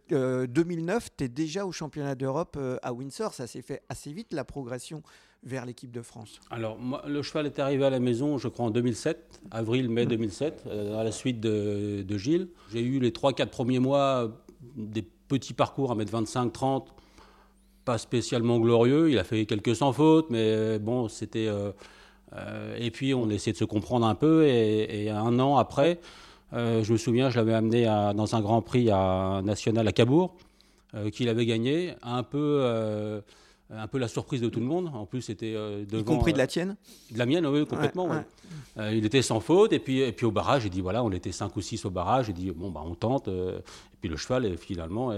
2009, 0.46 1.10
tu 1.16 1.24
es 1.24 1.28
déjà 1.28 1.66
au 1.66 1.70
championnat 1.70 2.14
d'Europe 2.14 2.56
euh, 2.58 2.78
à 2.82 2.92
Windsor. 2.92 3.34
Ça 3.34 3.46
s'est 3.46 3.62
fait 3.62 3.82
assez 3.88 4.12
vite, 4.12 4.32
la 4.32 4.44
progression 4.44 5.02
vers 5.44 5.64
l'équipe 5.64 5.90
de 5.90 6.02
France. 6.02 6.40
Alors, 6.50 6.78
moi, 6.78 7.02
le 7.06 7.22
cheval 7.22 7.46
est 7.46 7.58
arrivé 7.58 7.84
à 7.84 7.90
la 7.90 8.00
maison, 8.00 8.38
je 8.38 8.48
crois, 8.48 8.66
en 8.66 8.70
2007, 8.70 9.40
avril-mai 9.50 10.06
2007, 10.06 10.64
euh, 10.66 11.00
à 11.00 11.04
la 11.04 11.12
suite 11.12 11.40
de, 11.40 12.18
Gilles. 12.18 12.48
J'ai 12.72 12.80
eu 12.80 12.98
les 12.98 13.10
3-4 13.10 13.46
premiers 13.46 13.78
mois 13.78 14.30
des 14.76 15.02
petits 15.28 15.54
parcours 15.54 15.92
à 15.92 15.94
mettre 15.94 16.12
25-30, 16.12 16.86
pas 17.84 17.98
spécialement 17.98 18.58
glorieux. 18.58 19.10
Il 19.10 19.18
a 19.18 19.24
fait 19.24 19.46
quelques 19.46 19.76
sans 19.76 19.92
fautes, 19.92 20.30
mais 20.30 20.78
bon, 20.78 21.08
c'était... 21.08 21.48
Euh, 22.36 22.76
et 22.78 22.90
puis 22.90 23.14
on 23.14 23.30
essayait 23.30 23.52
de 23.52 23.58
se 23.58 23.64
comprendre 23.64 24.06
un 24.06 24.14
peu. 24.14 24.46
Et, 24.46 25.10
un 25.10 25.38
an 25.38 25.56
après, 25.56 26.00
euh, 26.52 26.82
je 26.82 26.92
me 26.92 26.98
souviens, 26.98 27.30
je 27.30 27.36
l'avais 27.36 27.54
amené 27.54 27.84
dans 27.84 28.34
un 28.34 28.40
Grand 28.40 28.62
Prix 28.62 28.90
à, 28.90 29.40
national 29.44 29.86
à 29.88 29.92
Cabourg, 29.92 30.34
euh, 30.94 31.10
qu'il 31.10 31.28
avait 31.28 31.46
gagné, 31.46 31.94
un 32.02 32.22
peu 32.22 33.22
un 33.70 33.86
peu 33.86 33.98
la 33.98 34.08
surprise 34.08 34.40
de 34.40 34.48
tout 34.48 34.60
le 34.60 34.66
monde. 34.66 34.90
En 34.94 35.06
plus, 35.06 35.22
c'était 35.22 35.52
devant. 35.52 36.00
Y 36.00 36.04
compris 36.04 36.32
de 36.32 36.38
la 36.38 36.46
tienne 36.46 36.76
De 37.10 37.18
la 37.18 37.26
mienne, 37.26 37.46
oui, 37.46 37.66
complètement. 37.66 38.08
il 38.78 39.04
était 39.04 39.22
sans 39.22 39.40
faute. 39.40 39.72
Et 39.72 39.78
puis, 39.78 40.00
et 40.00 40.12
puis 40.12 40.26
au 40.26 40.30
barrage, 40.30 40.62
j'ai 40.62 40.70
dit 40.70 40.80
voilà, 40.80 41.04
on 41.04 41.10
était 41.10 41.32
5 41.32 41.54
ou 41.56 41.60
6 41.60 41.84
au 41.84 41.90
barrage. 41.90 42.26
J'ai 42.26 42.32
dit 42.32 42.50
bon, 42.50 42.70
bah, 42.70 42.82
on 42.84 42.94
tente. 42.94 43.28
Puis 44.00 44.08
le 44.08 44.16
cheval, 44.16 44.56
finalement, 44.56 45.12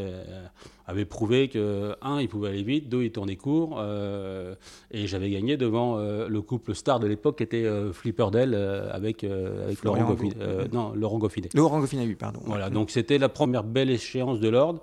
avait 0.90 1.04
prouvé 1.04 1.48
que, 1.48 1.94
un, 2.02 2.20
il 2.20 2.28
pouvait 2.28 2.48
aller 2.48 2.62
vite, 2.62 2.88
deux, 2.88 3.04
il 3.04 3.12
tournait 3.12 3.36
court. 3.36 3.76
Euh, 3.78 4.54
et 4.90 5.06
j'avais 5.06 5.30
gagné 5.30 5.56
devant 5.56 5.98
euh, 5.98 6.28
le 6.28 6.42
couple 6.42 6.74
star 6.74 7.00
de 7.00 7.06
l'époque 7.06 7.38
qui 7.38 7.42
était 7.44 7.64
euh, 7.64 7.92
Flipperdale 7.92 8.54
avec, 8.92 9.24
avec 9.24 9.82
Laurent 9.84 10.04
Goffinet. 10.04 10.34
non, 10.72 10.92
Laurent 10.94 11.18
Goffinet. 11.18 11.48
Laurent 11.54 11.80
Goffinet, 11.80 12.06
oui, 12.06 12.16
pardon. 12.16 12.40
Voilà, 12.44 12.70
donc 12.70 12.90
c'était 12.90 13.18
la 13.18 13.28
première 13.28 13.64
belle 13.64 13.90
échéance 13.90 14.40
de 14.40 14.48
l'ordre. 14.48 14.82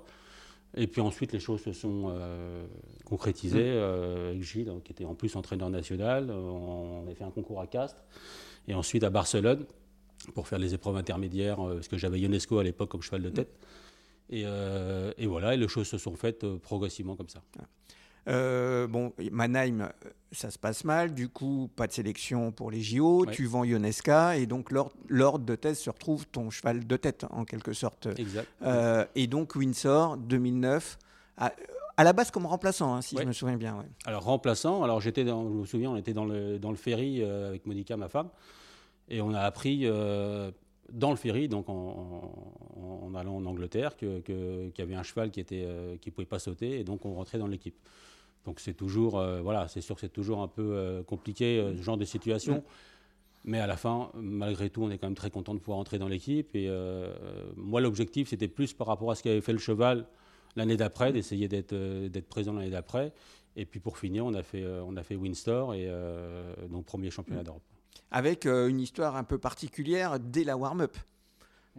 Et 0.78 0.86
puis 0.86 1.00
ensuite, 1.00 1.32
les 1.32 1.40
choses 1.40 1.60
se 1.62 1.72
sont 1.72 2.14
concrétisées 3.04 3.74
mm. 3.74 4.28
avec 4.30 4.42
Gilles, 4.42 4.72
qui 4.84 4.92
était 4.92 5.04
en 5.04 5.14
plus 5.14 5.34
entraîneur 5.36 5.70
national. 5.70 6.30
On 6.30 7.02
avait 7.04 7.14
fait 7.14 7.24
un 7.24 7.30
concours 7.30 7.60
à 7.60 7.66
Castres. 7.66 8.02
Et 8.68 8.74
ensuite 8.74 9.02
à 9.02 9.10
Barcelone 9.10 9.66
pour 10.34 10.48
faire 10.48 10.58
les 10.58 10.74
épreuves 10.74 10.96
intermédiaires, 10.96 11.56
parce 11.56 11.88
que 11.88 11.98
j'avais 11.98 12.20
Ionesco 12.20 12.58
à 12.58 12.64
l'époque 12.64 12.90
comme 12.90 13.02
cheval 13.02 13.22
de 13.22 13.30
tête. 13.30 13.50
Euh, 14.32 15.12
et, 15.16 15.26
voilà, 15.26 15.54
et 15.54 15.56
les 15.56 15.68
choses 15.68 15.88
se 15.88 15.98
sont 15.98 16.14
faites 16.14 16.44
euh, 16.44 16.58
progressivement 16.58 17.16
comme 17.16 17.28
ça. 17.28 17.42
Euh, 18.28 18.86
bon, 18.86 19.12
Mannheim, 19.32 19.90
ça 20.32 20.50
se 20.50 20.58
passe 20.58 20.84
mal, 20.84 21.14
du 21.14 21.28
coup, 21.28 21.70
pas 21.74 21.86
de 21.86 21.92
sélection 21.92 22.52
pour 22.52 22.70
les 22.70 22.80
JO, 22.80 23.26
tu 23.26 23.46
vends 23.46 23.64
Ionesca, 23.64 24.36
et 24.36 24.46
donc 24.46 24.70
l'ordre 25.08 25.44
de 25.44 25.54
tête 25.54 25.76
se 25.76 25.90
retrouve 25.90 26.26
ton 26.26 26.50
cheval 26.50 26.86
de 26.86 26.96
tête, 26.96 27.24
en 27.30 27.44
quelque 27.44 27.72
sorte. 27.72 28.08
Exact. 28.16 28.48
et 29.14 29.26
donc 29.26 29.54
Windsor, 29.54 30.16
2009, 30.18 30.98
à, 31.38 31.52
la 31.98 32.12
base 32.12 32.30
comme 32.30 32.46
remplaçant, 32.46 32.94
hein, 32.94 33.02
si 33.02 33.16
je 33.16 33.24
me 33.24 33.32
souviens 33.32 33.56
bien. 33.56 33.84
Alors 34.04 34.24
remplaçant, 34.24 34.82
alors 34.82 35.00
j'étais, 35.00 35.24
je 35.24 35.32
me 35.32 35.64
souviens, 35.64 35.90
on 35.90 35.96
était 35.96 36.14
dans 36.14 36.26
le, 36.26 36.58
dans 36.58 36.70
le 36.70 36.76
ferry 36.76 37.22
avec 37.22 37.66
Monica, 37.66 37.96
ma 37.96 38.08
femme, 38.08 38.28
et 39.08 39.22
on 39.22 39.32
a 39.32 39.40
appris 39.40 39.86
dans 40.92 41.10
le 41.10 41.16
ferry, 41.16 41.48
donc 41.48 41.68
en, 41.68 43.14
allant 43.14 43.36
en 43.36 43.46
Angleterre, 43.46 43.96
qu'il 43.96 44.22
y 44.78 44.82
avait 44.82 44.94
un 44.94 45.02
cheval 45.02 45.30
qui 45.30 45.40
ne 45.40 45.46
euh, 45.52 45.96
qui 45.96 46.10
pouvait 46.10 46.26
pas 46.26 46.38
sauter, 46.38 46.80
et 46.80 46.84
donc 46.84 47.04
on 47.04 47.14
rentrait 47.14 47.38
dans 47.38 47.46
l'équipe. 47.46 47.76
Donc 48.48 48.60
c'est 48.60 48.72
toujours, 48.72 49.18
euh, 49.18 49.42
voilà, 49.42 49.68
c'est 49.68 49.82
sûr 49.82 49.94
que 49.94 50.00
c'est 50.00 50.12
toujours 50.12 50.40
un 50.40 50.48
peu 50.48 50.70
euh, 50.72 51.02
compliqué 51.02 51.62
ce 51.76 51.82
genre 51.82 51.98
de 51.98 52.06
situation. 52.06 52.64
Mais 53.44 53.60
à 53.60 53.66
la 53.66 53.76
fin, 53.76 54.10
malgré 54.14 54.70
tout, 54.70 54.82
on 54.82 54.90
est 54.90 54.98
quand 54.98 55.06
même 55.06 55.14
très 55.14 55.30
content 55.30 55.54
de 55.54 55.60
pouvoir 55.60 55.78
entrer 55.78 55.98
dans 55.98 56.08
l'équipe. 56.08 56.54
Et 56.56 56.68
moi, 57.56 57.80
l'objectif, 57.80 58.28
c'était 58.28 58.48
plus 58.48 58.72
par 58.72 58.88
rapport 58.88 59.10
à 59.10 59.14
ce 59.14 59.22
qu'avait 59.22 59.40
fait 59.40 59.52
le 59.52 59.58
cheval 59.58 60.06
l'année 60.56 60.76
d'après, 60.76 61.12
d'essayer 61.12 61.46
d'être 61.46 62.28
présent 62.28 62.52
l'année 62.52 62.70
d'après. 62.70 63.12
Et 63.56 63.64
puis 63.64 63.80
pour 63.80 63.96
finir, 63.96 64.26
on 64.26 64.34
a 64.34 64.42
fait, 64.42 64.66
on 64.84 64.96
a 64.96 65.02
fait 65.02 65.14
Windsor, 65.14 65.74
et 65.74 65.88
donc 66.68 66.84
premier 66.84 67.10
championnat 67.10 67.44
d'Europe 67.44 67.62
avec 68.10 68.46
euh, 68.46 68.68
une 68.68 68.80
histoire 68.80 69.16
un 69.16 69.24
peu 69.24 69.38
particulière 69.38 70.18
dès 70.18 70.44
la 70.44 70.56
warm-up 70.56 70.96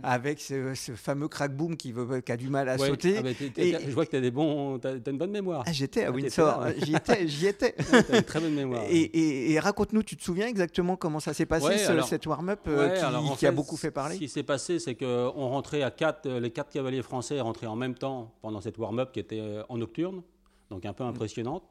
avec 0.03 0.39
ce, 0.39 0.73
fameux 0.95 1.27
crack 1.27 1.55
boom 1.55 1.77
qui, 1.77 1.91
veut, 1.91 2.21
qui, 2.21 2.31
a 2.31 2.37
du 2.37 2.49
mal 2.49 2.69
à 2.69 2.77
sauter. 2.77 3.17
Ah, 3.17 3.29
et, 3.57 3.77
je 3.85 3.91
vois 3.91 4.05
que 4.05 4.11
tu 4.11 4.17
as, 4.17 4.21
des 4.21 4.31
bons, 4.31 4.79
as, 4.83 5.09
une 5.09 5.17
bonne 5.17 5.31
mémoire. 5.31 5.63
Ah, 5.65 5.71
j'étais 5.71 6.03
à 6.03 6.07
ah, 6.09 6.11
Windsor, 6.11 6.65
j'y 6.83 6.95
étais. 6.95 7.27
J'y 7.27 7.47
étais. 7.47 7.75
as 8.11 8.17
une 8.17 8.23
très 8.23 8.39
bonne 8.39 8.53
mémoire. 8.53 8.83
Et, 8.89 9.59
raconte-nous, 9.59 10.03
tu 10.03 10.15
te 10.15 10.23
souviens 10.23 10.47
exactement 10.47 10.95
comment 10.95 11.19
ça 11.19 11.33
s'est 11.33 11.45
passé, 11.45 11.77
cette 12.07 12.25
warm-up 12.25 12.61
euh, 12.67 13.35
qui, 13.37 13.45
a 13.45 13.51
beaucoup 13.51 13.77
fait 13.77 13.91
parler 13.91 14.15
Ce 14.15 14.19
qui 14.19 14.29
s'est 14.29 14.43
passé, 14.43 14.79
c'est 14.79 14.95
qu'on 14.95 15.49
rentrait 15.49 15.83
à 15.83 15.91
quatre, 15.91 16.29
les 16.29 16.51
quatre 16.51 16.69
cavaliers 16.69 17.01
français 17.01 17.39
rentraient 17.39 17.67
en 17.67 17.75
même 17.75 17.95
temps 17.95 18.33
pendant 18.41 18.61
cette 18.61 18.77
warm-up 18.77 19.11
qui 19.11 19.19
était 19.19 19.39
euh, 19.39 19.63
en 19.69 19.77
nocturne, 19.77 20.21
donc 20.69 20.85
un 20.85 20.93
peu 20.93 21.03
impressionnante. 21.03 21.63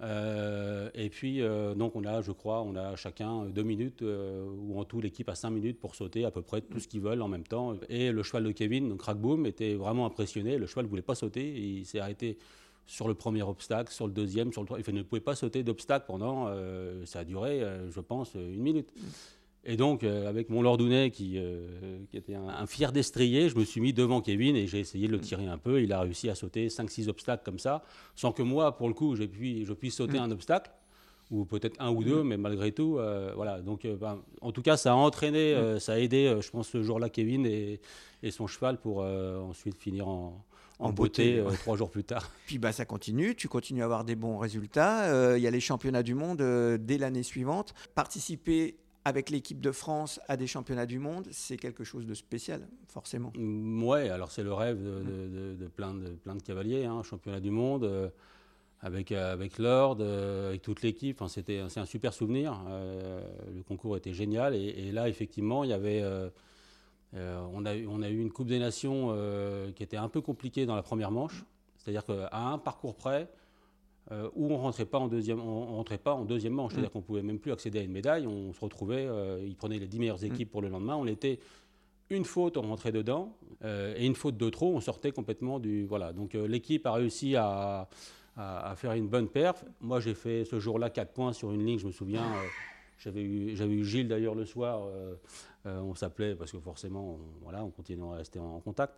Euh, 0.00 0.90
et 0.94 1.08
puis, 1.08 1.40
euh, 1.40 1.74
donc, 1.74 1.94
on 1.96 2.04
a, 2.04 2.20
je 2.20 2.32
crois, 2.32 2.62
on 2.62 2.74
a 2.76 2.96
chacun 2.96 3.46
deux 3.46 3.62
minutes, 3.62 4.02
euh, 4.02 4.44
ou 4.44 4.78
en 4.78 4.84
tout, 4.84 5.00
l'équipe 5.00 5.28
a 5.28 5.34
cinq 5.34 5.50
minutes 5.50 5.80
pour 5.80 5.94
sauter 5.94 6.24
à 6.24 6.30
peu 6.30 6.42
près 6.42 6.60
tout 6.60 6.80
ce 6.80 6.88
qu'ils 6.88 7.00
veulent 7.00 7.22
en 7.22 7.28
même 7.28 7.44
temps. 7.44 7.74
Et 7.88 8.10
le 8.10 8.22
cheval 8.22 8.44
de 8.44 8.50
Kevin, 8.50 8.88
donc 8.88 8.98
Crackboom, 8.98 9.46
était 9.46 9.74
vraiment 9.74 10.06
impressionné. 10.06 10.58
Le 10.58 10.66
cheval 10.66 10.84
ne 10.86 10.90
voulait 10.90 11.02
pas 11.02 11.14
sauter. 11.14 11.46
Il 11.46 11.86
s'est 11.86 12.00
arrêté 12.00 12.38
sur 12.86 13.08
le 13.08 13.14
premier 13.14 13.42
obstacle, 13.42 13.92
sur 13.92 14.06
le 14.06 14.12
deuxième, 14.12 14.52
sur 14.52 14.62
le 14.62 14.66
troisième. 14.66 14.96
Il 14.96 14.98
ne 14.98 15.02
pouvait 15.04 15.20
pas 15.20 15.34
sauter 15.34 15.62
d'obstacle 15.62 16.04
pendant, 16.06 16.52
ça 17.06 17.20
a 17.20 17.24
duré, 17.24 17.62
je 17.88 18.00
pense, 18.00 18.34
une 18.34 18.60
minute. 18.60 18.92
Et 19.66 19.76
donc, 19.76 20.04
euh, 20.04 20.28
avec 20.28 20.50
mon 20.50 20.60
Lordounet, 20.60 21.10
qui, 21.10 21.38
euh, 21.38 21.98
qui 22.10 22.18
était 22.18 22.34
un, 22.34 22.66
fier 22.66 22.92
destrier, 22.92 23.48
je 23.48 23.56
me 23.56 23.64
suis 23.64 23.80
mis 23.80 23.92
devant 23.92 24.20
Kevin 24.20 24.56
et 24.56 24.66
j'ai 24.66 24.80
essayé 24.80 25.06
de 25.06 25.12
le 25.12 25.20
tirer 25.20 25.46
un 25.46 25.56
peu. 25.56 25.82
Il 25.82 25.92
a 25.92 26.00
réussi 26.00 26.28
à 26.28 26.34
sauter 26.34 26.68
5-6 26.68 27.08
obstacles 27.08 27.42
comme 27.44 27.58
ça, 27.58 27.82
sans 28.14 28.32
que 28.32 28.42
moi, 28.42 28.76
pour 28.76 28.88
le 28.88 28.94
coup, 28.94 29.16
je 29.16 29.24
puisse 29.24 29.94
sauter 29.94 30.18
un 30.18 30.30
obstacle, 30.30 30.70
ou 31.30 31.46
peut-être 31.46 31.80
un 31.80 31.90
ou 31.90 32.04
deux, 32.04 32.22
mais 32.22 32.36
malgré 32.36 32.72
tout, 32.72 32.98
euh, 32.98 33.32
voilà. 33.34 33.62
Donc, 33.62 33.86
ben, 33.86 34.20
en 34.42 34.52
tout 34.52 34.60
cas, 34.60 34.76
ça 34.76 34.92
a 34.92 34.96
entraîné, 34.96 35.56
ça 35.80 35.94
a 35.94 35.98
aidé, 35.98 36.36
je 36.40 36.50
pense, 36.50 36.68
ce 36.68 36.82
jour-là, 36.82 37.08
Kevin 37.08 37.46
et, 37.46 37.80
et, 38.22 38.30
son 38.30 38.46
cheval 38.46 38.78
pour 38.78 38.98
ensuite 38.98 39.78
finir 39.78 40.08
en, 40.08 40.44
en, 40.78 40.92
beauté, 40.92 41.42
trois 41.60 41.76
jours 41.78 41.90
plus 41.90 42.04
tard. 42.04 42.30
Puis 42.46 42.58
bah, 42.58 42.72
ça 42.72 42.84
continue, 42.84 43.34
tu 43.34 43.48
continues 43.48 43.80
à 43.80 43.86
avoir 43.86 44.04
des 44.04 44.14
bons 44.14 44.36
résultats. 44.36 45.36
Il 45.38 45.42
y 45.42 45.46
a 45.46 45.50
les 45.50 45.60
championnats 45.60 46.02
du 46.02 46.14
monde 46.14 46.42
dès 46.80 46.98
l'année 46.98 47.22
suivante. 47.22 47.72
Participer 47.94 48.76
avec 49.04 49.30
l'équipe 49.30 49.60
de 49.60 49.70
France 49.70 50.20
à 50.28 50.36
des 50.36 50.46
championnats 50.46 50.86
du 50.86 50.98
monde, 50.98 51.28
c'est 51.30 51.56
quelque 51.56 51.84
chose 51.84 52.06
de 52.06 52.14
spécial, 52.14 52.66
forcément. 52.88 53.32
Mm, 53.36 53.82
ouais, 53.84 54.08
alors 54.08 54.30
c'est 54.30 54.42
le 54.42 54.52
rêve 54.52 54.82
de, 54.82 55.66
plein, 55.68 55.94
de 55.94 56.10
plein 56.10 56.34
de 56.34 56.42
cavaliers, 56.42 56.84
hein, 56.84 57.02
championnat 57.02 57.40
du 57.40 57.50
monde. 57.50 57.84
Euh, 57.84 58.08
avec, 58.80 59.12
euh, 59.12 59.32
avec 59.32 59.58
Lord, 59.58 59.96
euh, 60.00 60.50
avec 60.50 60.60
toute 60.60 60.82
l'équipe. 60.82 61.16
Enfin, 61.18 61.28
c'était, 61.28 61.62
c'est 61.70 61.80
un 61.80 61.86
super 61.86 62.12
souvenir. 62.12 62.60
Euh, 62.68 63.22
le 63.54 63.62
concours 63.62 63.96
était 63.96 64.12
génial. 64.12 64.54
Et, 64.54 64.66
et 64.66 64.92
là, 64.92 65.08
effectivement, 65.08 65.64
il 65.64 65.70
y 65.70 65.72
avait, 65.72 66.04
on, 67.14 67.64
a, 67.64 67.74
eu- 67.74 67.86
on 67.86 68.02
a 68.02 68.10
eu 68.10 68.18
une 68.18 68.30
Coupe 68.30 68.48
des 68.48 68.58
Nations 68.58 69.16
qui 69.74 69.82
était 69.82 69.96
un 69.96 70.10
peu 70.10 70.20
compliquée 70.20 70.66
dans 70.66 70.76
la 70.76 70.82
première 70.82 71.10
manche. 71.10 71.46
C'est-à-dire 71.78 72.04
qu'à 72.04 72.28
un 72.36 72.58
parcours 72.58 72.94
près, 72.94 73.30
euh, 74.12 74.28
où 74.34 74.52
on 74.52 74.58
rentrait 74.58 74.84
pas 74.84 74.98
en 74.98 75.08
deuxième, 75.08 75.40
on, 75.40 75.62
on 75.62 75.76
rentrait 75.76 75.98
pas 75.98 76.12
en 76.12 76.24
deuxième 76.24 76.52
manche. 76.52 76.72
C'est-à-dire 76.72 76.90
qu'on 76.90 77.00
pouvait 77.00 77.22
même 77.22 77.38
plus 77.38 77.52
accéder 77.52 77.78
à 77.78 77.82
une 77.82 77.92
médaille. 77.92 78.26
On 78.26 78.52
se 78.52 78.60
retrouvait, 78.60 79.06
euh, 79.06 79.42
ils 79.42 79.56
prenaient 79.56 79.78
les 79.78 79.86
10 79.86 79.98
meilleures 79.98 80.24
équipes 80.24 80.50
pour 80.50 80.60
le 80.60 80.68
lendemain. 80.68 80.96
On 80.96 81.06
était 81.06 81.38
une 82.10 82.26
faute, 82.26 82.58
on 82.58 82.62
rentrait 82.62 82.92
dedans, 82.92 83.34
euh, 83.64 83.94
et 83.96 84.04
une 84.04 84.14
faute 84.14 84.36
de 84.36 84.50
trop, 84.50 84.74
on 84.76 84.80
sortait 84.80 85.10
complètement 85.10 85.58
du. 85.58 85.86
Voilà. 85.86 86.12
Donc 86.12 86.34
l'équipe 86.34 86.84
a 86.86 86.92
réussi 86.92 87.34
à, 87.34 87.88
à- 88.36 88.70
à 88.70 88.76
faire 88.76 88.92
une 88.92 89.08
bonne 89.08 89.28
perf. 89.28 89.64
Moi, 89.80 90.00
j'ai 90.00 90.14
fait 90.14 90.44
ce 90.44 90.60
jour-là 90.60 90.90
4 90.90 91.12
points 91.12 91.32
sur 91.32 91.50
une 91.52 91.64
ligne, 91.64 91.78
je 91.78 91.86
me 91.86 91.92
souviens. 91.92 92.26
j'avais 92.98 93.22
eu, 93.22 93.54
eu 93.58 93.84
Gilles 93.84 94.08
d'ailleurs 94.08 94.34
le 94.34 94.44
soir. 94.44 94.86
on 95.64 95.94
s'appelait 95.94 96.34
parce 96.34 96.52
que 96.52 96.58
forcément, 96.58 97.14
on, 97.14 97.42
voilà, 97.42 97.64
on 97.64 97.70
continuait 97.70 98.12
à 98.12 98.16
rester 98.16 98.38
en, 98.38 98.60
contact. 98.60 98.92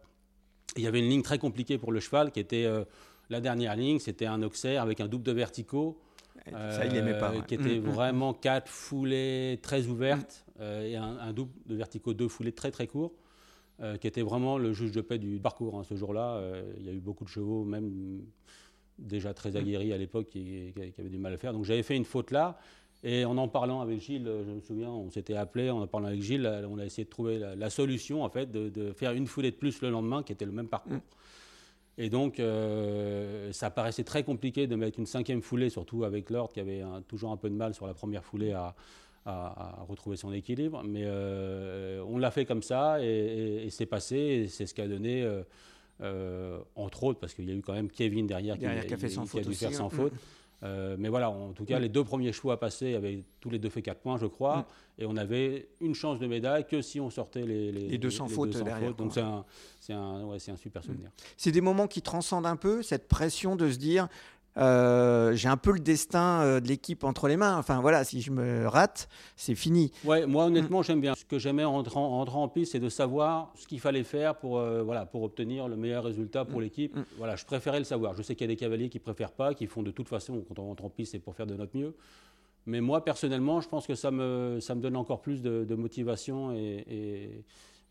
Et 0.74 0.80
il 0.80 0.82
y 0.82 0.88
avait 0.88 0.98
une 0.98 1.08
ligne 1.08 1.22
très 1.22 1.38
compliquée 1.38 1.78
pour 1.78 1.92
le 1.92 2.00
cheval 2.00 2.32
qui 2.32 2.40
était 2.40 2.66
la 3.30 3.40
dernière 3.40 3.76
ligne, 3.76 3.98
c'était 3.98 4.26
un 4.26 4.42
auxerre 4.42 4.82
avec 4.82 5.00
un 5.00 5.08
double 5.08 5.24
de 5.24 5.32
verticaux. 5.32 5.98
Ça, 6.72 6.84
il 6.86 6.94
aimait 6.96 7.18
pas, 7.18 7.30
euh, 7.32 7.38
ouais. 7.40 7.46
Qui 7.48 7.54
était 7.54 7.78
Mm, 7.80 7.86
mm. 7.86 7.90
vraiment 7.90 8.32
quatre 8.34 8.68
foulées 8.70 9.58
très 9.62 9.86
ouvertes 9.86 10.44
euh, 10.60 10.86
et 10.86 10.94
un, 10.96 11.18
un 11.18 11.32
double 11.32 11.50
de 11.66 11.74
verticaux, 11.74 12.14
deux 12.14 12.28
foulées 12.28 12.52
très 12.52 12.70
très 12.70 12.86
courts, 12.86 13.12
euh, 13.80 13.96
qui 13.96 14.06
était 14.06 14.22
vraiment 14.22 14.56
le 14.58 14.72
juge 14.72 14.92
de 14.92 15.00
paix 15.00 15.18
du 15.18 15.38
parcours. 15.40 15.76
hein. 15.78 15.82
Ce 15.82 15.96
jour-là, 15.96 16.36
euh, 16.36 16.72
il 16.78 16.86
y 16.86 16.88
a 16.88 16.92
eu 16.92 17.00
beaucoup 17.00 17.24
de 17.24 17.28
chevaux, 17.28 17.64
même 17.64 17.86
mm, 17.88 18.20
déjà 18.98 19.34
très 19.34 19.56
aguerris 19.56 19.92
à 19.92 19.98
l'époque, 19.98 20.26
qui, 20.26 20.72
qui- 20.74 20.92
qui 20.92 21.00
avaient 21.00 21.10
du 21.10 21.18
mal 21.18 21.32
à 21.34 21.36
faire. 21.36 21.52
Donc 21.52 21.64
j'avais 21.64 21.82
fait 21.82 21.96
une 21.96 22.04
faute 22.04 22.30
là. 22.30 22.58
Et 23.02 23.24
en 23.24 23.36
en 23.38 23.48
parlant 23.48 23.80
avec 23.82 24.00
Gilles, 24.00 24.24
je 24.46 24.52
me 24.52 24.60
souviens, 24.60 24.88
on 24.90 25.10
s'était 25.10 25.34
appelé, 25.36 25.68
en 25.70 25.82
en 25.82 25.86
parlant 25.86 26.06
avec 26.08 26.22
Gilles, 26.22 26.48
on 26.70 26.78
a 26.78 26.84
essayé 26.84 27.04
de 27.04 27.10
trouver 27.10 27.38
la, 27.38 27.54
la 27.54 27.70
solution, 27.70 28.22
en 28.24 28.30
fait, 28.30 28.50
de, 28.50 28.68
de 28.70 28.92
faire 28.92 29.12
une 29.12 29.26
foulée 29.26 29.50
de 29.50 29.56
plus 29.56 29.80
le 29.82 29.90
lendemain, 29.90 30.22
qui 30.22 30.32
était 30.32 30.46
le 30.46 30.52
même 30.52 30.68
parcours. 30.68 31.00
Et 31.98 32.10
donc, 32.10 32.38
euh, 32.40 33.50
ça 33.52 33.70
paraissait 33.70 34.04
très 34.04 34.22
compliqué 34.22 34.66
de 34.66 34.76
mettre 34.76 34.98
une 34.98 35.06
cinquième 35.06 35.40
foulée, 35.42 35.70
surtout 35.70 36.04
avec 36.04 36.28
Lord, 36.30 36.52
qui 36.52 36.60
avait 36.60 36.82
un- 36.82 37.00
toujours 37.02 37.32
un 37.32 37.36
peu 37.38 37.48
de 37.48 37.54
mal 37.54 37.72
sur 37.74 37.86
la 37.86 37.94
première 37.94 38.22
foulée 38.24 38.52
à, 38.52 38.74
à- 39.24 39.80
à 39.80 39.82
retrouver 39.88 40.16
son 40.16 40.32
équilibre. 40.32 40.82
Mais 40.84 41.02
euh, 41.04 42.04
on 42.06 42.18
l'a 42.18 42.30
fait 42.30 42.44
comme 42.44 42.62
ça, 42.62 43.02
et, 43.02 43.06
et- 43.06 43.66
et 43.66 43.70
c'est 43.70 43.86
passé, 43.86 44.16
et 44.16 44.48
c'est 44.48 44.66
ce 44.66 44.74
qui 44.74 44.82
a 44.82 44.88
donné, 44.88 45.26
euh, 46.02 46.58
entre 46.74 47.04
autres, 47.04 47.18
parce 47.18 47.32
qu'il 47.32 47.48
y 47.48 47.52
a 47.52 47.54
eu 47.54 47.62
quand 47.62 47.72
même 47.72 47.88
Kevin 47.90 48.26
derrière, 48.26 48.58
Derrière 48.58 48.86
qui 48.86 48.92
a 48.94 48.98
fait 48.98 49.08
sans 49.08 49.24
faute 49.24 49.42
dû 49.44 49.48
aussi, 49.50 49.58
faire 49.64 49.72
sans 49.72 49.86
hein. 49.86 49.90
faute. 49.90 50.12
Mm. 50.62 50.64
Euh, 50.64 50.96
mais 50.98 51.08
voilà, 51.08 51.30
en 51.30 51.52
tout 51.52 51.64
cas, 51.64 51.78
Mm. 51.78 51.82
les 51.82 51.88
deux 51.88 52.04
premiers 52.04 52.32
chevaux 52.32 52.50
à 52.50 52.58
passer 52.58 52.94
avaient 52.94 53.24
tous 53.40 53.50
les 53.50 53.58
deux 53.58 53.68
fait 53.68 53.82
4 53.82 54.00
points, 54.00 54.16
je 54.18 54.26
crois. 54.26 54.58
Mm. 54.58 54.64
Et 54.98 55.06
on 55.06 55.16
avait 55.16 55.68
une 55.80 55.94
chance 55.94 56.18
de 56.18 56.26
médaille 56.26 56.66
que 56.66 56.80
si 56.80 57.00
on 57.00 57.10
sortait 57.10 57.44
les, 57.44 57.70
Les 57.72 57.98
deux 57.98 58.10
sans 58.10 58.28
faute 58.28 58.50
derrière, 58.50 58.94
Donc 58.94 59.12
c'est 59.12 59.20
un, 59.20 59.44
un, 59.90 60.24
ouais, 60.24 60.38
c'est 60.38 60.50
un 60.52 60.56
super 60.56 60.82
souvenir. 60.82 61.10
C'est 61.36 61.52
des 61.52 61.60
moments 61.60 61.86
qui 61.86 62.00
transcendent 62.00 62.46
un 62.46 62.56
peu 62.56 62.82
cette 62.82 63.06
pression 63.06 63.56
de 63.56 63.70
se 63.70 63.76
dire 63.76 64.08
euh, 64.58 65.34
j'ai 65.34 65.48
un 65.48 65.56
peu 65.56 65.72
le 65.72 65.80
destin 65.80 66.40
euh, 66.42 66.60
de 66.60 66.68
l'équipe 66.68 67.04
entre 67.04 67.28
les 67.28 67.36
mains. 67.36 67.56
Enfin 67.58 67.80
voilà, 67.80 68.04
si 68.04 68.20
je 68.22 68.30
me 68.30 68.66
rate, 68.66 69.08
c'est 69.36 69.54
fini. 69.54 69.92
Ouais, 70.04 70.26
moi 70.26 70.44
honnêtement, 70.46 70.82
j'aime 70.82 71.00
bien. 71.00 71.14
Ce 71.14 71.24
que 71.24 71.38
j'aimais 71.38 71.64
en 71.64 71.74
entrant, 71.76 72.22
en 72.22 72.48
piste, 72.48 72.72
c'est 72.72 72.80
de 72.80 72.88
savoir 72.88 73.52
ce 73.56 73.66
qu'il 73.66 73.80
fallait 73.80 74.02
faire 74.04 74.36
pour, 74.36 74.58
euh, 74.58 74.82
voilà, 74.82 75.06
pour 75.06 75.22
obtenir 75.22 75.68
le 75.68 75.76
meilleur 75.76 76.04
résultat 76.04 76.44
pour 76.44 76.60
l'équipe. 76.60 76.96
Voilà, 77.18 77.36
je 77.36 77.44
préférais 77.44 77.78
le 77.78 77.84
savoir. 77.84 78.14
Je 78.14 78.22
sais 78.22 78.34
qu'il 78.34 78.44
y 78.46 78.50
a 78.50 78.54
des 78.54 78.56
cavaliers 78.58 78.88
qui 78.88 78.98
préfèrent 78.98 79.32
pas, 79.32 79.54
qui 79.54 79.66
font 79.66 79.82
de 79.82 79.90
toute 79.90 80.08
façon, 80.08 80.44
quand 80.48 80.58
on 80.58 80.66
rentre 80.66 80.84
en 80.84 80.90
piste, 80.90 81.12
c'est 81.12 81.18
pour 81.18 81.34
faire 81.34 81.46
de 81.46 81.54
notre 81.54 81.76
mieux. 81.76 81.94
Mais 82.68 82.80
moi, 82.80 83.04
personnellement, 83.04 83.60
je 83.60 83.68
pense 83.68 83.86
que 83.86 83.94
ça 83.94 84.10
me, 84.10 84.58
ça 84.60 84.74
me 84.74 84.80
donne 84.80 84.96
encore 84.96 85.20
plus 85.20 85.40
de, 85.40 85.64
de 85.64 85.74
motivation 85.76 86.52
et, 86.52 86.84
et- 86.88 87.44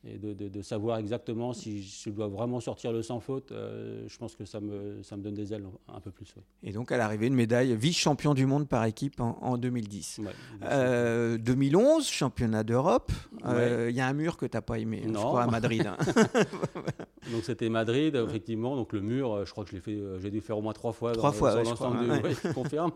et 0.07 0.17
de, 0.17 0.33
de- 0.33 0.49
de 0.49 0.61
savoir 0.61 0.97
exactement 0.99 1.51
si 1.53 1.81
je 1.83 2.09
dois 2.09 2.27
vraiment 2.27 2.59
sortir 2.59 2.91
le 2.91 3.01
sans 3.01 3.19
faute. 3.19 3.51
euh, 3.51 4.03
je 4.07 4.17
pense 4.17 4.35
que 4.35 4.45
ça 4.45 4.59
me, 4.59 5.01
ça 5.03 5.17
me 5.17 5.23
donne 5.23 5.33
des 5.33 5.51
ailes 5.53 5.65
un 5.93 5.99
peu 5.99 6.11
plus. 6.11 6.33
ouais. 6.37 6.43
Et 6.63 6.71
donc 6.71 6.91
à 6.91 6.97
l'arrivée, 6.97 7.27
une 7.27 7.33
médaille 7.35 7.75
vice-champion 7.75 8.33
du 8.33 8.45
monde 8.45 8.67
par 8.67 8.85
équipe 8.85 9.19
en, 9.19 9.37
en 9.41 9.57
2010. 9.57 10.19
Ouais, 10.23 10.31
Euh, 10.63 11.37
2011, 11.37 12.07
championnat 12.07 12.63
d'Europe. 12.63 13.11
Euh, 13.45 13.87
Il 13.89 13.95
y 13.95 14.01
a 14.01 14.07
un 14.07 14.13
mur 14.13 14.37
que 14.37 14.45
tu 14.45 14.55
n'as 14.55 14.61
pas 14.61 14.77
aimé, 14.79 15.01
hein, 15.03 15.07
je 15.07 15.13
Non. 15.13 15.21
crois, 15.21 15.43
à 15.43 15.47
Madrid. 15.47 15.85
hein. 15.87 15.97
donc 17.31 17.43
c'était 17.43 17.69
Madrid, 17.69 18.15
effectivement. 18.15 18.75
Donc 18.75 18.93
le 18.93 19.01
mur, 19.01 19.33
euh, 19.33 19.45
je 19.45 19.51
crois 19.51 19.63
que 19.63 19.71
je 19.71 19.75
l'ai 19.75 19.81
fait, 19.81 19.95
euh, 19.95 20.19
j'ai 20.19 20.29
dû 20.29 20.37
le 20.37 20.41
faire 20.43 20.57
au 20.57 20.61
moins 20.61 20.73
trois 20.73 20.91
fois. 20.93 21.11
Trois 21.13 21.31
dans- 21.31 21.35
fois, 21.37 21.55
ouais, 21.55 21.65
je 21.65 21.73
crois, 21.73 22.53
confirme. 22.53 22.91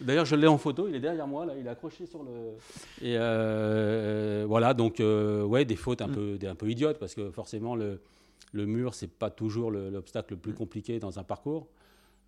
D'ailleurs, 0.00 0.24
je 0.24 0.36
l'ai 0.36 0.46
en 0.46 0.58
photo. 0.58 0.88
Il 0.88 0.94
est 0.94 1.00
derrière 1.00 1.26
moi 1.26 1.44
là. 1.46 1.54
Il 1.58 1.66
est 1.66 1.70
accroché 1.70 2.06
sur 2.06 2.22
le. 2.22 2.30
Et 3.02 3.16
euh, 3.18 4.44
voilà, 4.48 4.74
donc 4.74 5.00
euh, 5.00 5.42
ouais, 5.44 5.64
des 5.64 5.76
fautes 5.76 6.02
un 6.02 6.08
peu, 6.08 6.36
un 6.48 6.54
peu 6.54 6.70
idiotes 6.70 6.98
parce 6.98 7.14
que 7.14 7.30
forcément 7.30 7.74
le 7.76 8.00
le 8.52 8.64
mur, 8.64 8.94
c'est 8.94 9.08
pas 9.08 9.28
toujours 9.30 9.70
le- 9.70 9.90
l'obstacle 9.90 10.34
le 10.34 10.38
plus 10.38 10.54
compliqué 10.54 10.98
dans 10.98 11.18
un 11.18 11.24
parcours. 11.24 11.68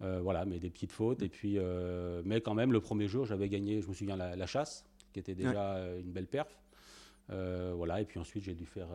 Euh, 0.02 0.20
voilà, 0.22 0.44
mais 0.44 0.58
des 0.58 0.68
petites 0.70 0.92
fautes. 0.92 1.22
Et 1.22 1.28
puis, 1.28 1.54
euh, 1.58 2.22
mais 2.24 2.40
quand 2.40 2.54
même, 2.54 2.72
le 2.72 2.80
premier 2.80 3.08
jour, 3.08 3.24
j'avais 3.24 3.48
gagné, 3.48 3.80
je 3.82 3.88
me 3.88 3.94
souviens, 3.94 4.16
la, 4.16 4.36
la 4.36 4.46
chasse, 4.46 4.84
qui 5.12 5.20
était 5.20 5.34
déjà 5.34 5.78
une 5.98 6.10
belle 6.10 6.26
perf. 6.26 6.48
Euh, 7.30 7.72
voilà, 7.76 8.00
et 8.00 8.04
puis 8.04 8.18
ensuite, 8.18 8.44
j'ai 8.44 8.54
dû 8.54 8.64
faire 8.66 8.88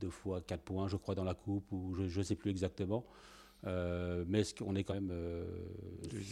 deux 0.00 0.10
fois 0.10 0.40
quatre 0.40 0.62
points, 0.62 0.88
je 0.88 0.96
crois, 0.96 1.14
dans 1.14 1.24
la 1.24 1.34
coupe, 1.34 1.70
ou 1.72 1.94
je 1.94 2.18
ne 2.18 2.24
sais 2.24 2.36
plus 2.36 2.50
exactement. 2.50 3.04
Mais 3.64 4.42
qu'on 4.58 4.74
est 4.76 4.84
quand 4.84 4.94
même 4.94 5.12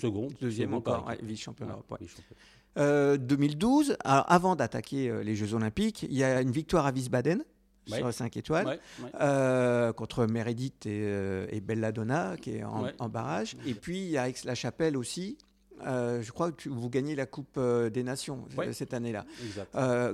second. 0.00 0.28
Deuxième 0.40 0.74
encore, 0.74 1.10
équipe. 1.10 1.22
ouais, 1.22 1.28
vice-champion 1.28 1.66
Voilà, 1.66 1.82
d'Europe, 1.82 1.92
ouais. 1.92 2.06
vice-champion. 2.06 2.36
Euh, 2.78 3.16
2012, 3.18 3.96
alors, 4.04 4.24
avant 4.28 4.56
d'attaquer 4.56 5.22
les 5.24 5.34
Jeux 5.34 5.54
Olympiques, 5.54 6.04
il 6.04 6.14
y 6.16 6.24
a 6.24 6.40
une 6.40 6.50
victoire 6.50 6.86
à 6.86 6.92
Wiesbaden 6.92 7.42
Ouais. 7.90 7.98
sur 7.98 8.12
5 8.12 8.36
étoiles 8.36 8.66
Ouais, 8.66 8.80
ouais. 9.02 9.10
euh, 9.20 9.92
contre 9.92 10.26
Meredith 10.26 10.86
et, 10.86 11.02
euh, 11.04 11.46
et 11.50 11.60
Belladonna 11.60 12.36
qui 12.40 12.56
est 12.56 12.64
en, 12.64 13.08
barrage. 13.08 13.56
Et 13.66 13.74
puis 13.74 13.98
il 13.98 14.10
y 14.10 14.18
a 14.18 14.28
Aix-la-Chapelle 14.28 14.96
aussi. 14.96 15.38
Euh, 15.86 16.22
je 16.22 16.32
crois 16.32 16.50
que 16.50 16.56
tu- 16.56 16.68
vous 16.70 16.90
gagnez 16.90 17.14
la 17.14 17.24
Coupe 17.26 17.56
euh, 17.56 17.88
des 17.88 18.02
Nations 18.02 18.46
cette 18.72 18.94
année-là. 18.94 19.24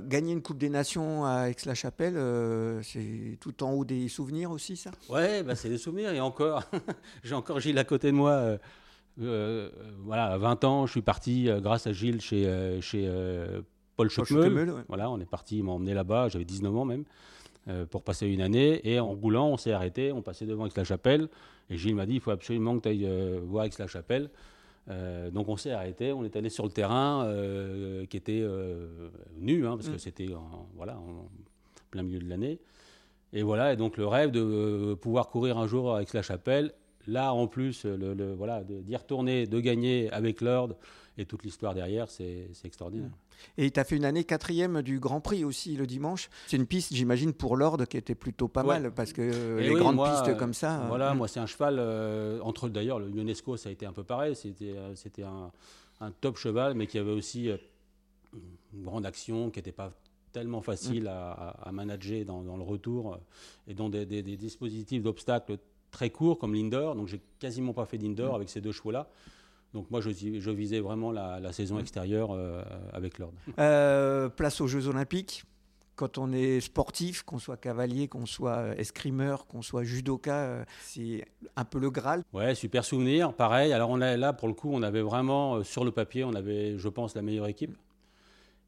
Gagner 0.07 0.33
une 0.33 0.41
Coupe 0.43 0.59
des 0.59 0.69
Nations 0.69 1.25
à 1.25 1.49
Aix-la-Chapelle, 1.49 2.15
c'est 2.83 3.37
tout 3.39 3.63
en 3.63 3.71
haut 3.71 3.83
des 3.85 4.07
souvenirs 4.07 4.51
aussi, 4.51 4.77
ça? 4.77 4.91
Ouais, 5.09 5.41
bah, 5.41 5.55
c'est 5.55 5.69
des 5.69 5.79
souvenirs. 5.79 6.11
Et 6.11 6.19
encore, 6.19 6.63
j'ai 7.23 7.33
encore 7.33 7.59
Gilles 7.59 7.79
à 7.79 7.83
côté 7.83 8.07
de 8.11 8.15
moi. 8.15 8.57
voilà, 9.17 10.25
à 10.33 10.37
20 10.37 10.63
ans, 10.65 10.85
je 10.85 10.91
suis 10.91 11.01
parti 11.01 11.49
grâce 11.61 11.87
à 11.87 11.93
Gilles 11.93 12.21
chez, 12.21 12.79
chez 12.81 13.09
Paul. 13.95 14.09
Choquemeul, 14.09 14.69
ouais. 14.71 14.81
Voilà, 14.87 15.09
on 15.09 15.19
est 15.19 15.25
parti, 15.29 15.57
il 15.57 15.63
m'a 15.63 15.71
emmené 15.71 15.93
là-bas, 15.93 16.27
j'avais 16.29 16.45
19 16.45 16.75
ans 16.75 16.85
même, 16.85 17.05
euh, 17.67 17.85
pour 17.85 18.03
passer 18.03 18.27
une 18.27 18.41
année. 18.41 18.81
Et 18.89 18.99
en 18.99 19.13
roulant, 19.13 19.47
on 19.49 19.57
s'est 19.57 19.71
arrêté, 19.71 20.11
on 20.11 20.21
passait 20.21 20.45
devant 20.45 20.65
Aix-la-Chapelle. 20.65 21.27
Et 21.69 21.77
Gilles 21.77 21.95
m'a 21.95 22.05
dit 22.05 22.13
il 22.15 22.19
faut 22.21 22.31
absolument 22.31 22.77
que 22.77 22.83
tu 22.83 22.89
ailles 22.89 23.09
voir 23.45 23.65
Aix-la-Chapelle. 23.65 24.29
Euh, 24.87 25.31
donc 25.31 25.49
on 25.49 25.57
s'est 25.57 25.71
arrêté, 25.71 26.13
on 26.13 26.23
est 26.23 26.35
allé 26.35 26.49
sur 26.49 26.63
le 26.63 26.69
terrain 26.71 27.25
euh, 27.25 28.05
qui 28.05 28.17
était 28.17 28.41
euh, 28.43 29.09
nu, 29.39 29.65
hein, 29.65 29.77
parce 29.77 29.89
que 29.89 29.95
Mm. 29.95 29.99
c'était 29.99 30.33
en, 30.35 30.67
voilà, 30.75 30.95
en 30.97 31.27
plein 31.89 32.03
milieu 32.03 32.19
de 32.19 32.29
l'année. 32.29 32.59
Et 33.33 33.41
voilà, 33.41 33.73
et 33.73 33.75
donc 33.77 33.97
le 33.97 34.05
rêve 34.05 34.29
de 34.29 34.39
euh, 34.41 34.95
pouvoir 34.95 35.29
courir 35.29 35.57
un 35.57 35.65
jour 35.65 35.95
avec 35.95 36.13
la 36.13 36.21
chapelle, 36.21 36.71
là 37.07 37.33
en 37.33 37.47
plus, 37.47 37.83
le, 37.85 38.13
le- 38.13 38.33
voilà, 38.35 38.63
d'y 38.63 38.95
retourner, 38.95 39.47
de 39.47 39.59
gagner 39.59 40.11
avec 40.11 40.39
Lord 40.41 40.69
et 41.17 41.25
toute 41.25 41.43
l'histoire 41.43 41.73
derrière, 41.73 42.07
c'est 42.11 42.47
c'est 42.53 42.67
extraordinaire. 42.67 43.09
Et 43.57 43.71
tu 43.71 43.79
as 43.79 43.83
fait 43.83 43.95
une 43.95 44.05
année 44.05 44.23
quatrième 44.23 44.81
du 44.81 44.99
Grand 44.99 45.21
Prix 45.21 45.43
aussi 45.45 45.75
le 45.75 45.87
dimanche. 45.87 46.29
C'est 46.47 46.57
une 46.57 46.65
piste, 46.67 46.93
j'imagine, 46.93 47.33
pour 47.33 47.55
l'ordre 47.57 47.85
qui 47.85 47.97
était 47.97 48.15
plutôt 48.15 48.47
pas 48.47 48.61
Ouais. 48.61 48.79
mal 48.79 48.91
parce 48.93 49.13
que 49.13 49.21
euh, 49.21 49.59
Et 49.59 49.63
les 49.63 49.69
oui, 49.73 49.79
grandes 49.79 49.95
moi, 49.95 50.09
pistes 50.11 50.27
euh, 50.29 50.35
comme 50.35 50.53
ça. 50.53 50.81
euh, 50.81 50.87
Voilà, 50.87 51.13
mm. 51.13 51.17
moi 51.17 51.27
c'est 51.27 51.39
un 51.39 51.45
cheval, 51.45 51.77
euh, 51.79 52.39
entre 52.41 52.69
d'ailleurs 52.69 52.99
le 52.99 53.09
UNESCO 53.09 53.57
ça 53.57 53.69
a 53.69 53.71
été 53.71 53.85
un 53.85 53.93
peu 53.93 54.03
pareil, 54.03 54.35
c'était 54.35 55.23
un, 55.23 55.51
un 56.01 56.11
top 56.11 56.37
cheval, 56.37 56.73
mais 56.75 56.87
qui 56.87 56.97
avait 56.97 57.11
aussi 57.11 57.49
une 58.73 58.83
grande 58.83 59.05
action, 59.05 59.49
qui 59.49 59.59
n'était 59.59 59.71
pas 59.71 59.91
tellement 60.31 60.61
facile 60.61 61.03
Mm. 61.03 61.07
à, 61.07 61.69
manager 61.71 62.25
dans, 62.25 62.41
dans 62.43 62.57
le 62.57 62.63
retour, 62.63 63.17
et 63.67 63.73
dont 63.73 63.89
des, 63.89 64.05
des- 64.05 64.21
des 64.23 64.35
dispositifs 64.37 65.01
d'obstacles 65.01 65.57
très 65.91 66.09
courts 66.09 66.37
comme 66.39 66.53
l'indoor, 66.53 66.95
donc 66.95 67.07
j'ai 67.07 67.21
quasiment 67.39 67.71
pas 67.73 67.85
fait 67.85 67.97
d'indoor 67.97 68.33
Mm. 68.33 68.35
avec 68.35 68.49
ces 68.49 68.59
deux 68.61 68.73
chevaux-là. 68.73 69.07
Donc 69.75 69.91
moi 69.91 69.99
je, 69.99 70.09
je 70.09 70.51
visais 70.51 70.79
vraiment 70.79 71.11
la, 71.11 71.41
la 71.41 71.51
saison 71.51 71.77
extérieure 71.79 72.31
euh, 72.31 72.63
avec 72.93 73.19
Lord. 73.19 73.33
Euh, 73.59 74.29
place 74.29 74.61
aux 74.61 74.67
Jeux 74.67 74.87
Olympiques. 74.87 75.43
Quand 75.97 76.17
on 76.17 76.31
est 76.31 76.61
sportif, 76.61 77.23
qu'on 77.23 77.39
soit 77.39 77.57
cavalier, 77.57 78.07
qu'on 78.07 78.25
soit 78.25 78.57
euh, 78.57 78.75
escrimeur, 78.77 79.47
qu'on 79.47 79.61
soit 79.61 79.83
judoka, 79.83 80.65
c'est 80.81 81.25
un 81.57 81.65
peu 81.65 81.79
le 81.79 81.89
Graal. 81.89 82.23
Ouais, 82.31 82.55
super 82.55 82.85
souvenir. 82.85 83.33
Pareil. 83.33 83.73
Alors 83.73 83.89
on 83.89 83.99
a, 83.99 84.15
là, 84.15 84.31
pour 84.31 84.47
le 84.47 84.53
coup, 84.53 84.69
on 84.71 84.81
avait 84.81 85.01
vraiment, 85.01 85.61
sur 85.63 85.83
le 85.83 85.91
papier, 85.91 86.23
on 86.23 86.35
avait, 86.35 86.77
je 86.77 86.87
pense, 86.87 87.13
la 87.13 87.21
meilleure 87.21 87.47
équipe. 87.47 87.75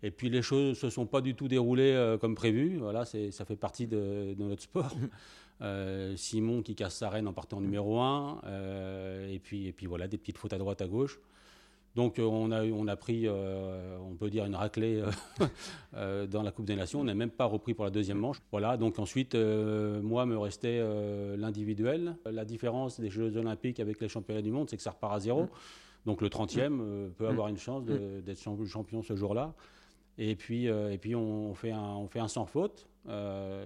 Et 0.04 0.12
puis 0.12 0.30
les 0.30 0.42
choses 0.42 0.70
ne 0.70 0.74
se 0.74 0.90
sont 0.90 1.06
pas 1.06 1.22
du 1.22 1.36
tout 1.36 1.48
déroulées 1.48 2.18
comme 2.20 2.36
prévu. 2.36 2.80
Voilà, 2.80 3.06
ça 3.06 3.46
fait 3.46 3.56
partie 3.56 3.88
de, 3.88 4.36
de 4.38 4.44
notre 4.44 4.64
sport. 4.64 4.92
Euh, 5.62 6.16
Simon 6.16 6.62
qui 6.62 6.76
casse 6.76 6.96
sa 6.96 7.10
reine 7.10 7.28
en 7.28 7.34
partant 7.34 7.60
numéro 7.62 8.00
1. 8.00 8.42
et, 9.30 9.40
puis, 9.40 9.68
et 9.68 9.74
puis 9.74 9.86
voilà, 9.88 10.08
des 10.08 10.18
petites 10.18 10.38
fautes 10.38 10.54
à 10.54 10.58
droite, 10.58 10.82
à 10.82 10.88
gauche. 10.88 11.20
Donc 11.96 12.20
euh, 12.20 12.24
on, 12.26 12.52
a, 12.52 12.64
on 12.64 12.88
a 12.88 12.96
pris, 12.96 13.24
euh, 13.26 13.98
on 14.00 14.14
peut 14.14 14.30
dire, 14.30 14.46
une 14.46 14.54
raclée 14.54 15.02
euh, 15.02 15.10
euh, 15.96 16.28
dans 16.28 16.44
la 16.44 16.52
Coupe 16.52 16.66
des 16.66 16.76
Nations. 16.76 17.00
On 17.00 17.06
n'a 17.06 17.16
même 17.16 17.32
pas 17.32 17.46
repris 17.46 17.74
pour 17.74 17.86
la 17.86 17.90
deuxième 17.92 18.20
manche. 18.20 18.40
Voilà, 18.52 18.78
donc 18.78 19.00
ensuite, 19.00 19.34
euh, 19.34 20.00
moi, 20.04 20.28
me 20.28 20.38
restait 20.38 20.78
euh, 20.80 21.36
l'individuel. 21.38 22.16
La 22.26 22.46
différence 22.46 23.00
des 23.00 23.10
Jeux 23.10 23.36
Olympiques 23.38 23.80
avec 23.80 24.00
les 24.00 24.10
championnats 24.10 24.44
du 24.44 24.52
monde, 24.52 24.70
c'est 24.70 24.78
que 24.78 24.84
ça 24.84 24.92
repart 24.92 25.16
à 25.16 25.20
zéro. 25.20 25.48
Donc 26.06 26.22
le 26.22 26.30
30e 26.30 26.80
euh, 26.80 27.10
peut 27.18 27.28
avoir 27.28 27.48
une 27.48 27.58
chance 27.58 27.84
de- 27.84 28.22
d'être 28.22 28.40
champ- 28.42 28.64
champion 28.66 29.02
ce 29.02 29.16
jour-là. 29.16 29.56
Et 30.20 30.36
puis, 30.36 30.68
euh, 30.70 30.92
et 30.92 31.00
puis 31.00 31.16
on, 31.16 31.54
fait 31.56 31.72
un, 31.72 31.82
on 31.96 32.08
fait 32.08 32.20
un 32.20 32.28
sans 32.28 32.46
faute, 32.46 32.88
euh, 33.08 33.66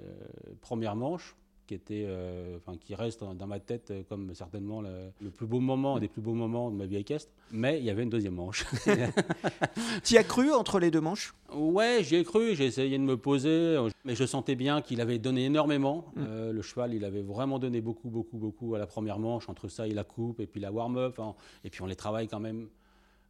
première 0.61 0.95
manche, 0.95 1.35
qui, 1.71 1.75
était, 1.75 2.03
euh, 2.05 2.57
enfin, 2.57 2.77
qui 2.77 2.95
reste 2.95 3.23
dans, 3.23 3.47
ma 3.47 3.61
tête 3.61 3.93
comme 4.09 4.35
certainement 4.35 4.81
le, 4.81 4.89
le 5.21 5.29
plus 5.29 5.45
beau 5.45 5.61
moment, 5.61 5.99
des 5.99 6.09
plus 6.09 6.21
beaux 6.21 6.33
moments 6.33 6.69
de 6.69 6.75
ma 6.75 6.85
vie 6.85 6.97
équestre. 6.97 7.31
Mais 7.49 7.79
il 7.79 7.85
y 7.85 7.89
avait 7.89 8.03
une 8.03 8.09
deuxième 8.09 8.35
manche. 8.35 8.65
Tu 10.03 10.15
y 10.15 10.17
as 10.17 10.23
cru 10.23 10.51
entre 10.51 10.79
les 10.79 10.91
deux 10.91 10.99
manches? 10.99 11.33
Ouais, 11.53 11.99
j'y 12.01 12.17
ai 12.17 12.23
cru, 12.25 12.55
j'ai 12.55 12.65
essayé 12.65 12.97
de 12.97 13.03
me 13.03 13.15
poser, 13.15 13.77
mais 14.03 14.15
je 14.15 14.25
sentais 14.25 14.55
bien 14.55 14.81
qu'il 14.81 14.99
avait 14.99 15.17
donné 15.17 15.45
énormément. 15.45 16.05
Euh, 16.17 16.51
le 16.51 16.61
cheval, 16.61 16.93
il 16.93 17.05
avait 17.05 17.21
vraiment 17.21 17.57
donné 17.57 17.79
beaucoup, 17.79 18.09
beaucoup, 18.09 18.37
beaucoup 18.37 18.75
à 18.75 18.79
la 18.79 18.87
première 18.87 19.19
manche, 19.19 19.47
entre 19.47 19.69
ça 19.69 19.87
et 19.87 19.93
la 19.93 20.03
coupe, 20.03 20.41
et 20.41 20.47
puis 20.47 20.59
la 20.59 20.73
warm-up, 20.73 21.19
hein. 21.19 21.35
et 21.63 21.69
puis 21.69 21.81
on 21.81 21.85
les 21.85 21.95
travaille 21.95 22.27
quand 22.27 22.39
même. 22.41 22.67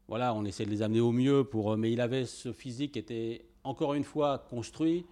Voilà, 0.07 0.33
on 0.33 0.45
essaie 0.45 0.65
de 0.65 0.71
les 0.71 0.81
amener 0.81 0.99
au 0.99 1.11
mieux, 1.11 1.43
pour, 1.43 1.73
euh, 1.73 1.77
mais 1.77 1.91
il 1.91 2.01
avait 2.01 2.25
ce 2.25 2.51
physique 2.51 2.93
qui 2.93 2.99
était 2.99 3.45
encore 3.63 3.93
une 3.93 4.03
fois 4.03 4.39
construit, 4.49 5.05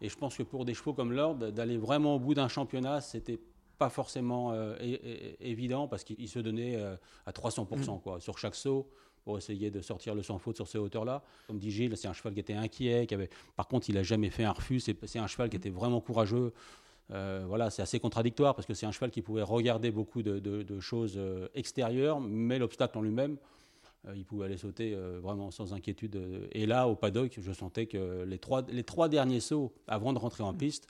et 0.00 0.08
je 0.08 0.16
pense 0.16 0.36
que 0.36 0.42
pour 0.42 0.64
des 0.64 0.74
chevaux 0.74 0.92
comme 0.94 1.12
Lord, 1.12 1.36
d'aller 1.36 1.76
vraiment 1.78 2.16
au 2.16 2.18
bout 2.18 2.34
d'un 2.34 2.48
championnat, 2.48 3.00
c'était 3.00 3.38
pas 3.78 3.88
forcément 3.90 4.52
euh, 4.52 4.76
évident, 5.40 5.88
parce 5.88 6.04
qu'il 6.04 6.16
il 6.18 6.28
se 6.28 6.38
donnait 6.38 6.76
euh, 6.76 6.96
à 7.26 7.32
300% 7.32 8.00
quoi, 8.02 8.20
sur 8.20 8.38
chaque 8.38 8.54
saut 8.54 8.88
pour 9.24 9.38
essayer 9.38 9.70
de 9.70 9.80
sortir 9.80 10.14
le 10.14 10.22
sans 10.22 10.38
faute 10.38 10.56
sur 10.56 10.68
ces 10.68 10.76
hauteurs-là. 10.78 11.22
Comme 11.46 11.58
dit 11.58 11.70
Gilles, 11.70 11.96
c'est 11.96 12.08
un 12.08 12.12
cheval 12.12 12.34
qui 12.34 12.40
était 12.40 12.52
inquiet. 12.54 13.06
Qui 13.06 13.14
avait... 13.14 13.30
Par 13.56 13.66
contre, 13.66 13.88
il 13.88 13.94
n'a 13.94 14.02
jamais 14.02 14.28
fait 14.30 14.44
un 14.44 14.52
refus. 14.52 14.80
C'est 14.80 15.18
un 15.18 15.26
cheval 15.26 15.48
qui 15.48 15.56
était 15.56 15.70
vraiment 15.70 16.00
courageux. 16.02 16.52
Euh, 17.10 17.44
voilà, 17.48 17.70
c'est 17.70 17.80
assez 17.82 17.98
contradictoire 18.00 18.54
parce 18.54 18.66
que 18.66 18.74
c'est 18.74 18.84
un 18.86 18.92
cheval 18.92 19.10
qui 19.10 19.22
pouvait 19.22 19.42
regarder 19.42 19.90
beaucoup 19.90 20.22
de, 20.22 20.38
de- 20.40 20.62
de 20.62 20.80
choses 20.80 21.18
extérieures, 21.54 22.20
mais 22.20 22.58
l'obstacle 22.58 22.98
en 22.98 23.02
lui-même, 23.02 23.36
il 24.14 24.24
pouvait 24.24 24.46
aller 24.46 24.56
sauter 24.56 24.94
euh, 24.94 25.18
vraiment 25.20 25.50
sans 25.50 25.72
inquiétude. 25.72 26.16
euh. 26.16 26.46
Et 26.52 26.66
là, 26.66 26.88
au 26.88 26.96
paddock, 26.96 27.38
je 27.40 27.52
sentais 27.52 27.86
que 27.86 28.24
les 28.24 28.38
trois, 28.38 28.62
les 28.68 28.84
trois 28.84 29.08
derniers 29.08 29.40
sauts 29.40 29.72
avant 29.86 30.12
de 30.12 30.18
rentrer 30.18 30.42
en 30.42 30.54
piste, 30.54 30.88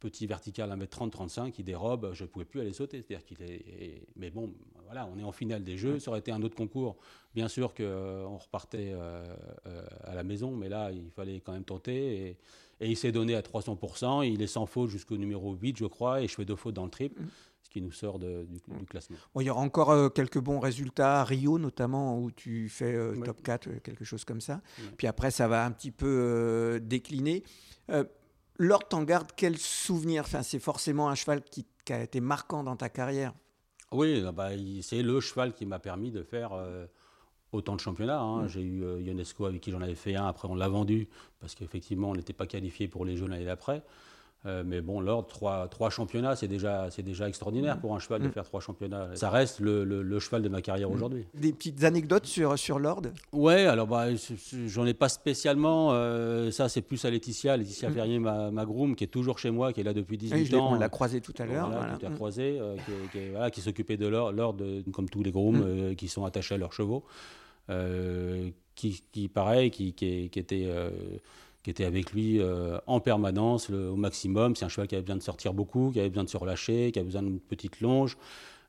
petit 0.00 0.26
vertical 0.26 0.70
1m30-35, 0.70 1.54
il 1.58 1.64
dérobe, 1.64 2.10
je 2.12 2.24
ne 2.24 2.28
pouvais 2.28 2.44
plus 2.44 2.60
aller 2.60 2.72
sauter. 2.72 3.02
C'est-à-dire 3.02 3.24
qu'il 3.24 3.42
est, 3.42 4.02
Mais 4.16 4.30
bon, 4.30 4.52
voilà, 4.84 5.08
on 5.12 5.18
est 5.18 5.24
en 5.24 5.32
finale 5.32 5.64
des 5.64 5.76
Jeux. 5.76 5.98
Ça 5.98 6.10
aurait 6.10 6.20
été 6.20 6.32
un 6.32 6.42
autre 6.42 6.54
concours. 6.54 6.96
Bien 7.34 7.48
sûr 7.48 7.74
qu'on 7.74 8.36
repartait 8.36 8.92
euh, 8.92 9.24
euh, 9.66 9.86
à 10.04 10.14
la 10.14 10.22
maison, 10.22 10.52
mais 10.52 10.68
là, 10.68 10.92
il 10.92 11.10
fallait 11.10 11.40
quand 11.40 11.52
même 11.52 11.64
tenter. 11.64 12.28
Et, 12.28 12.36
et 12.80 12.90
il 12.90 12.96
s'est 12.96 13.12
donné 13.12 13.34
à 13.34 13.40
300%. 13.42 14.30
Il 14.30 14.42
est 14.42 14.46
sans 14.46 14.66
faute 14.66 14.90
jusqu'au 14.90 15.16
numéro 15.16 15.54
8, 15.54 15.78
je 15.78 15.86
crois, 15.86 16.22
et 16.22 16.28
je 16.28 16.34
fais 16.34 16.44
deux 16.44 16.56
fautes 16.56 16.74
dans 16.74 16.84
le 16.84 16.90
triple, 16.90 17.20
ce 17.55 17.55
qui 17.76 17.82
nous 17.82 17.92
sort 17.92 18.18
de- 18.18 18.44
du, 18.44 18.58
du 18.78 18.86
classement. 18.86 19.16
Bon, 19.34 19.42
il 19.42 19.44
y 19.44 19.50
aura 19.50 19.60
encore 19.60 19.90
euh, 19.90 20.08
quelques 20.08 20.38
bons 20.38 20.60
résultats 20.60 21.20
à 21.20 21.24
Rio, 21.24 21.58
notamment, 21.58 22.18
où 22.18 22.30
tu 22.30 22.70
fais 22.70 22.94
euh, 22.94 23.14
Ouais. 23.14 23.26
top 23.26 23.42
4, 23.42 23.68
euh, 23.68 23.80
quelque 23.82 24.02
chose 24.04 24.24
comme 24.24 24.40
ça. 24.40 24.62
Ouais. 24.78 24.84
Puis 24.96 25.06
après, 25.06 25.30
ça 25.30 25.46
va 25.46 25.62
un 25.66 25.70
petit 25.72 25.90
peu 25.90 26.06
euh, 26.08 26.78
décliner. 26.78 27.42
Euh, 27.90 28.04
Lord, 28.58 28.88
t'en 28.88 29.02
gardes 29.02 29.30
quel 29.36 29.58
souvenir? 29.58 30.22
Enfin, 30.22 30.42
C'est 30.42 30.58
forcément 30.58 31.10
un 31.10 31.14
cheval 31.14 31.42
qui, 31.42 31.66
qui 31.84 31.92
a 31.92 32.02
été 32.02 32.20
marquant 32.20 32.64
dans 32.64 32.76
ta 32.76 32.88
carrière. 32.88 33.34
Oui, 33.92 34.24
ah 34.26 34.32
bah, 34.32 34.48
c'est 34.80 35.02
le 35.02 35.20
cheval 35.20 35.52
qui 35.52 35.66
m'a 35.66 35.78
permis 35.78 36.10
de 36.10 36.22
faire 36.22 36.54
euh, 36.54 36.86
autant 37.52 37.76
de 37.76 37.80
championnats. 37.80 38.20
hein. 38.20 38.44
Mm. 38.44 38.48
J'ai 38.48 38.62
eu 38.62 38.84
euh, 38.84 39.02
Ionesco 39.02 39.44
avec 39.44 39.60
qui 39.60 39.70
j'en 39.70 39.82
avais 39.82 39.94
fait 39.94 40.16
un, 40.16 40.26
après 40.26 40.48
on 40.48 40.54
l'a 40.54 40.68
vendu 40.68 41.08
parce 41.40 41.54
qu'effectivement 41.54 42.08
on 42.10 42.14
n'était 42.16 42.32
pas 42.32 42.46
qualifié 42.46 42.88
pour 42.88 43.04
les 43.04 43.16
Jeux 43.18 43.26
l'année 43.28 43.44
d'après. 43.44 43.82
Euh, 44.44 44.62
mais 44.64 44.80
bon, 44.80 45.00
Lord, 45.00 45.26
trois, 45.26 45.66
trois 45.66 45.90
championnats, 45.90 46.36
c'est 46.36 46.46
déjà, 46.46 46.88
c'est 46.90 47.02
déjà 47.02 47.28
extraordinaire 47.28 47.78
Mm. 47.78 47.80
pour 47.80 47.96
un 47.96 47.98
cheval 47.98 48.22
de 48.22 48.28
Mm. 48.28 48.32
faire 48.32 48.44
trois 48.44 48.60
championnats. 48.60 49.08
Ça 49.14 49.28
reste 49.28 49.58
le, 49.58 49.82
le- 49.82 50.02
le 50.02 50.18
cheval 50.20 50.42
de 50.42 50.48
ma 50.48 50.62
carrière 50.62 50.88
aujourd'hui. 50.90 51.24
Des 51.34 51.52
petites 51.52 51.82
anecdotes 51.82 52.26
sur, 52.26 52.56
sur 52.56 52.78
Lord? 52.78 53.02
Ouais, 53.32 53.64
alors 53.66 53.88
bah, 53.88 54.04
j'en 54.68 54.86
ai 54.86 54.94
pas 54.94 55.08
spécialement. 55.08 55.88
euh, 55.94 56.52
ça, 56.52 56.68
c'est 56.68 56.82
plus 56.82 57.04
à 57.04 57.10
Laetitia, 57.10 57.56
Laetitia 57.56 57.88
Mm. 57.90 57.94
Ferrier, 57.94 58.18
ma, 58.20 58.50
ma 58.52 58.64
groom, 58.64 58.94
qui 58.94 59.02
est 59.02 59.08
toujours 59.08 59.40
chez 59.40 59.50
moi, 59.50 59.72
qui 59.72 59.80
est 59.80 59.84
là 59.84 59.94
depuis 59.94 60.16
18 60.16 60.34
Oui, 60.36 60.44
je 60.46 60.52
l'ai- 60.52 60.58
ans. 60.58 60.70
on 60.70 60.74
l'a 60.78 60.88
croisé 60.90 61.20
tout 61.20 61.34
à 61.38 61.44
l'heure, 61.46 61.66
Voilà, 61.66 61.80
voilà. 61.80 61.94
qui 61.94 62.00
t'a 62.02 62.10
Mm. 62.10 62.14
croisé, 62.14 62.58
euh, 62.60 62.76
qui, 62.76 63.18
qui 63.18 63.28
voilà, 63.30 63.50
qui 63.50 63.60
s'occupait 63.62 63.96
de 63.96 64.06
l'or, 64.06 64.30
l'or 64.30 64.54
de- 64.54 64.84
comme 64.92 65.08
tous 65.08 65.24
les 65.24 65.32
grooms 65.32 65.58
Mm. 65.58 65.64
euh, 65.66 65.94
qui 65.94 66.06
sont 66.06 66.24
attachés 66.24 66.54
à 66.54 66.58
leurs 66.58 66.72
chevaux. 66.74 67.02
Euh, 67.68 68.50
qui, 68.76 69.02
qui, 69.10 69.26
pareil, 69.26 69.70
qui, 69.72 69.92
qui 69.94 70.28
était. 70.36 70.66
Qui 71.66 71.70
était 71.70 71.84
avec 71.84 72.12
lui 72.12 72.38
euh, 72.40 72.78
en 72.86 73.00
permanence, 73.00 73.70
le- 73.70 73.90
au 73.90 73.96
maximum. 73.96 74.54
C'est 74.54 74.64
un 74.64 74.68
cheval 74.68 74.86
qui 74.86 74.94
avait 74.94 75.02
besoin 75.02 75.16
de 75.16 75.22
sortir 75.22 75.52
beaucoup, 75.52 75.90
qui 75.90 75.98
avait 75.98 76.10
besoin 76.10 76.22
de 76.22 76.28
se 76.28 76.36
relâcher, 76.36 76.92
qui 76.92 77.00
avait 77.00 77.06
besoin 77.06 77.24
d'une 77.24 77.40
petite 77.40 77.80
longe. 77.80 78.16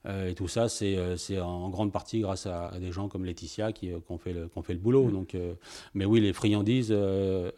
Euh, 0.07 0.29
et 0.29 0.33
tout 0.33 0.47
ça, 0.47 0.67
c'est 0.67 0.97
euh, 0.97 1.15
c'est 1.15 1.39
en 1.39 1.69
grande 1.69 1.91
partie 1.91 2.21
grâce 2.21 2.47
à, 2.47 2.69
à 2.69 2.79
des 2.79 2.91
gens 2.91 3.07
comme 3.07 3.23
Laetitia 3.23 3.71
qui, 3.71 3.89
qui 3.89 3.93
ont, 4.09 4.17
fait 4.17 4.33
le, 4.33 4.47
qui 4.47 4.57
ont 4.57 4.63
fait 4.63 4.73
le 4.73 4.79
boulot. 4.79 5.11
Donc, 5.11 5.35
euh, 5.35 5.53
mais 5.93 6.05
oui, 6.05 6.21
les 6.21 6.33
friandises, 6.33 6.87
euh, 6.89 7.51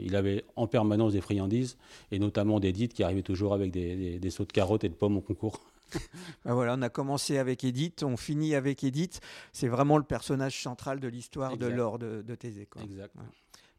il 0.00 0.16
avait 0.16 0.44
en 0.56 0.66
permanence 0.66 1.12
des 1.12 1.20
friandises, 1.20 1.76
et 2.10 2.18
notamment 2.18 2.58
d'Edith 2.58 2.92
qui 2.92 3.04
arrivait 3.04 3.22
toujours 3.22 3.54
avec 3.54 3.70
des, 3.70 3.94
des, 3.94 4.18
des 4.18 4.30
sauts 4.30 4.44
de 4.44 4.50
carottes 4.52 4.82
et 4.82 4.88
de 4.88 4.94
pommes 4.94 5.18
au 5.18 5.20
concours. 5.20 5.60
Ben 6.44 6.54
voilà, 6.54 6.74
on 6.78 6.82
a 6.82 6.88
commencé 6.88 7.38
avec 7.38 7.62
Edith, 7.64 8.02
on 8.02 8.16
finit 8.16 8.54
avec 8.56 8.82
Edith. 8.82 9.20
C'est 9.52 9.68
vraiment 9.68 9.98
le 9.98 10.04
personnage 10.04 10.60
central 10.60 10.98
de 11.00 11.06
l'histoire 11.08 11.56
de. 11.56 11.66
Lord 11.66 11.98
de, 12.00 12.22
de 12.22 12.34
Thésée. 12.34 12.66
quoi. 12.66 12.82
Exact. 12.82 13.14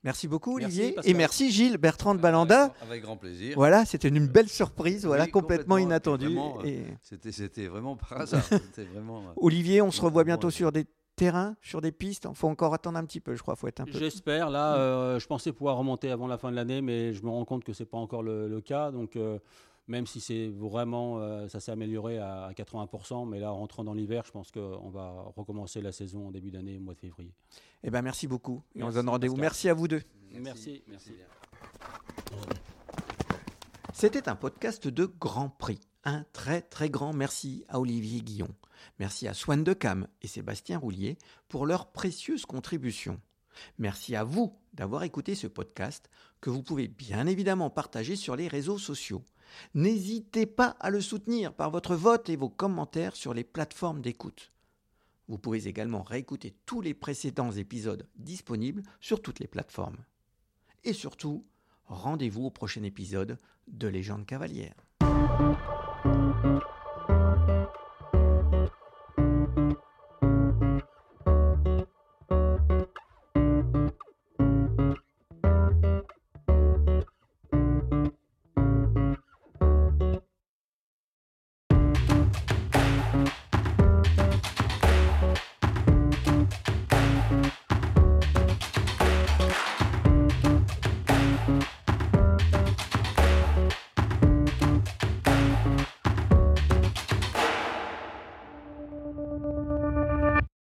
Merci 0.04 0.28
beaucoup 0.28 0.56
Olivier 0.56 0.96
et 1.04 1.14
merci 1.14 1.52
Gilles 1.52 1.78
Bertrand 1.78 2.16
de 2.16 2.20
Balanda. 2.20 2.74
Avec 2.82 3.04
grand 3.04 3.18
plaisir. 3.18 3.54
Voilà, 3.56 3.86
c'était 3.86 4.08
une 4.08 4.26
belle 4.28 4.50
surprise, 4.50 5.06
voilà, 5.06 5.26
Oui, 5.26 5.32
complètement, 5.32 5.76
complètement, 5.76 5.78
inattendue. 5.78 6.26
vraiment, 6.26 6.58
euh, 6.62 6.66
et- 6.68 6.86
C'était, 7.04 7.32
c'était 7.32 7.68
vraiment 7.68 7.96
par 7.96 8.22
hasard. 8.22 8.42
Vraiment, 8.94 9.20
euh, 9.20 9.34
Olivier, 9.38 9.82
on 9.82 9.92
se 9.92 10.02
revoit 10.02 10.24
bientôt 10.24 10.50
sur 10.50 10.72
des 10.72 10.86
terrains, 11.16 11.56
sur 11.62 11.82
des 11.82 11.92
pistes. 11.92 12.26
Il 12.30 12.36
faut 12.36 12.48
encore 12.48 12.74
attendre 12.74 12.98
un 12.98 13.06
petit 13.06 13.20
peu, 13.20 13.36
je 13.36 13.42
crois. 13.44 13.56
faut 13.56 13.68
être 13.68 13.82
un 13.82 13.86
peu. 13.86 13.92
J'espère. 13.98 14.50
Là, 14.50 14.76
euh, 14.78 15.20
je 15.20 15.28
pensais 15.28 15.52
pouvoir 15.52 15.78
remonter 15.78 16.10
avant 16.10 16.26
la 16.28 16.40
fin 16.40 16.50
de 16.50 16.56
l'année, 16.56 16.82
mais 16.82 17.14
je 17.14 17.22
me 17.24 17.30
rends 17.30 17.46
compte 17.46 17.64
que 17.64 17.74
c'est 17.74 17.86
pas 17.86 17.98
encore 18.00 18.24
le, 18.24 18.48
le 18.48 18.62
cas. 18.62 18.90
Donc, 18.92 19.16
euh, 19.16 19.38
même 19.88 20.06
si 20.06 20.22
c'est 20.22 20.48
vraiment, 20.48 21.20
euh, 21.20 21.48
ça 21.48 21.60
s'est 21.60 21.72
amélioré 21.72 22.18
à, 22.18 22.46
à 22.46 22.54
80%, 22.54 23.28
mais 23.28 23.40
là, 23.40 23.52
en 23.52 23.58
rentrant 23.58 23.84
dans 23.84 23.94
l'hiver, 23.94 24.24
je 24.26 24.32
pense 24.32 24.52
qu'on 24.52 24.90
va 24.90 25.26
recommencer 25.36 25.82
la 25.82 25.92
saison 25.92 26.28
en 26.28 26.32
début 26.32 26.52
d'année, 26.52 26.78
au 26.78 26.82
mois 26.82 26.94
de 26.94 27.00
février. 27.00 27.34
Eh 27.84 27.90
ben, 27.90 28.02
merci 28.02 28.28
beaucoup. 28.28 28.62
Et 28.76 28.80
on 28.80 28.80
se 28.80 28.84
Merci, 28.86 28.96
donne 28.96 29.10
rendez-vous. 29.10 29.36
Merci 29.38 29.70
à 29.70 29.74
vous 29.74 29.88
deux. 29.88 30.02
Merci. 30.34 30.84
Merci. 30.88 31.12
C'était 33.94 34.30
un 34.30 34.36
podcast 34.36 34.88
de 34.88 35.06
Grand 35.06 35.50
Prix. 35.50 35.80
Un 36.04 36.24
très 36.34 36.62
très 36.62 36.90
grand 36.90 37.14
merci 37.14 37.66
à 37.68 37.80
Olivier 37.80 38.22
Guillon. 38.22 38.48
Merci 38.98 39.28
à 39.28 39.34
Swan 39.36 39.64
Decam 39.64 40.08
et 40.22 40.28
Sébastien 40.28 40.80
Roulier 40.80 41.18
pour 41.48 41.68
leurs 41.68 41.92
précieuses 41.92 42.46
contributions. 42.48 43.20
Merci 43.78 44.16
à 44.16 44.24
vous 44.24 44.58
d'avoir 44.74 45.04
écouté 45.04 45.36
ce 45.36 45.48
podcast 45.48 46.10
que 46.40 46.50
vous 46.50 46.64
pouvez 46.64 46.88
bien 46.88 47.28
évidemment 47.28 47.70
partager 47.70 48.16
sur 48.16 48.36
les 48.36 48.48
réseaux 48.48 48.80
sociaux. 48.80 49.24
N'hésitez 49.74 50.46
pas 50.46 50.76
à 50.80 50.90
le 50.90 51.02
soutenir 51.02 51.54
par 51.54 51.72
votre 51.72 51.96
vote 51.96 52.30
et 52.30 52.36
vos 52.36 52.50
commentaires 52.50 53.16
sur 53.16 53.34
les 53.34 53.44
plateformes 53.44 54.02
d'écoute. 54.02 54.52
Vous 55.28 55.38
pouvez 55.38 55.68
également 55.68 56.04
réécouter 56.04 56.56
tous 56.66 56.82
les 56.82 56.94
précédents 56.94 57.52
épisodes 57.52 58.08
disponibles 58.16 58.84
sur 59.00 59.22
toutes 59.22 59.40
les 59.40 59.48
plateformes. 59.48 59.98
Et 60.84 60.94
surtout, 60.94 61.46
rendez-vous 61.86 62.46
au 62.46 62.52
prochain 62.52 62.84
épisode 62.84 63.38
de 63.68 63.88
Légende 63.88 64.26
cavalière. 64.26 64.76